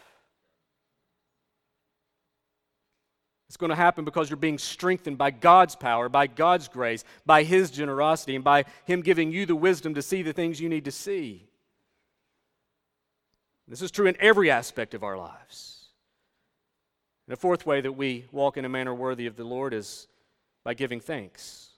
It's 3.48 3.56
going 3.56 3.70
to 3.70 3.76
happen 3.76 4.04
because 4.04 4.28
you're 4.28 4.36
being 4.36 4.58
strengthened 4.58 5.16
by 5.16 5.30
God's 5.30 5.76
power, 5.76 6.10
by 6.10 6.26
God's 6.26 6.68
grace, 6.68 7.04
by 7.24 7.42
His 7.42 7.70
generosity, 7.70 8.34
and 8.34 8.44
by 8.44 8.66
Him 8.84 9.00
giving 9.00 9.32
you 9.32 9.46
the 9.46 9.56
wisdom 9.56 9.94
to 9.94 10.02
see 10.02 10.20
the 10.20 10.34
things 10.34 10.60
you 10.60 10.68
need 10.68 10.84
to 10.84 10.92
see. 10.92 11.45
This 13.68 13.82
is 13.82 13.90
true 13.90 14.06
in 14.06 14.16
every 14.20 14.50
aspect 14.50 14.94
of 14.94 15.02
our 15.02 15.18
lives. 15.18 15.88
And 17.26 17.32
the 17.32 17.40
fourth 17.40 17.66
way 17.66 17.80
that 17.80 17.92
we 17.92 18.26
walk 18.30 18.56
in 18.56 18.64
a 18.64 18.68
manner 18.68 18.94
worthy 18.94 19.26
of 19.26 19.36
the 19.36 19.44
Lord 19.44 19.74
is 19.74 20.06
by 20.62 20.74
giving 20.74 21.00
thanks. 21.00 21.70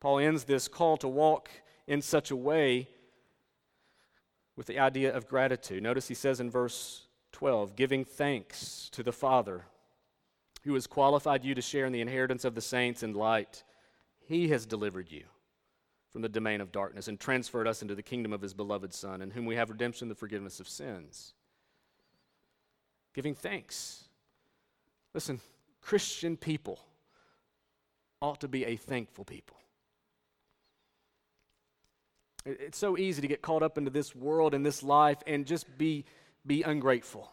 Paul 0.00 0.18
ends 0.18 0.44
this 0.44 0.68
call 0.68 0.96
to 0.98 1.08
walk 1.08 1.50
in 1.86 2.00
such 2.00 2.30
a 2.30 2.36
way 2.36 2.88
with 4.56 4.66
the 4.66 4.78
idea 4.78 5.14
of 5.14 5.28
gratitude. 5.28 5.82
Notice 5.82 6.08
he 6.08 6.14
says 6.14 6.40
in 6.40 6.50
verse 6.50 7.06
12, 7.32 7.76
giving 7.76 8.04
thanks 8.04 8.88
to 8.92 9.02
the 9.02 9.12
Father 9.12 9.66
who 10.64 10.74
has 10.74 10.86
qualified 10.86 11.44
you 11.44 11.54
to 11.54 11.62
share 11.62 11.86
in 11.86 11.92
the 11.92 12.00
inheritance 12.00 12.44
of 12.44 12.54
the 12.54 12.60
saints 12.60 13.02
in 13.02 13.12
light. 13.12 13.62
He 14.26 14.48
has 14.48 14.66
delivered 14.66 15.10
you 15.10 15.24
from 16.12 16.22
the 16.22 16.28
domain 16.28 16.60
of 16.60 16.72
darkness 16.72 17.08
and 17.08 17.20
transferred 17.20 17.68
us 17.68 17.82
into 17.82 17.94
the 17.94 18.02
kingdom 18.02 18.32
of 18.32 18.40
his 18.40 18.54
beloved 18.54 18.94
Son, 18.94 19.20
in 19.22 19.30
whom 19.30 19.46
we 19.46 19.56
have 19.56 19.70
redemption, 19.70 20.08
the 20.08 20.14
forgiveness 20.14 20.60
of 20.60 20.68
sins. 20.68 21.34
Giving 23.14 23.34
thanks. 23.34 24.04
Listen, 25.14 25.40
Christian 25.80 26.36
people 26.36 26.78
ought 28.20 28.40
to 28.40 28.48
be 28.48 28.64
a 28.64 28.76
thankful 28.76 29.24
people. 29.24 29.56
It's 32.44 32.78
so 32.78 32.96
easy 32.96 33.20
to 33.20 33.28
get 33.28 33.42
caught 33.42 33.62
up 33.62 33.76
into 33.76 33.90
this 33.90 34.14
world 34.14 34.54
and 34.54 34.64
this 34.64 34.82
life 34.82 35.18
and 35.26 35.44
just 35.44 35.76
be, 35.76 36.04
be 36.46 36.62
ungrateful. 36.62 37.30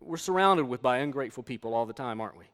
We're 0.00 0.16
surrounded 0.16 0.64
with 0.64 0.82
by 0.82 0.98
ungrateful 0.98 1.42
people 1.42 1.74
all 1.74 1.86
the 1.86 1.92
time, 1.92 2.20
aren't 2.20 2.36
we? 2.36 2.46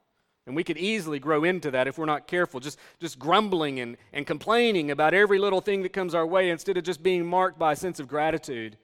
And 0.47 0.55
we 0.55 0.63
could 0.63 0.77
easily 0.77 1.19
grow 1.19 1.43
into 1.43 1.71
that 1.71 1.89
if 1.89 1.97
we're 1.97 2.05
not 2.05 2.25
careful, 2.25 2.61
just, 2.61 2.79
just 3.01 3.19
grumbling 3.19 3.81
and, 3.81 3.97
and 4.13 4.25
complaining 4.25 4.89
about 4.89 5.13
every 5.13 5.39
little 5.39 5.59
thing 5.59 5.83
that 5.83 5.91
comes 5.91 6.15
our 6.15 6.25
way 6.25 6.49
instead 6.49 6.77
of 6.77 6.85
just 6.85 7.03
being 7.03 7.25
marked 7.25 7.59
by 7.59 7.73
a 7.73 7.75
sense 7.75 7.99
of 7.99 8.07
gratitude. 8.07 8.77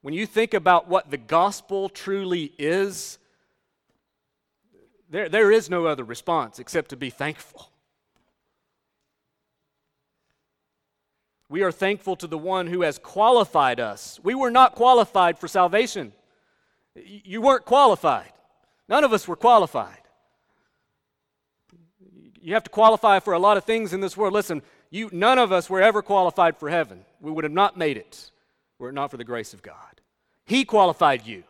When 0.00 0.14
you 0.14 0.24
think 0.24 0.54
about 0.54 0.88
what 0.88 1.10
the 1.10 1.18
gospel 1.18 1.90
truly 1.90 2.54
is, 2.58 3.18
there, 5.10 5.28
there 5.28 5.52
is 5.52 5.68
no 5.68 5.84
other 5.84 6.02
response 6.02 6.58
except 6.58 6.88
to 6.88 6.96
be 6.96 7.10
thankful. 7.10 7.68
We 11.50 11.62
are 11.62 11.70
thankful 11.70 12.16
to 12.16 12.26
the 12.26 12.38
one 12.38 12.68
who 12.68 12.80
has 12.80 12.98
qualified 12.98 13.80
us. 13.80 14.18
We 14.22 14.34
were 14.34 14.50
not 14.50 14.74
qualified 14.74 15.38
for 15.38 15.46
salvation. 15.46 16.14
You 16.94 17.42
weren't 17.42 17.66
qualified. 17.66 18.32
None 18.92 19.04
of 19.04 19.12
us 19.12 19.26
were 19.26 19.36
qualified. 19.36 20.02
You 22.40 22.54
have 22.54 22.64
to 22.64 22.70
qualify 22.70 23.18
for 23.20 23.32
a 23.32 23.38
lot 23.38 23.56
of 23.56 23.64
things 23.64 23.92
in 23.92 24.00
this 24.00 24.16
world. 24.16 24.34
Listen, 24.34 24.62
you, 24.90 25.08
none 25.12 25.38
of 25.38 25.50
us 25.50 25.70
were 25.70 25.80
ever 25.80 26.02
qualified 26.02 26.58
for 26.58 26.68
heaven. 26.68 27.04
We 27.20 27.32
would 27.32 27.44
have 27.44 27.52
not 27.52 27.76
made 27.76 27.96
it 27.96 28.30
were 28.78 28.90
it 28.90 28.92
not 28.92 29.10
for 29.10 29.16
the 29.16 29.24
grace 29.24 29.54
of 29.54 29.62
God. 29.62 30.00
He 30.44 30.64
qualified 30.64 31.24
you. 31.26 31.44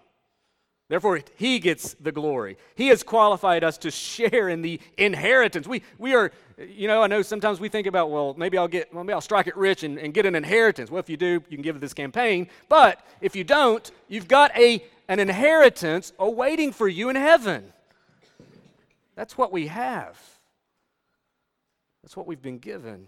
Therefore, 0.88 1.20
he 1.36 1.58
gets 1.58 1.94
the 1.94 2.12
glory. 2.12 2.58
He 2.74 2.88
has 2.88 3.02
qualified 3.02 3.64
us 3.64 3.78
to 3.78 3.90
share 3.90 4.50
in 4.50 4.60
the 4.60 4.78
inheritance. 4.98 5.66
We, 5.66 5.82
we 5.96 6.14
are, 6.14 6.30
you 6.58 6.86
know, 6.86 7.02
I 7.02 7.06
know 7.06 7.22
sometimes 7.22 7.58
we 7.58 7.70
think 7.70 7.86
about, 7.86 8.10
well, 8.10 8.34
maybe 8.36 8.58
I'll 8.58 8.68
get, 8.68 8.94
maybe 8.94 9.14
I'll 9.14 9.22
strike 9.22 9.46
it 9.46 9.56
rich 9.56 9.82
and, 9.82 9.98
and 9.98 10.12
get 10.12 10.26
an 10.26 10.34
inheritance. 10.34 10.90
Well, 10.90 11.00
if 11.00 11.08
you 11.08 11.16
do, 11.16 11.42
you 11.48 11.56
can 11.56 11.62
give 11.62 11.80
this 11.80 11.94
campaign. 11.94 12.48
But 12.68 13.04
if 13.22 13.34
you 13.34 13.42
don't, 13.42 13.90
you've 14.08 14.28
got 14.28 14.54
a, 14.56 14.84
an 15.08 15.18
inheritance 15.18 16.12
awaiting 16.18 16.72
for 16.72 16.88
you 16.88 17.08
in 17.08 17.16
heaven. 17.16 17.72
That's 19.14 19.36
what 19.36 19.52
we 19.52 19.66
have. 19.66 20.18
That's 22.02 22.16
what 22.16 22.26
we've 22.26 22.42
been 22.42 22.58
given. 22.58 23.06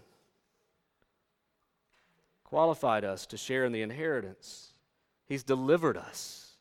Qualified 2.43 3.03
us 3.03 3.25
to 3.27 3.37
share 3.37 3.65
in 3.65 3.71
the 3.71 3.81
inheritance. 3.81 4.73
He's 5.27 5.43
delivered 5.43 5.97
us. 5.97 6.53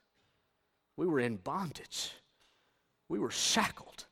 We 0.96 1.06
were 1.06 1.20
in 1.20 1.36
bondage. 1.36 2.12
We 3.08 3.18
were 3.18 3.30
shackled. 3.30 4.04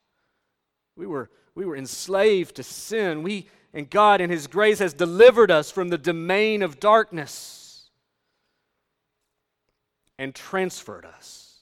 We 0.97 1.07
were, 1.07 1.31
we 1.55 1.65
were 1.65 1.77
enslaved 1.77 2.57
to 2.57 2.63
sin. 2.63 3.23
We, 3.23 3.49
and 3.73 3.89
God, 3.89 4.21
in 4.21 4.31
His 4.31 4.47
grace, 4.47 4.81
has 4.81 4.93
delivered 4.93 5.51
us 5.51 5.71
from 5.71 5.89
the 5.89 5.99
domain 5.99 6.63
of 6.63 6.79
darkness 6.79 7.62
and 10.19 10.35
transferred 10.35 11.05
us 11.05 11.61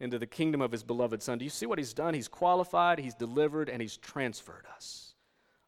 into 0.00 0.18
the 0.18 0.26
kingdom 0.26 0.60
of 0.60 0.72
His 0.72 0.82
beloved 0.82 1.22
Son. 1.22 1.38
Do 1.38 1.44
you 1.44 1.50
see 1.50 1.66
what 1.66 1.78
He's 1.78 1.94
done? 1.94 2.14
He's 2.14 2.28
qualified, 2.28 2.98
He's 2.98 3.14
delivered, 3.14 3.68
and 3.68 3.80
He's 3.80 3.96
transferred 3.96 4.64
us. 4.74 5.14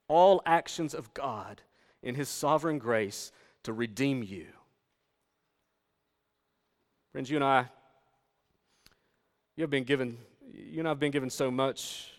All 0.09 0.43
actions 0.47 0.95
of 0.95 1.13
God 1.15 1.63
in 2.03 2.15
His 2.15 2.29
sovereign 2.29 2.79
grace 2.79 3.33
to 3.65 3.73
redeem 3.73 4.23
you. 4.23 4.47
Friends, 7.13 7.31
you 7.31 7.37
and 7.37 7.45
I 7.45 7.69
you 9.59 9.63
have 9.63 9.71
been 9.71 9.83
given, 9.83 10.17
you 10.55 10.79
and 10.79 10.87
I 10.87 10.93
have 10.93 11.01
been 11.01 11.11
given 11.11 11.31
so 11.31 11.51
much. 11.51 12.13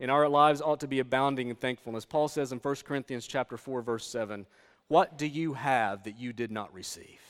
In 0.00 0.10
our 0.10 0.28
lives 0.28 0.60
ought 0.60 0.80
to 0.80 0.88
be 0.88 0.98
abounding 0.98 1.48
in 1.48 1.54
thankfulness. 1.54 2.04
Paul 2.04 2.26
says 2.26 2.50
in 2.50 2.58
1 2.58 2.74
Corinthians 2.84 3.24
chapter 3.24 3.56
4, 3.56 3.82
verse 3.82 4.04
7, 4.04 4.46
What 4.88 5.16
do 5.16 5.26
you 5.26 5.54
have 5.54 6.02
that 6.02 6.18
you 6.18 6.32
did 6.32 6.50
not 6.50 6.74
receive? 6.74 7.20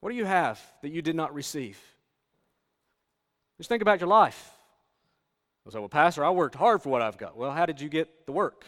What 0.00 0.10
do 0.10 0.16
you 0.16 0.24
have 0.24 0.60
that 0.82 0.90
you 0.90 1.02
did 1.02 1.16
not 1.16 1.34
receive? 1.34 1.78
Just 3.56 3.68
think 3.68 3.82
about 3.82 4.00
your 4.00 4.08
life. 4.08 4.52
I 5.66 5.70
say, 5.70 5.78
well, 5.78 5.88
Pastor, 5.88 6.24
I 6.24 6.30
worked 6.30 6.54
hard 6.54 6.82
for 6.82 6.88
what 6.88 7.02
I've 7.02 7.18
got. 7.18 7.36
Well, 7.36 7.50
how 7.50 7.66
did 7.66 7.80
you 7.80 7.90
get 7.90 8.24
the 8.24 8.32
work? 8.32 8.64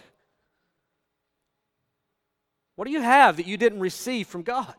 What 2.77 2.85
do 2.85 2.91
you 2.91 3.01
have 3.01 3.39
that 3.39 3.47
you 3.47 3.57
didn't 3.57 3.81
receive 3.81 4.27
from 4.27 4.43
God? 4.43 4.75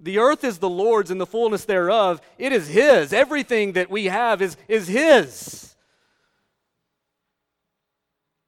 The 0.00 0.18
earth 0.18 0.42
is 0.42 0.58
the 0.58 0.68
Lord's 0.68 1.10
and 1.10 1.20
the 1.20 1.26
fullness 1.26 1.66
thereof. 1.66 2.20
It 2.38 2.52
is 2.52 2.66
His. 2.66 3.12
Everything 3.12 3.72
that 3.72 3.90
we 3.90 4.06
have 4.06 4.42
is, 4.42 4.56
is 4.66 4.88
His. 4.88 5.76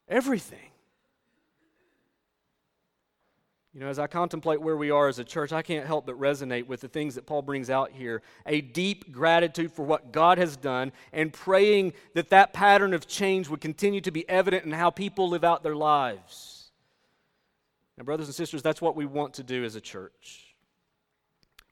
Everything. 0.09 0.72
You 3.75 3.81
know, 3.81 3.89
as 3.89 3.99
I 3.99 4.07
contemplate 4.07 4.61
where 4.61 4.77
we 4.77 4.91
are 4.91 5.09
as 5.09 5.19
a 5.19 5.25
church, 5.25 5.51
I 5.51 5.63
can't 5.63 5.87
help 5.87 6.05
but 6.05 6.21
resonate 6.21 6.67
with 6.67 6.83
the 6.83 6.89
things 6.89 7.15
that 7.15 7.25
Paul 7.25 7.41
brings 7.41 7.71
out 7.71 7.91
here. 7.91 8.21
A 8.45 8.61
deep 8.61 9.11
gratitude 9.11 9.73
for 9.73 9.83
what 9.83 10.13
God 10.13 10.37
has 10.37 10.59
done 10.59 10.93
and 11.11 11.33
praying 11.33 11.95
that 12.13 12.29
that 12.31 12.53
pattern 12.53 12.93
of 12.93 13.09
change 13.09 13.49
would 13.49 13.63
continue 13.63 14.03
to 14.03 14.11
be 14.11 14.29
evident 14.29 14.67
in 14.67 14.73
how 14.73 14.91
people 14.91 15.29
live 15.29 15.43
out 15.43 15.63
their 15.63 15.75
lives. 15.75 16.71
Now, 17.97 18.05
brothers 18.05 18.27
and 18.27 18.35
sisters, 18.35 18.63
that's 18.63 18.83
what 18.83 18.95
we 18.95 19.07
want 19.07 19.35
to 19.35 19.43
do 19.43 19.65
as 19.65 19.75
a 19.75 19.81
church. 19.81 20.55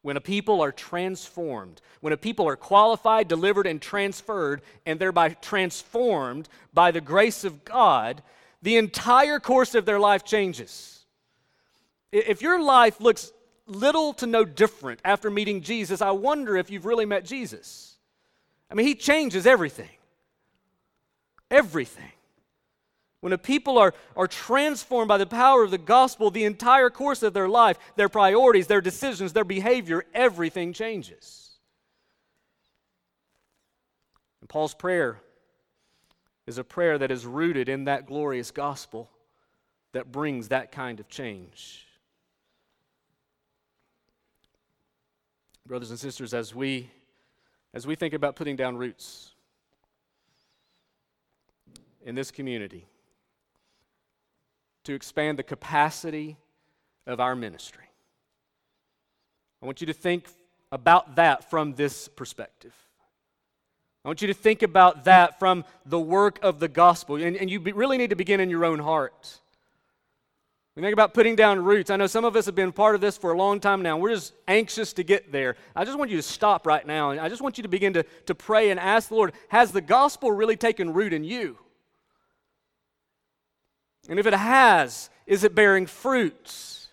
When 0.00 0.16
a 0.16 0.22
people 0.22 0.62
are 0.62 0.72
transformed, 0.72 1.82
when 2.00 2.14
a 2.14 2.16
people 2.16 2.48
are 2.48 2.56
qualified, 2.56 3.28
delivered, 3.28 3.66
and 3.66 3.80
transferred, 3.80 4.62
and 4.86 4.98
thereby 4.98 5.30
transformed 5.30 6.48
by 6.72 6.92
the 6.92 7.02
grace 7.02 7.44
of 7.44 7.62
God, 7.66 8.22
the 8.62 8.78
entire 8.78 9.38
course 9.38 9.74
of 9.74 9.84
their 9.84 10.00
life 10.00 10.24
changes. 10.24 10.99
If 12.12 12.42
your 12.42 12.60
life 12.62 13.00
looks 13.00 13.32
little 13.66 14.12
to 14.14 14.26
no 14.26 14.44
different 14.44 15.00
after 15.04 15.30
meeting 15.30 15.62
Jesus, 15.62 16.02
I 16.02 16.10
wonder 16.10 16.56
if 16.56 16.70
you've 16.70 16.86
really 16.86 17.06
met 17.06 17.24
Jesus. 17.24 17.96
I 18.70 18.74
mean, 18.74 18.86
He 18.86 18.94
changes 18.94 19.46
everything. 19.46 19.90
Everything. 21.50 22.12
When 23.20 23.32
a 23.32 23.38
people 23.38 23.76
are, 23.78 23.92
are 24.16 24.26
transformed 24.26 25.08
by 25.08 25.18
the 25.18 25.26
power 25.26 25.62
of 25.62 25.70
the 25.70 25.78
gospel, 25.78 26.30
the 26.30 26.44
entire 26.44 26.88
course 26.88 27.22
of 27.22 27.34
their 27.34 27.48
life, 27.48 27.78
their 27.96 28.08
priorities, 28.08 28.66
their 28.66 28.80
decisions, 28.80 29.32
their 29.32 29.44
behavior, 29.44 30.04
everything 30.14 30.72
changes. 30.72 31.50
And 34.40 34.48
Paul's 34.48 34.74
prayer 34.74 35.20
is 36.46 36.56
a 36.56 36.64
prayer 36.64 36.96
that 36.98 37.10
is 37.10 37.26
rooted 37.26 37.68
in 37.68 37.84
that 37.84 38.06
glorious 38.06 38.50
gospel 38.50 39.10
that 39.92 40.10
brings 40.10 40.48
that 40.48 40.72
kind 40.72 40.98
of 40.98 41.08
change. 41.08 41.86
Brothers 45.70 45.90
and 45.90 46.00
sisters, 46.00 46.34
as 46.34 46.52
we 46.52 46.90
as 47.72 47.86
we 47.86 47.94
think 47.94 48.12
about 48.12 48.34
putting 48.34 48.56
down 48.56 48.76
roots 48.76 49.30
in 52.04 52.16
this 52.16 52.32
community, 52.32 52.88
to 54.82 54.94
expand 54.94 55.38
the 55.38 55.44
capacity 55.44 56.36
of 57.06 57.20
our 57.20 57.36
ministry. 57.36 57.84
I 59.62 59.66
want 59.66 59.80
you 59.80 59.86
to 59.86 59.92
think 59.92 60.24
about 60.72 61.14
that 61.14 61.48
from 61.48 61.74
this 61.74 62.08
perspective. 62.08 62.74
I 64.04 64.08
want 64.08 64.22
you 64.22 64.26
to 64.26 64.34
think 64.34 64.62
about 64.62 65.04
that 65.04 65.38
from 65.38 65.64
the 65.86 66.00
work 66.00 66.40
of 66.42 66.58
the 66.58 66.66
gospel. 66.66 67.14
And, 67.14 67.36
and 67.36 67.48
you 67.48 67.60
be, 67.60 67.70
really 67.70 67.96
need 67.96 68.10
to 68.10 68.16
begin 68.16 68.40
in 68.40 68.50
your 68.50 68.64
own 68.64 68.80
heart. 68.80 69.39
We 70.80 70.86
think 70.86 70.94
about 70.94 71.12
putting 71.12 71.36
down 71.36 71.62
roots. 71.62 71.90
I 71.90 71.96
know 71.96 72.06
some 72.06 72.24
of 72.24 72.36
us 72.36 72.46
have 72.46 72.54
been 72.54 72.72
part 72.72 72.94
of 72.94 73.02
this 73.02 73.18
for 73.18 73.32
a 73.32 73.36
long 73.36 73.60
time 73.60 73.82
now. 73.82 73.98
We're 73.98 74.14
just 74.14 74.32
anxious 74.48 74.94
to 74.94 75.02
get 75.02 75.30
there. 75.30 75.56
I 75.76 75.84
just 75.84 75.98
want 75.98 76.10
you 76.10 76.16
to 76.16 76.22
stop 76.22 76.66
right 76.66 76.86
now. 76.86 77.10
And 77.10 77.20
I 77.20 77.28
just 77.28 77.42
want 77.42 77.58
you 77.58 77.62
to 77.64 77.68
begin 77.68 77.92
to, 77.92 78.02
to 78.24 78.34
pray 78.34 78.70
and 78.70 78.80
ask 78.80 79.10
the 79.10 79.14
Lord, 79.14 79.34
has 79.48 79.72
the 79.72 79.82
gospel 79.82 80.32
really 80.32 80.56
taken 80.56 80.94
root 80.94 81.12
in 81.12 81.22
you? 81.22 81.58
And 84.08 84.18
if 84.18 84.26
it 84.26 84.32
has, 84.32 85.10
is 85.26 85.44
it 85.44 85.54
bearing 85.54 85.84
fruits? 85.84 86.88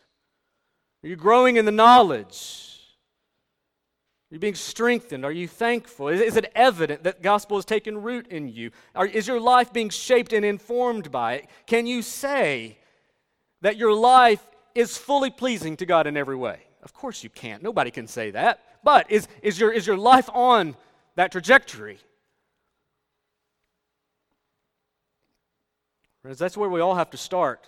Are 1.01 1.07
you 1.07 1.15
growing 1.15 1.55
in 1.55 1.63
the 1.63 1.71
knowledge? 1.71 2.81
Are 4.29 4.35
you 4.35 4.39
being 4.39 4.55
strengthened? 4.55 5.23
Are 5.23 5.31
you 5.31 5.47
thankful? 5.47 6.09
Is, 6.09 6.19
is 6.19 6.35
it 6.35 6.51
evident 6.55 7.03
that 7.03 7.21
gospel 7.21 7.55
has 7.55 7.63
taken 7.63 8.01
root 8.01 8.27
in 8.27 8.49
you? 8.49 8.71
Are, 8.93 9.05
is 9.05 9.29
your 9.29 9.39
life 9.39 9.71
being 9.71 9.87
shaped 9.87 10.33
and 10.33 10.43
informed 10.43 11.09
by 11.09 11.35
it? 11.35 11.47
Can 11.67 11.87
you 11.87 12.01
say 12.01 12.76
that 13.61 13.77
your 13.77 13.93
life 13.93 14.45
is 14.75 14.97
fully 14.97 15.29
pleasing 15.29 15.77
to 15.77 15.85
God 15.85 16.07
in 16.07 16.17
every 16.17 16.35
way? 16.35 16.59
Of 16.83 16.93
course 16.93 17.23
you 17.23 17.29
can't. 17.29 17.63
Nobody 17.63 17.91
can 17.91 18.07
say 18.07 18.31
that. 18.31 18.63
But 18.83 19.11
is, 19.11 19.27
is, 19.41 19.59
your, 19.59 19.71
is 19.71 19.85
your 19.85 19.97
life 19.97 20.29
on 20.33 20.75
that 21.15 21.31
trajectory? 21.31 21.99
That's 26.23 26.57
where 26.57 26.69
we 26.69 26.81
all 26.81 26.95
have 26.95 27.09
to 27.11 27.17
start. 27.17 27.67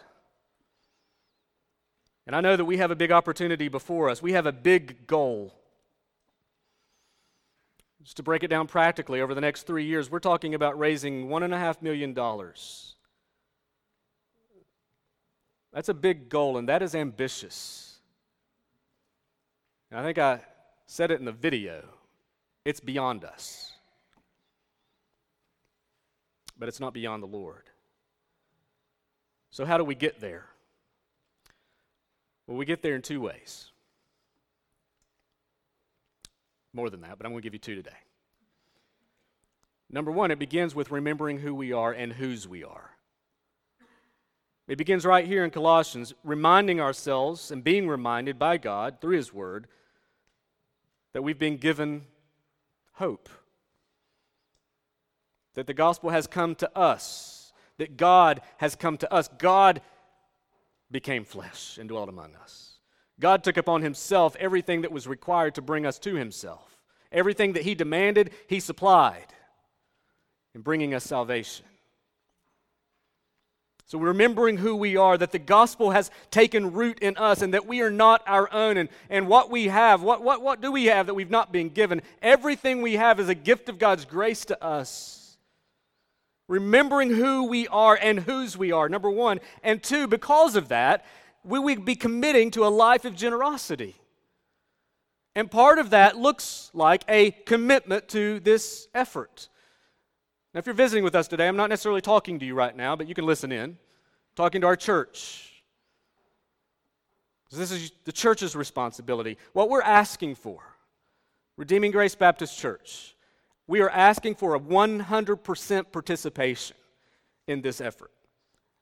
And 2.27 2.35
I 2.35 2.41
know 2.41 2.55
that 2.55 2.65
we 2.65 2.77
have 2.77 2.91
a 2.91 2.95
big 2.95 3.11
opportunity 3.11 3.69
before 3.69 4.09
us. 4.09 4.21
We 4.21 4.33
have 4.33 4.45
a 4.45 4.51
big 4.51 5.07
goal. 5.07 5.53
Just 8.03 8.17
to 8.17 8.23
break 8.23 8.43
it 8.43 8.49
down 8.49 8.67
practically, 8.67 9.21
over 9.21 9.33
the 9.33 9.41
next 9.41 9.63
three 9.63 9.85
years, 9.85 10.11
we're 10.11 10.19
talking 10.19 10.53
about 10.53 10.77
raising 10.77 11.27
$1.5 11.27 11.81
million. 11.81 12.13
That's 15.73 15.89
a 15.89 15.93
big 15.93 16.29
goal, 16.29 16.57
and 16.57 16.67
that 16.69 16.81
is 16.81 16.95
ambitious. 16.95 17.99
And 19.91 19.99
I 19.99 20.03
think 20.03 20.17
I 20.17 20.41
said 20.87 21.11
it 21.11 21.19
in 21.19 21.25
the 21.25 21.31
video. 21.31 21.83
It's 22.65 22.79
beyond 22.79 23.23
us. 23.23 23.73
But 26.57 26.67
it's 26.67 26.79
not 26.79 26.93
beyond 26.93 27.23
the 27.23 27.27
Lord. 27.27 27.63
So, 29.51 29.65
how 29.65 29.77
do 29.77 29.83
we 29.83 29.95
get 29.95 30.19
there? 30.19 30.45
Well, 32.47 32.57
we 32.57 32.65
get 32.65 32.81
there 32.81 32.95
in 32.95 33.01
two 33.01 33.21
ways 33.21 33.71
more 36.73 36.89
than 36.89 37.01
that, 37.01 37.17
but 37.17 37.25
I'm 37.25 37.31
going 37.31 37.41
to 37.41 37.45
give 37.45 37.53
you 37.53 37.59
two 37.59 37.75
today. 37.75 37.97
Number 39.89 40.11
one, 40.11 40.31
it 40.31 40.39
begins 40.39 40.75
with 40.75 40.91
remembering 40.91 41.39
who 41.39 41.53
we 41.55 41.73
are 41.73 41.91
and 41.91 42.13
whose 42.13 42.47
we 42.47 42.63
are. 42.63 42.91
It 44.69 44.77
begins 44.77 45.03
right 45.03 45.25
here 45.25 45.43
in 45.43 45.49
Colossians, 45.49 46.13
reminding 46.23 46.79
ourselves 46.79 47.49
and 47.49 47.63
being 47.63 47.87
reminded 47.87 48.37
by 48.37 48.57
God 48.57 49.01
through 49.01 49.17
His 49.17 49.33
Word 49.33 49.67
that 51.13 51.23
we've 51.23 51.39
been 51.39 51.57
given 51.57 52.03
hope. 52.93 53.29
That 55.55 55.65
the 55.65 55.73
gospel 55.73 56.11
has 56.11 56.27
come 56.27 56.53
to 56.55 56.77
us, 56.77 57.51
that 57.79 57.97
God 57.97 58.41
has 58.57 58.75
come 58.75 58.97
to 58.97 59.11
us. 59.11 59.27
God 59.39 59.81
became 60.91 61.25
flesh 61.25 61.79
and 61.79 61.89
dwelt 61.89 62.07
among 62.07 62.35
us. 62.35 62.77
God 63.19 63.43
took 63.43 63.57
upon 63.57 63.81
himself 63.81 64.35
everything 64.39 64.81
that 64.81 64.91
was 64.91 65.07
required 65.07 65.55
to 65.55 65.63
bring 65.63 65.85
us 65.85 65.97
to 65.99 66.13
himself. 66.13 66.77
Everything 67.11 67.53
that 67.53 67.63
he 67.63 67.73
demanded, 67.73 68.31
he 68.47 68.59
supplied 68.59 69.33
in 70.53 70.61
bringing 70.61 70.93
us 70.93 71.03
salvation. 71.03 71.65
So, 73.89 73.97
remembering 73.97 74.57
who 74.57 74.75
we 74.75 74.97
are, 74.97 75.17
that 75.17 75.31
the 75.31 75.39
gospel 75.39 75.89
has 75.89 76.11
taken 76.29 76.73
root 76.73 76.99
in 76.99 77.17
us, 77.17 77.41
and 77.41 77.55
that 77.55 77.65
we 77.65 77.81
are 77.81 77.89
not 77.89 78.21
our 78.27 78.47
own, 78.53 78.77
and, 78.77 78.87
and 79.09 79.27
what 79.27 79.49
we 79.49 79.65
have, 79.65 80.03
what, 80.03 80.21
what, 80.21 80.43
what 80.43 80.61
do 80.61 80.71
we 80.71 80.85
have 80.85 81.07
that 81.07 81.15
we've 81.15 81.31
not 81.31 81.51
been 81.51 81.69
given? 81.69 82.03
Everything 82.21 82.83
we 82.83 82.97
have 82.97 83.19
is 83.19 83.29
a 83.29 83.33
gift 83.33 83.67
of 83.67 83.79
God's 83.79 84.05
grace 84.05 84.45
to 84.45 84.63
us. 84.63 85.37
Remembering 86.47 87.09
who 87.09 87.45
we 87.45 87.67
are 87.69 87.97
and 87.99 88.19
whose 88.19 88.55
we 88.55 88.71
are, 88.71 88.89
number 88.89 89.09
one. 89.09 89.39
And 89.63 89.81
two, 89.81 90.05
because 90.05 90.55
of 90.55 90.67
that, 90.67 91.03
we 91.43 91.57
would 91.57 91.83
be 91.83 91.95
committing 91.95 92.51
to 92.51 92.67
a 92.67 92.69
life 92.69 93.05
of 93.05 93.15
generosity. 93.15 93.95
And 95.33 95.49
part 95.49 95.79
of 95.79 95.89
that 95.89 96.15
looks 96.15 96.69
like 96.75 97.03
a 97.09 97.31
commitment 97.31 98.07
to 98.09 98.39
this 98.41 98.87
effort. 98.93 99.49
Now, 100.53 100.59
if 100.59 100.65
you're 100.65 100.75
visiting 100.75 101.03
with 101.03 101.15
us 101.15 101.27
today, 101.27 101.47
I'm 101.47 101.57
not 101.57 101.69
necessarily 101.69 102.01
talking 102.01 102.39
to 102.39 102.45
you 102.45 102.55
right 102.55 102.75
now, 102.75 102.95
but 102.95 103.07
you 103.07 103.13
can 103.13 103.25
listen 103.25 103.51
in. 103.51 103.69
I'm 103.71 103.77
talking 104.35 104.61
to 104.61 104.67
our 104.67 104.75
church. 104.75 105.49
This 107.51 107.71
is 107.71 107.91
the 108.05 108.11
church's 108.11 108.55
responsibility. 108.55 109.37
What 109.53 109.69
we're 109.69 109.81
asking 109.81 110.35
for, 110.35 110.59
Redeeming 111.57 111.91
Grace 111.91 112.15
Baptist 112.15 112.57
Church, 112.59 113.15
we 113.67 113.81
are 113.81 113.89
asking 113.89 114.35
for 114.35 114.55
a 114.55 114.59
100% 114.59 115.91
participation 115.91 116.77
in 117.47 117.61
this 117.61 117.81
effort. 117.81 118.11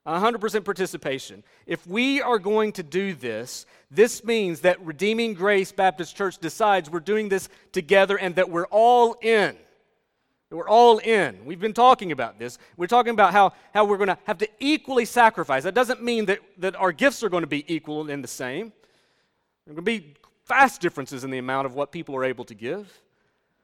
100% 0.06 0.64
participation. 0.64 1.44
If 1.66 1.86
we 1.86 2.22
are 2.22 2.40
going 2.40 2.72
to 2.74 2.84
do 2.84 3.14
this, 3.14 3.66
this 3.92 4.24
means 4.24 4.62
that 4.62 4.84
Redeeming 4.86 5.34
Grace 5.34 5.74
Baptist 5.74 6.16
Church 6.16 6.38
decides 6.38 6.90
we're 6.90 7.02
doing 7.02 7.28
this 7.28 7.50
together 7.74 8.18
and 8.18 8.36
that 8.36 8.50
we're 8.50 8.68
all 8.68 9.18
in. 9.22 9.58
We're 10.50 10.70
all 10.70 11.00
in. 11.00 11.44
We've 11.44 11.60
been 11.60 11.74
talking 11.74 12.14
about 12.14 12.40
this. 12.40 12.58
We're 12.78 12.88
talking 12.88 13.14
about 13.14 13.34
how, 13.34 13.52
how 13.74 13.84
we're 13.84 13.98
going 13.98 14.08
to 14.08 14.18
have 14.24 14.38
to 14.38 14.48
equally 14.60 15.04
sacrifice. 15.04 15.64
That 15.64 15.76
doesn't 15.76 16.02
mean 16.02 16.26
that, 16.28 16.40
that 16.60 16.76
our 16.78 16.94
gifts 16.94 17.22
are 17.22 17.30
going 17.30 17.44
to 17.44 17.48
be 17.48 17.66
equal 17.74 18.10
and 18.10 18.24
the 18.24 18.30
same. 18.30 18.72
There 19.66 19.74
are 19.74 19.76
going 19.76 19.86
to 19.86 20.00
be 20.00 20.14
vast 20.46 20.80
differences 20.80 21.26
in 21.26 21.32
the 21.32 21.38
amount 21.38 21.66
of 21.66 21.76
what 21.76 21.92
people 21.92 22.16
are 22.16 22.24
able 22.24 22.46
to 22.46 22.56
give. 22.56 23.02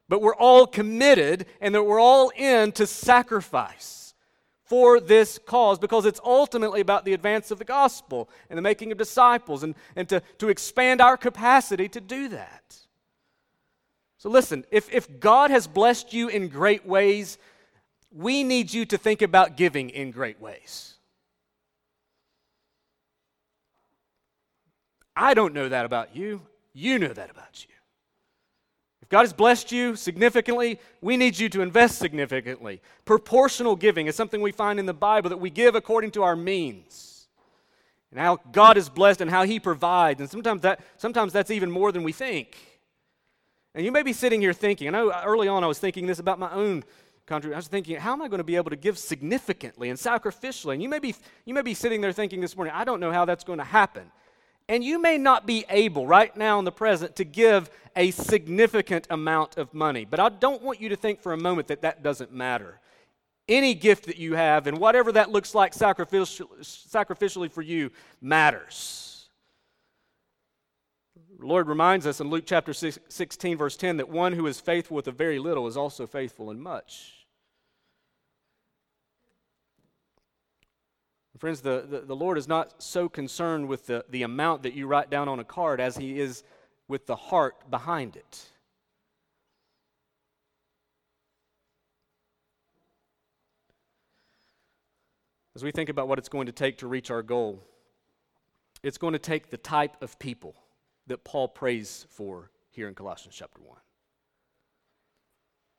But 0.09 0.21
we're 0.21 0.36
all 0.36 0.67
committed 0.67 1.45
and 1.61 1.73
that 1.73 1.84
we're 1.84 2.01
all 2.01 2.29
in 2.36 2.73
to 2.73 2.86
sacrifice 2.86 4.13
for 4.65 4.99
this 4.99 5.39
cause 5.39 5.79
because 5.79 6.05
it's 6.05 6.19
ultimately 6.23 6.81
about 6.81 7.05
the 7.05 7.13
advance 7.13 7.49
of 7.51 7.59
the 7.59 7.65
gospel 7.65 8.29
and 8.49 8.57
the 8.57 8.61
making 8.61 8.91
of 8.91 8.97
disciples 8.97 9.63
and, 9.63 9.75
and 9.95 10.09
to, 10.09 10.21
to 10.39 10.49
expand 10.49 10.99
our 10.99 11.15
capacity 11.15 11.88
to 11.88 12.01
do 12.01 12.27
that. 12.27 12.75
So, 14.24 14.30
listen, 14.30 14.63
if, 14.71 14.89
if 14.89 15.19
God 15.19 15.51
has 15.51 15.67
blessed 15.67 16.13
you 16.13 16.30
in 16.30 16.47
great 16.47 16.86
ways, 16.86 17.38
we 18.09 18.45
need 18.45 18.71
you 18.71 18.86
to 18.86 18.97
think 18.97 19.21
about 19.21 19.57
giving 19.57 19.89
in 19.89 20.11
great 20.11 20.39
ways. 20.39 20.93
I 25.13 25.34
don't 25.34 25.53
know 25.53 25.67
that 25.67 25.84
about 25.84 26.15
you. 26.15 26.41
You 26.71 26.99
know 26.99 27.09
that 27.09 27.32
about 27.32 27.65
you. 27.67 27.74
If 29.01 29.09
God 29.09 29.24
has 29.24 29.34
blessed 29.34 29.74
you 29.74 29.97
significantly, 29.97 30.80
we 31.01 31.17
need 31.17 31.38
you 31.38 31.49
to 31.49 31.61
invest 31.61 31.99
significantly. 31.99 32.82
Proportional 33.03 33.76
giving 33.76 34.07
is 34.07 34.15
something 34.15 34.39
we 34.39 34.53
find 34.53 34.80
in 34.80 34.86
the 34.86 34.93
Bible 34.93 35.32
that 35.32 35.38
we 35.41 35.49
give 35.49 35.76
according 35.76 36.11
to 36.11 36.24
our 36.24 36.38
means. 36.38 37.28
And 38.09 38.21
how 38.21 38.39
God 38.53 38.78
is 38.78 38.88
blessed 38.88 39.19
and 39.19 39.30
how 39.30 39.43
He 39.43 39.59
provides. 39.59 40.21
And 40.21 40.30
sometimes, 40.30 40.61
that, 40.61 40.80
sometimes 40.95 41.34
that's 41.34 41.51
even 41.51 41.69
more 41.69 41.91
than 41.91 42.03
we 42.03 42.13
think. 42.13 42.72
And 43.76 43.84
you 43.84 43.91
may 43.91 44.03
be 44.03 44.13
sitting 44.13 44.41
here 44.41 44.53
thinking, 44.53 44.88
I 44.88 44.91
know 44.91 45.11
early 45.26 45.47
on 45.47 45.63
I 45.63 45.67
was 45.67 45.80
thinking 45.80 46.05
this 46.05 46.19
about 46.19 46.38
my 46.39 46.51
own 46.51 46.84
country. 47.26 47.53
I 47.53 47.57
was 47.57 47.67
thinking, 47.67 47.95
how 47.95 48.13
am 48.13 48.21
I 48.21 48.28
going 48.28 48.39
to 48.39 48.43
be 48.43 48.55
able 48.55 48.69
to 48.69 48.76
give 48.76 48.97
significantly 48.97 49.89
and 49.89 49.97
sacrificially? 49.97 50.74
And 50.74 50.84
you 50.84 50.89
may 50.89 50.99
be, 50.99 51.15
you 51.45 51.53
may 51.53 51.61
be 51.61 51.74
sitting 51.74 52.01
there 52.01 52.11
thinking 52.11 52.41
this 52.41 52.55
morning, 52.55 52.74
I 52.76 52.84
don't 52.84 52.99
know 52.99 53.11
how 53.11 53.26
that's 53.26 53.43
going 53.43 53.59
to 53.59 53.65
happen. 53.65 54.11
And 54.69 54.84
you 54.84 55.01
may 55.01 55.17
not 55.17 55.45
be 55.45 55.65
able 55.69 56.07
right 56.07 56.36
now 56.38 56.59
in 56.59 56.65
the 56.65 56.71
present 56.71 57.15
to 57.17 57.26
give 57.26 57.69
a 57.95 58.11
significant 58.11 59.07
amount 59.09 59.57
of 59.57 59.74
money, 59.74 60.05
but 60.05 60.19
I 60.19 60.30
don't 60.30 60.61
want 60.61 60.80
you 60.80 60.89
to 60.89 60.95
think 60.95 61.21
for 61.21 61.34
a 61.34 61.38
moment 61.38 61.67
that 61.67 61.82
that 61.82 62.01
doesn't 62.01 62.32
matter. 62.32 62.80
Any 63.49 63.74
gift 63.74 64.05
that 64.05 64.17
you 64.17 64.36
have, 64.36 64.67
and 64.67 64.78
whatever 64.78 65.11
that 65.11 65.32
looks 65.32 65.53
like 65.53 65.74
sacrificially 65.74 67.51
for 67.51 67.61
you, 67.61 67.91
matters. 68.21 69.12
Lord 71.43 71.67
reminds 71.67 72.07
us 72.07 72.21
in 72.21 72.29
Luke 72.29 72.45
chapter 72.45 72.73
16, 72.73 73.57
verse 73.57 73.75
10, 73.75 73.97
that 73.97 74.09
one 74.09 74.33
who 74.33 74.47
is 74.47 74.59
faithful 74.59 74.95
with 74.95 75.07
a 75.07 75.11
very 75.11 75.39
little 75.39 75.67
is 75.67 75.77
also 75.77 76.07
faithful 76.07 76.49
in 76.49 76.59
much. 76.59 77.25
Friends, 81.37 81.59
the, 81.59 81.85
the, 81.89 81.99
the, 81.99 82.15
Lord 82.15 82.37
is 82.37 82.47
not 82.47 82.81
so 82.81 83.09
concerned 83.09 83.67
with 83.67 83.87
the, 83.87 84.05
the 84.09 84.23
amount 84.23 84.63
that 84.63 84.75
you 84.75 84.87
write 84.87 85.09
down 85.09 85.27
on 85.27 85.41
a 85.41 85.43
card 85.43 85.81
as 85.81 85.97
He 85.97 86.17
is 86.17 86.41
with 86.87 87.05
the 87.05 87.17
heart 87.17 87.69
behind 87.69 88.15
it. 88.15 88.45
As 95.53 95.63
we 95.63 95.71
think 95.71 95.89
about 95.89 96.07
what 96.07 96.17
it's 96.17 96.29
going 96.29 96.45
to 96.45 96.53
take 96.53 96.77
to 96.77 96.87
reach 96.87 97.11
our 97.11 97.21
goal, 97.21 97.61
it's 98.81 98.97
going 98.97 99.11
to 99.11 99.19
take 99.19 99.49
the 99.49 99.57
type 99.57 100.01
of 100.01 100.17
people 100.19 100.55
that 101.07 101.23
Paul 101.23 101.47
prays 101.47 102.05
for 102.09 102.49
here 102.71 102.87
in 102.87 102.95
Colossians 102.95 103.35
chapter 103.35 103.59
1. 103.61 103.77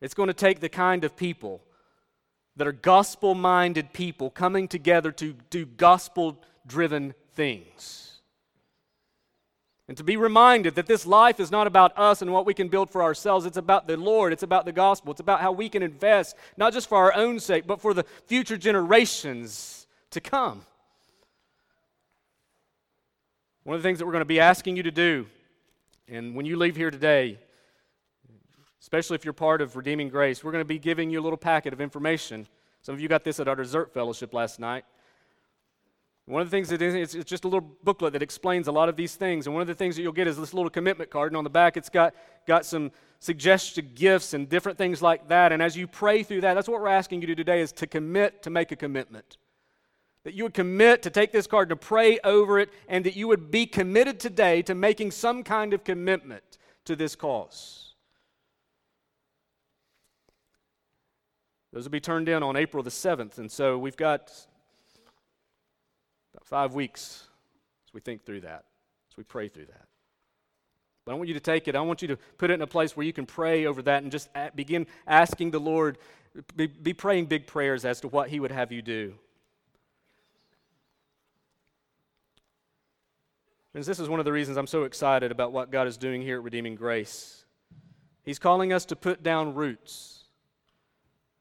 It's 0.00 0.14
going 0.14 0.26
to 0.26 0.34
take 0.34 0.60
the 0.60 0.68
kind 0.68 1.04
of 1.04 1.16
people 1.16 1.62
that 2.56 2.66
are 2.66 2.72
gospel 2.72 3.34
minded 3.34 3.92
people 3.92 4.30
coming 4.30 4.68
together 4.68 5.10
to 5.12 5.34
do 5.50 5.66
gospel 5.66 6.38
driven 6.66 7.14
things. 7.34 8.20
And 9.86 9.96
to 9.98 10.04
be 10.04 10.16
reminded 10.16 10.76
that 10.76 10.86
this 10.86 11.04
life 11.04 11.40
is 11.40 11.50
not 11.50 11.66
about 11.66 11.98
us 11.98 12.22
and 12.22 12.32
what 12.32 12.46
we 12.46 12.54
can 12.54 12.68
build 12.68 12.88
for 12.88 13.02
ourselves. 13.02 13.44
It's 13.44 13.58
about 13.58 13.86
the 13.86 13.98
Lord. 13.98 14.32
It's 14.32 14.42
about 14.42 14.64
the 14.64 14.72
gospel. 14.72 15.10
It's 15.10 15.20
about 15.20 15.42
how 15.42 15.52
we 15.52 15.68
can 15.68 15.82
invest, 15.82 16.36
not 16.56 16.72
just 16.72 16.88
for 16.88 16.96
our 16.96 17.14
own 17.14 17.38
sake, 17.38 17.66
but 17.66 17.82
for 17.82 17.92
the 17.92 18.04
future 18.26 18.56
generations 18.56 19.86
to 20.10 20.20
come. 20.22 20.64
One 23.64 23.76
of 23.76 23.82
the 23.82 23.88
things 23.88 23.98
that 23.98 24.04
we're 24.04 24.12
going 24.12 24.20
to 24.20 24.26
be 24.26 24.40
asking 24.40 24.76
you 24.76 24.82
to 24.82 24.90
do, 24.90 25.26
and 26.06 26.34
when 26.34 26.44
you 26.44 26.56
leave 26.56 26.76
here 26.76 26.90
today, 26.90 27.38
especially 28.82 29.14
if 29.14 29.24
you're 29.24 29.32
part 29.32 29.62
of 29.62 29.74
Redeeming 29.74 30.10
Grace, 30.10 30.44
we're 30.44 30.52
going 30.52 30.60
to 30.60 30.66
be 30.66 30.78
giving 30.78 31.08
you 31.08 31.18
a 31.18 31.22
little 31.22 31.38
packet 31.38 31.72
of 31.72 31.80
information. 31.80 32.46
Some 32.82 32.94
of 32.94 33.00
you 33.00 33.08
got 33.08 33.24
this 33.24 33.40
at 33.40 33.48
our 33.48 33.56
dessert 33.56 33.94
fellowship 33.94 34.34
last 34.34 34.60
night. 34.60 34.84
One 36.26 36.42
of 36.42 36.48
the 36.48 36.50
things 36.50 36.68
that 36.68 36.82
is, 36.82 37.14
it's 37.14 37.24
just 37.24 37.44
a 37.44 37.48
little 37.48 37.66
booklet 37.82 38.12
that 38.12 38.22
explains 38.22 38.68
a 38.68 38.72
lot 38.72 38.90
of 38.90 38.96
these 38.96 39.14
things. 39.14 39.46
And 39.46 39.54
one 39.54 39.62
of 39.62 39.66
the 39.66 39.74
things 39.74 39.96
that 39.96 40.02
you'll 40.02 40.12
get 40.12 40.26
is 40.26 40.36
this 40.36 40.52
little 40.52 40.68
commitment 40.68 41.10
card. 41.10 41.32
And 41.32 41.36
on 41.38 41.44
the 41.44 41.50
back, 41.50 41.78
it's 41.78 41.88
got, 41.88 42.14
got 42.46 42.66
some 42.66 42.92
suggested 43.18 43.94
gifts 43.94 44.34
and 44.34 44.46
different 44.46 44.76
things 44.76 45.00
like 45.00 45.28
that. 45.28 45.52
And 45.52 45.62
as 45.62 45.74
you 45.74 45.86
pray 45.86 46.22
through 46.22 46.42
that, 46.42 46.52
that's 46.52 46.68
what 46.68 46.82
we're 46.82 46.88
asking 46.88 47.22
you 47.22 47.28
to 47.28 47.34
do 47.34 47.42
today 47.42 47.62
is 47.62 47.72
to 47.72 47.86
commit 47.86 48.42
to 48.42 48.50
make 48.50 48.72
a 48.72 48.76
commitment. 48.76 49.38
That 50.24 50.34
you 50.34 50.42
would 50.44 50.54
commit 50.54 51.02
to 51.02 51.10
take 51.10 51.32
this 51.32 51.46
card, 51.46 51.68
to 51.68 51.76
pray 51.76 52.18
over 52.24 52.58
it, 52.58 52.70
and 52.88 53.04
that 53.04 53.14
you 53.14 53.28
would 53.28 53.50
be 53.50 53.66
committed 53.66 54.18
today 54.18 54.62
to 54.62 54.74
making 54.74 55.10
some 55.10 55.42
kind 55.42 55.72
of 55.74 55.84
commitment 55.84 56.58
to 56.86 56.96
this 56.96 57.14
cause. 57.14 57.94
Those 61.72 61.84
will 61.84 61.90
be 61.90 62.00
turned 62.00 62.28
in 62.28 62.42
on 62.42 62.56
April 62.56 62.82
the 62.82 62.90
7th. 62.90 63.38
And 63.38 63.50
so 63.50 63.76
we've 63.76 63.96
got 63.96 64.32
about 66.32 66.46
five 66.46 66.72
weeks 66.72 67.26
as 67.88 67.92
we 67.92 68.00
think 68.00 68.24
through 68.24 68.42
that, 68.42 68.64
as 69.10 69.16
we 69.16 69.24
pray 69.24 69.48
through 69.48 69.66
that. 69.66 69.88
But 71.04 71.12
I 71.12 71.14
want 71.16 71.28
you 71.28 71.34
to 71.34 71.40
take 71.40 71.68
it. 71.68 71.76
I 71.76 71.80
want 71.80 72.00
you 72.00 72.08
to 72.08 72.16
put 72.38 72.50
it 72.50 72.54
in 72.54 72.62
a 72.62 72.66
place 72.66 72.96
where 72.96 73.04
you 73.04 73.12
can 73.12 73.26
pray 73.26 73.66
over 73.66 73.82
that 73.82 74.02
and 74.02 74.12
just 74.12 74.28
begin 74.54 74.86
asking 75.06 75.50
the 75.50 75.58
Lord, 75.58 75.98
be, 76.56 76.66
be 76.66 76.94
praying 76.94 77.26
big 77.26 77.46
prayers 77.46 77.84
as 77.84 78.00
to 78.02 78.08
what 78.08 78.30
He 78.30 78.40
would 78.40 78.52
have 78.52 78.72
you 78.72 78.80
do. 78.80 79.14
Friends, 83.74 83.88
this 83.88 83.98
is 83.98 84.08
one 84.08 84.20
of 84.20 84.24
the 84.24 84.30
reasons 84.30 84.56
I'm 84.56 84.68
so 84.68 84.84
excited 84.84 85.32
about 85.32 85.50
what 85.50 85.72
God 85.72 85.88
is 85.88 85.96
doing 85.96 86.22
here 86.22 86.36
at 86.36 86.44
Redeeming 86.44 86.76
Grace. 86.76 87.44
He's 88.22 88.38
calling 88.38 88.72
us 88.72 88.84
to 88.84 88.94
put 88.94 89.24
down 89.24 89.56
roots. 89.56 90.26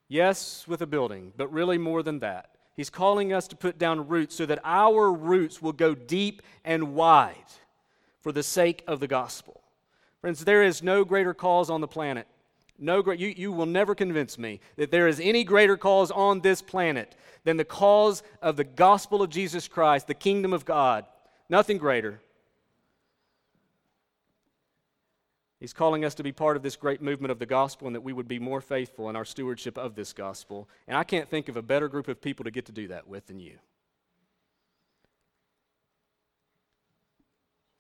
Yes, 0.07 0.67
with 0.67 0.81
a 0.81 0.87
building, 0.87 1.31
but 1.37 1.53
really 1.53 1.77
more 1.77 2.01
than 2.01 2.21
that. 2.21 2.49
He's 2.75 2.89
calling 2.89 3.33
us 3.33 3.47
to 3.49 3.55
put 3.55 3.77
down 3.77 4.07
roots 4.07 4.33
so 4.33 4.47
that 4.47 4.57
our 4.63 5.13
roots 5.13 5.61
will 5.61 5.73
go 5.73 5.93
deep 5.93 6.41
and 6.65 6.95
wide 6.95 7.35
for 8.19 8.31
the 8.31 8.41
sake 8.41 8.83
of 8.87 8.99
the 8.99 9.07
gospel. 9.07 9.61
Friends, 10.19 10.43
there 10.43 10.63
is 10.63 10.81
no 10.81 11.05
greater 11.05 11.35
cause 11.35 11.69
on 11.69 11.81
the 11.81 11.87
planet. 11.87 12.25
No 12.79 13.07
you, 13.11 13.27
you 13.27 13.51
will 13.51 13.67
never 13.67 13.93
convince 13.93 14.39
me 14.39 14.59
that 14.77 14.89
there 14.89 15.07
is 15.07 15.19
any 15.19 15.43
greater 15.43 15.77
cause 15.77 16.09
on 16.09 16.41
this 16.41 16.63
planet 16.63 17.15
than 17.43 17.57
the 17.57 17.63
cause 17.63 18.23
of 18.41 18.55
the 18.55 18.63
gospel 18.63 19.21
of 19.21 19.29
Jesus 19.29 19.67
Christ, 19.67 20.07
the 20.07 20.15
kingdom 20.15 20.51
of 20.51 20.65
God. 20.65 21.05
Nothing 21.53 21.77
greater. 21.77 22.19
He's 25.59 25.71
calling 25.71 26.03
us 26.03 26.15
to 26.15 26.23
be 26.23 26.31
part 26.31 26.57
of 26.57 26.63
this 26.63 26.75
great 26.75 26.99
movement 26.99 27.31
of 27.31 27.37
the 27.37 27.45
gospel 27.45 27.85
and 27.85 27.95
that 27.95 28.01
we 28.01 28.11
would 28.11 28.27
be 28.27 28.39
more 28.39 28.59
faithful 28.59 29.07
in 29.07 29.15
our 29.15 29.23
stewardship 29.23 29.77
of 29.77 29.93
this 29.93 30.13
gospel. 30.13 30.67
And 30.87 30.97
I 30.97 31.03
can't 31.03 31.29
think 31.29 31.49
of 31.49 31.55
a 31.55 31.61
better 31.61 31.87
group 31.87 32.07
of 32.07 32.19
people 32.19 32.43
to 32.45 32.49
get 32.49 32.65
to 32.65 32.71
do 32.71 32.87
that 32.87 33.07
with 33.07 33.27
than 33.27 33.39
you. 33.39 33.59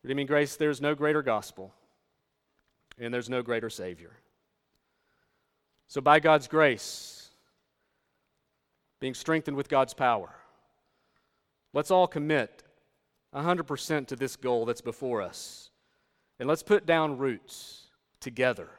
Redeeming 0.03 0.27
grace, 0.27 0.55
there's 0.55 0.79
no 0.79 0.93
greater 0.93 1.23
gospel 1.23 1.73
and 2.99 3.11
there's 3.11 3.27
no 3.27 3.41
greater 3.41 3.71
Savior. 3.71 4.11
So, 5.87 5.99
by 5.99 6.19
God's 6.19 6.47
grace, 6.47 7.31
being 8.99 9.15
strengthened 9.15 9.57
with 9.57 9.67
God's 9.67 9.95
power, 9.95 10.29
let's 11.73 11.89
all 11.89 12.05
commit 12.05 12.62
100% 13.33 14.07
to 14.07 14.15
this 14.15 14.35
goal 14.35 14.65
that's 14.65 14.81
before 14.81 15.21
us. 15.21 15.71
And 16.39 16.47
let's 16.47 16.63
put 16.63 16.85
down 16.85 17.17
roots 17.17 17.87
together 18.19 18.69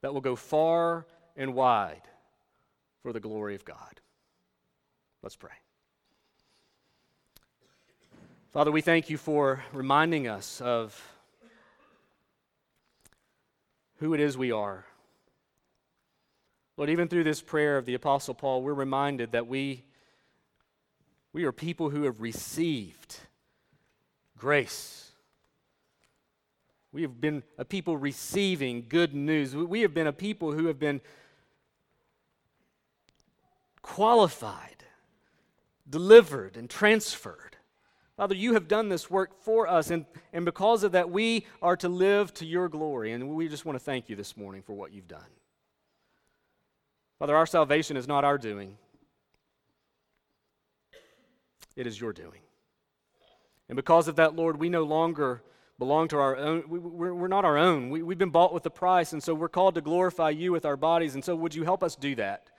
that 0.00 0.12
will 0.12 0.20
go 0.20 0.36
far 0.36 1.06
and 1.36 1.54
wide 1.54 2.02
for 3.02 3.12
the 3.12 3.20
glory 3.20 3.54
of 3.54 3.64
God. 3.64 4.00
Let's 5.22 5.36
pray. 5.36 5.50
Father, 8.52 8.70
we 8.70 8.80
thank 8.80 9.08
you 9.08 9.16
for 9.16 9.62
reminding 9.72 10.28
us 10.28 10.60
of 10.60 11.00
who 13.96 14.14
it 14.14 14.20
is 14.20 14.36
we 14.36 14.52
are. 14.52 14.84
Lord, 16.76 16.90
even 16.90 17.08
through 17.08 17.24
this 17.24 17.40
prayer 17.40 17.78
of 17.78 17.86
the 17.86 17.94
Apostle 17.94 18.34
Paul, 18.34 18.62
we're 18.62 18.74
reminded 18.74 19.32
that 19.32 19.46
we, 19.46 19.84
we 21.32 21.44
are 21.44 21.52
people 21.52 21.90
who 21.90 22.02
have 22.02 22.20
received 22.20 23.18
grace 24.42 25.02
we 26.92 27.02
have 27.02 27.20
been 27.20 27.42
a 27.56 27.64
people 27.64 27.96
receiving 27.96 28.84
good 28.88 29.14
news. 29.14 29.56
We 29.56 29.80
have 29.80 29.94
been 29.94 30.06
a 30.06 30.12
people 30.12 30.52
who 30.52 30.66
have 30.66 30.78
been 30.78 31.00
qualified, 33.80 34.84
delivered, 35.88 36.58
and 36.58 36.68
transferred. 36.68 37.56
Father, 38.18 38.34
you 38.34 38.52
have 38.52 38.68
done 38.68 38.90
this 38.90 39.10
work 39.10 39.42
for 39.42 39.66
us, 39.66 39.90
and, 39.90 40.04
and 40.34 40.44
because 40.44 40.84
of 40.84 40.92
that, 40.92 41.10
we 41.10 41.46
are 41.62 41.76
to 41.78 41.88
live 41.88 42.34
to 42.34 42.44
your 42.44 42.68
glory. 42.68 43.12
And 43.12 43.30
we 43.30 43.48
just 43.48 43.64
want 43.64 43.78
to 43.78 43.84
thank 43.84 44.10
you 44.10 44.14
this 44.14 44.36
morning 44.36 44.62
for 44.62 44.74
what 44.74 44.92
you've 44.92 45.08
done. 45.08 45.20
Father, 47.18 47.34
our 47.34 47.46
salvation 47.46 47.96
is 47.96 48.06
not 48.06 48.22
our 48.22 48.36
doing, 48.36 48.76
it 51.74 51.86
is 51.86 51.98
your 51.98 52.12
doing. 52.12 52.42
And 53.72 53.76
because 53.78 54.06
of 54.06 54.16
that, 54.16 54.36
Lord, 54.36 54.58
we 54.58 54.68
no 54.68 54.82
longer 54.82 55.40
belong 55.78 56.06
to 56.08 56.18
our 56.18 56.36
own. 56.36 56.64
We, 56.68 56.78
we're, 56.78 57.14
we're 57.14 57.26
not 57.26 57.46
our 57.46 57.56
own. 57.56 57.88
We, 57.88 58.02
we've 58.02 58.18
been 58.18 58.28
bought 58.28 58.52
with 58.52 58.66
a 58.66 58.70
price, 58.70 59.14
and 59.14 59.22
so 59.22 59.32
we're 59.32 59.48
called 59.48 59.76
to 59.76 59.80
glorify 59.80 60.28
you 60.28 60.52
with 60.52 60.66
our 60.66 60.76
bodies. 60.76 61.14
And 61.14 61.24
so, 61.24 61.34
would 61.34 61.54
you 61.54 61.64
help 61.64 61.82
us 61.82 61.96
do 61.96 62.14
that? 62.16 62.50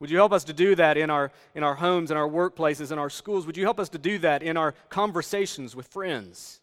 Would 0.00 0.10
you 0.10 0.16
help 0.16 0.32
us 0.32 0.42
to 0.42 0.52
do 0.52 0.74
that 0.74 0.96
in 0.96 1.10
our, 1.10 1.30
in 1.54 1.62
our 1.62 1.76
homes, 1.76 2.10
in 2.10 2.16
our 2.16 2.28
workplaces, 2.28 2.90
in 2.90 2.98
our 2.98 3.08
schools? 3.08 3.46
Would 3.46 3.56
you 3.56 3.62
help 3.62 3.78
us 3.78 3.88
to 3.90 3.98
do 3.98 4.18
that 4.18 4.42
in 4.42 4.56
our 4.56 4.74
conversations 4.88 5.76
with 5.76 5.86
friends? 5.86 6.60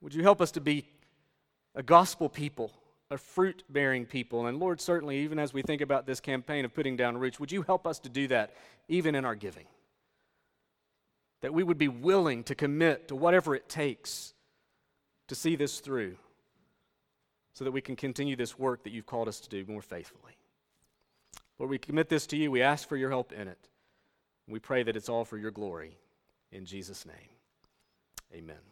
Would 0.00 0.14
you 0.14 0.22
help 0.22 0.40
us 0.40 0.52
to 0.52 0.62
be 0.62 0.88
a 1.74 1.82
gospel 1.82 2.30
people, 2.30 2.72
a 3.10 3.18
fruit 3.18 3.64
bearing 3.68 4.06
people? 4.06 4.46
And 4.46 4.58
Lord, 4.58 4.80
certainly, 4.80 5.18
even 5.18 5.38
as 5.38 5.52
we 5.52 5.60
think 5.60 5.82
about 5.82 6.06
this 6.06 6.20
campaign 6.20 6.64
of 6.64 6.72
putting 6.72 6.96
down 6.96 7.18
roots, 7.18 7.38
would 7.38 7.52
you 7.52 7.60
help 7.60 7.86
us 7.86 7.98
to 7.98 8.08
do 8.08 8.28
that 8.28 8.54
even 8.88 9.14
in 9.14 9.26
our 9.26 9.34
giving? 9.34 9.66
That 11.46 11.52
we 11.52 11.62
would 11.62 11.78
be 11.78 11.86
willing 11.86 12.42
to 12.42 12.56
commit 12.56 13.06
to 13.06 13.14
whatever 13.14 13.54
it 13.54 13.68
takes 13.68 14.34
to 15.28 15.36
see 15.36 15.54
this 15.54 15.78
through 15.78 16.16
so 17.52 17.62
that 17.62 17.70
we 17.70 17.80
can 17.80 17.94
continue 17.94 18.34
this 18.34 18.58
work 18.58 18.82
that 18.82 18.90
you've 18.90 19.06
called 19.06 19.28
us 19.28 19.38
to 19.38 19.48
do 19.48 19.64
more 19.72 19.80
faithfully. 19.80 20.32
Lord, 21.60 21.70
we 21.70 21.78
commit 21.78 22.08
this 22.08 22.26
to 22.26 22.36
you. 22.36 22.50
We 22.50 22.62
ask 22.62 22.88
for 22.88 22.96
your 22.96 23.10
help 23.10 23.32
in 23.32 23.46
it. 23.46 23.68
We 24.48 24.58
pray 24.58 24.82
that 24.82 24.96
it's 24.96 25.08
all 25.08 25.24
for 25.24 25.38
your 25.38 25.52
glory. 25.52 25.96
In 26.50 26.64
Jesus' 26.64 27.06
name, 27.06 27.30
amen. 28.34 28.56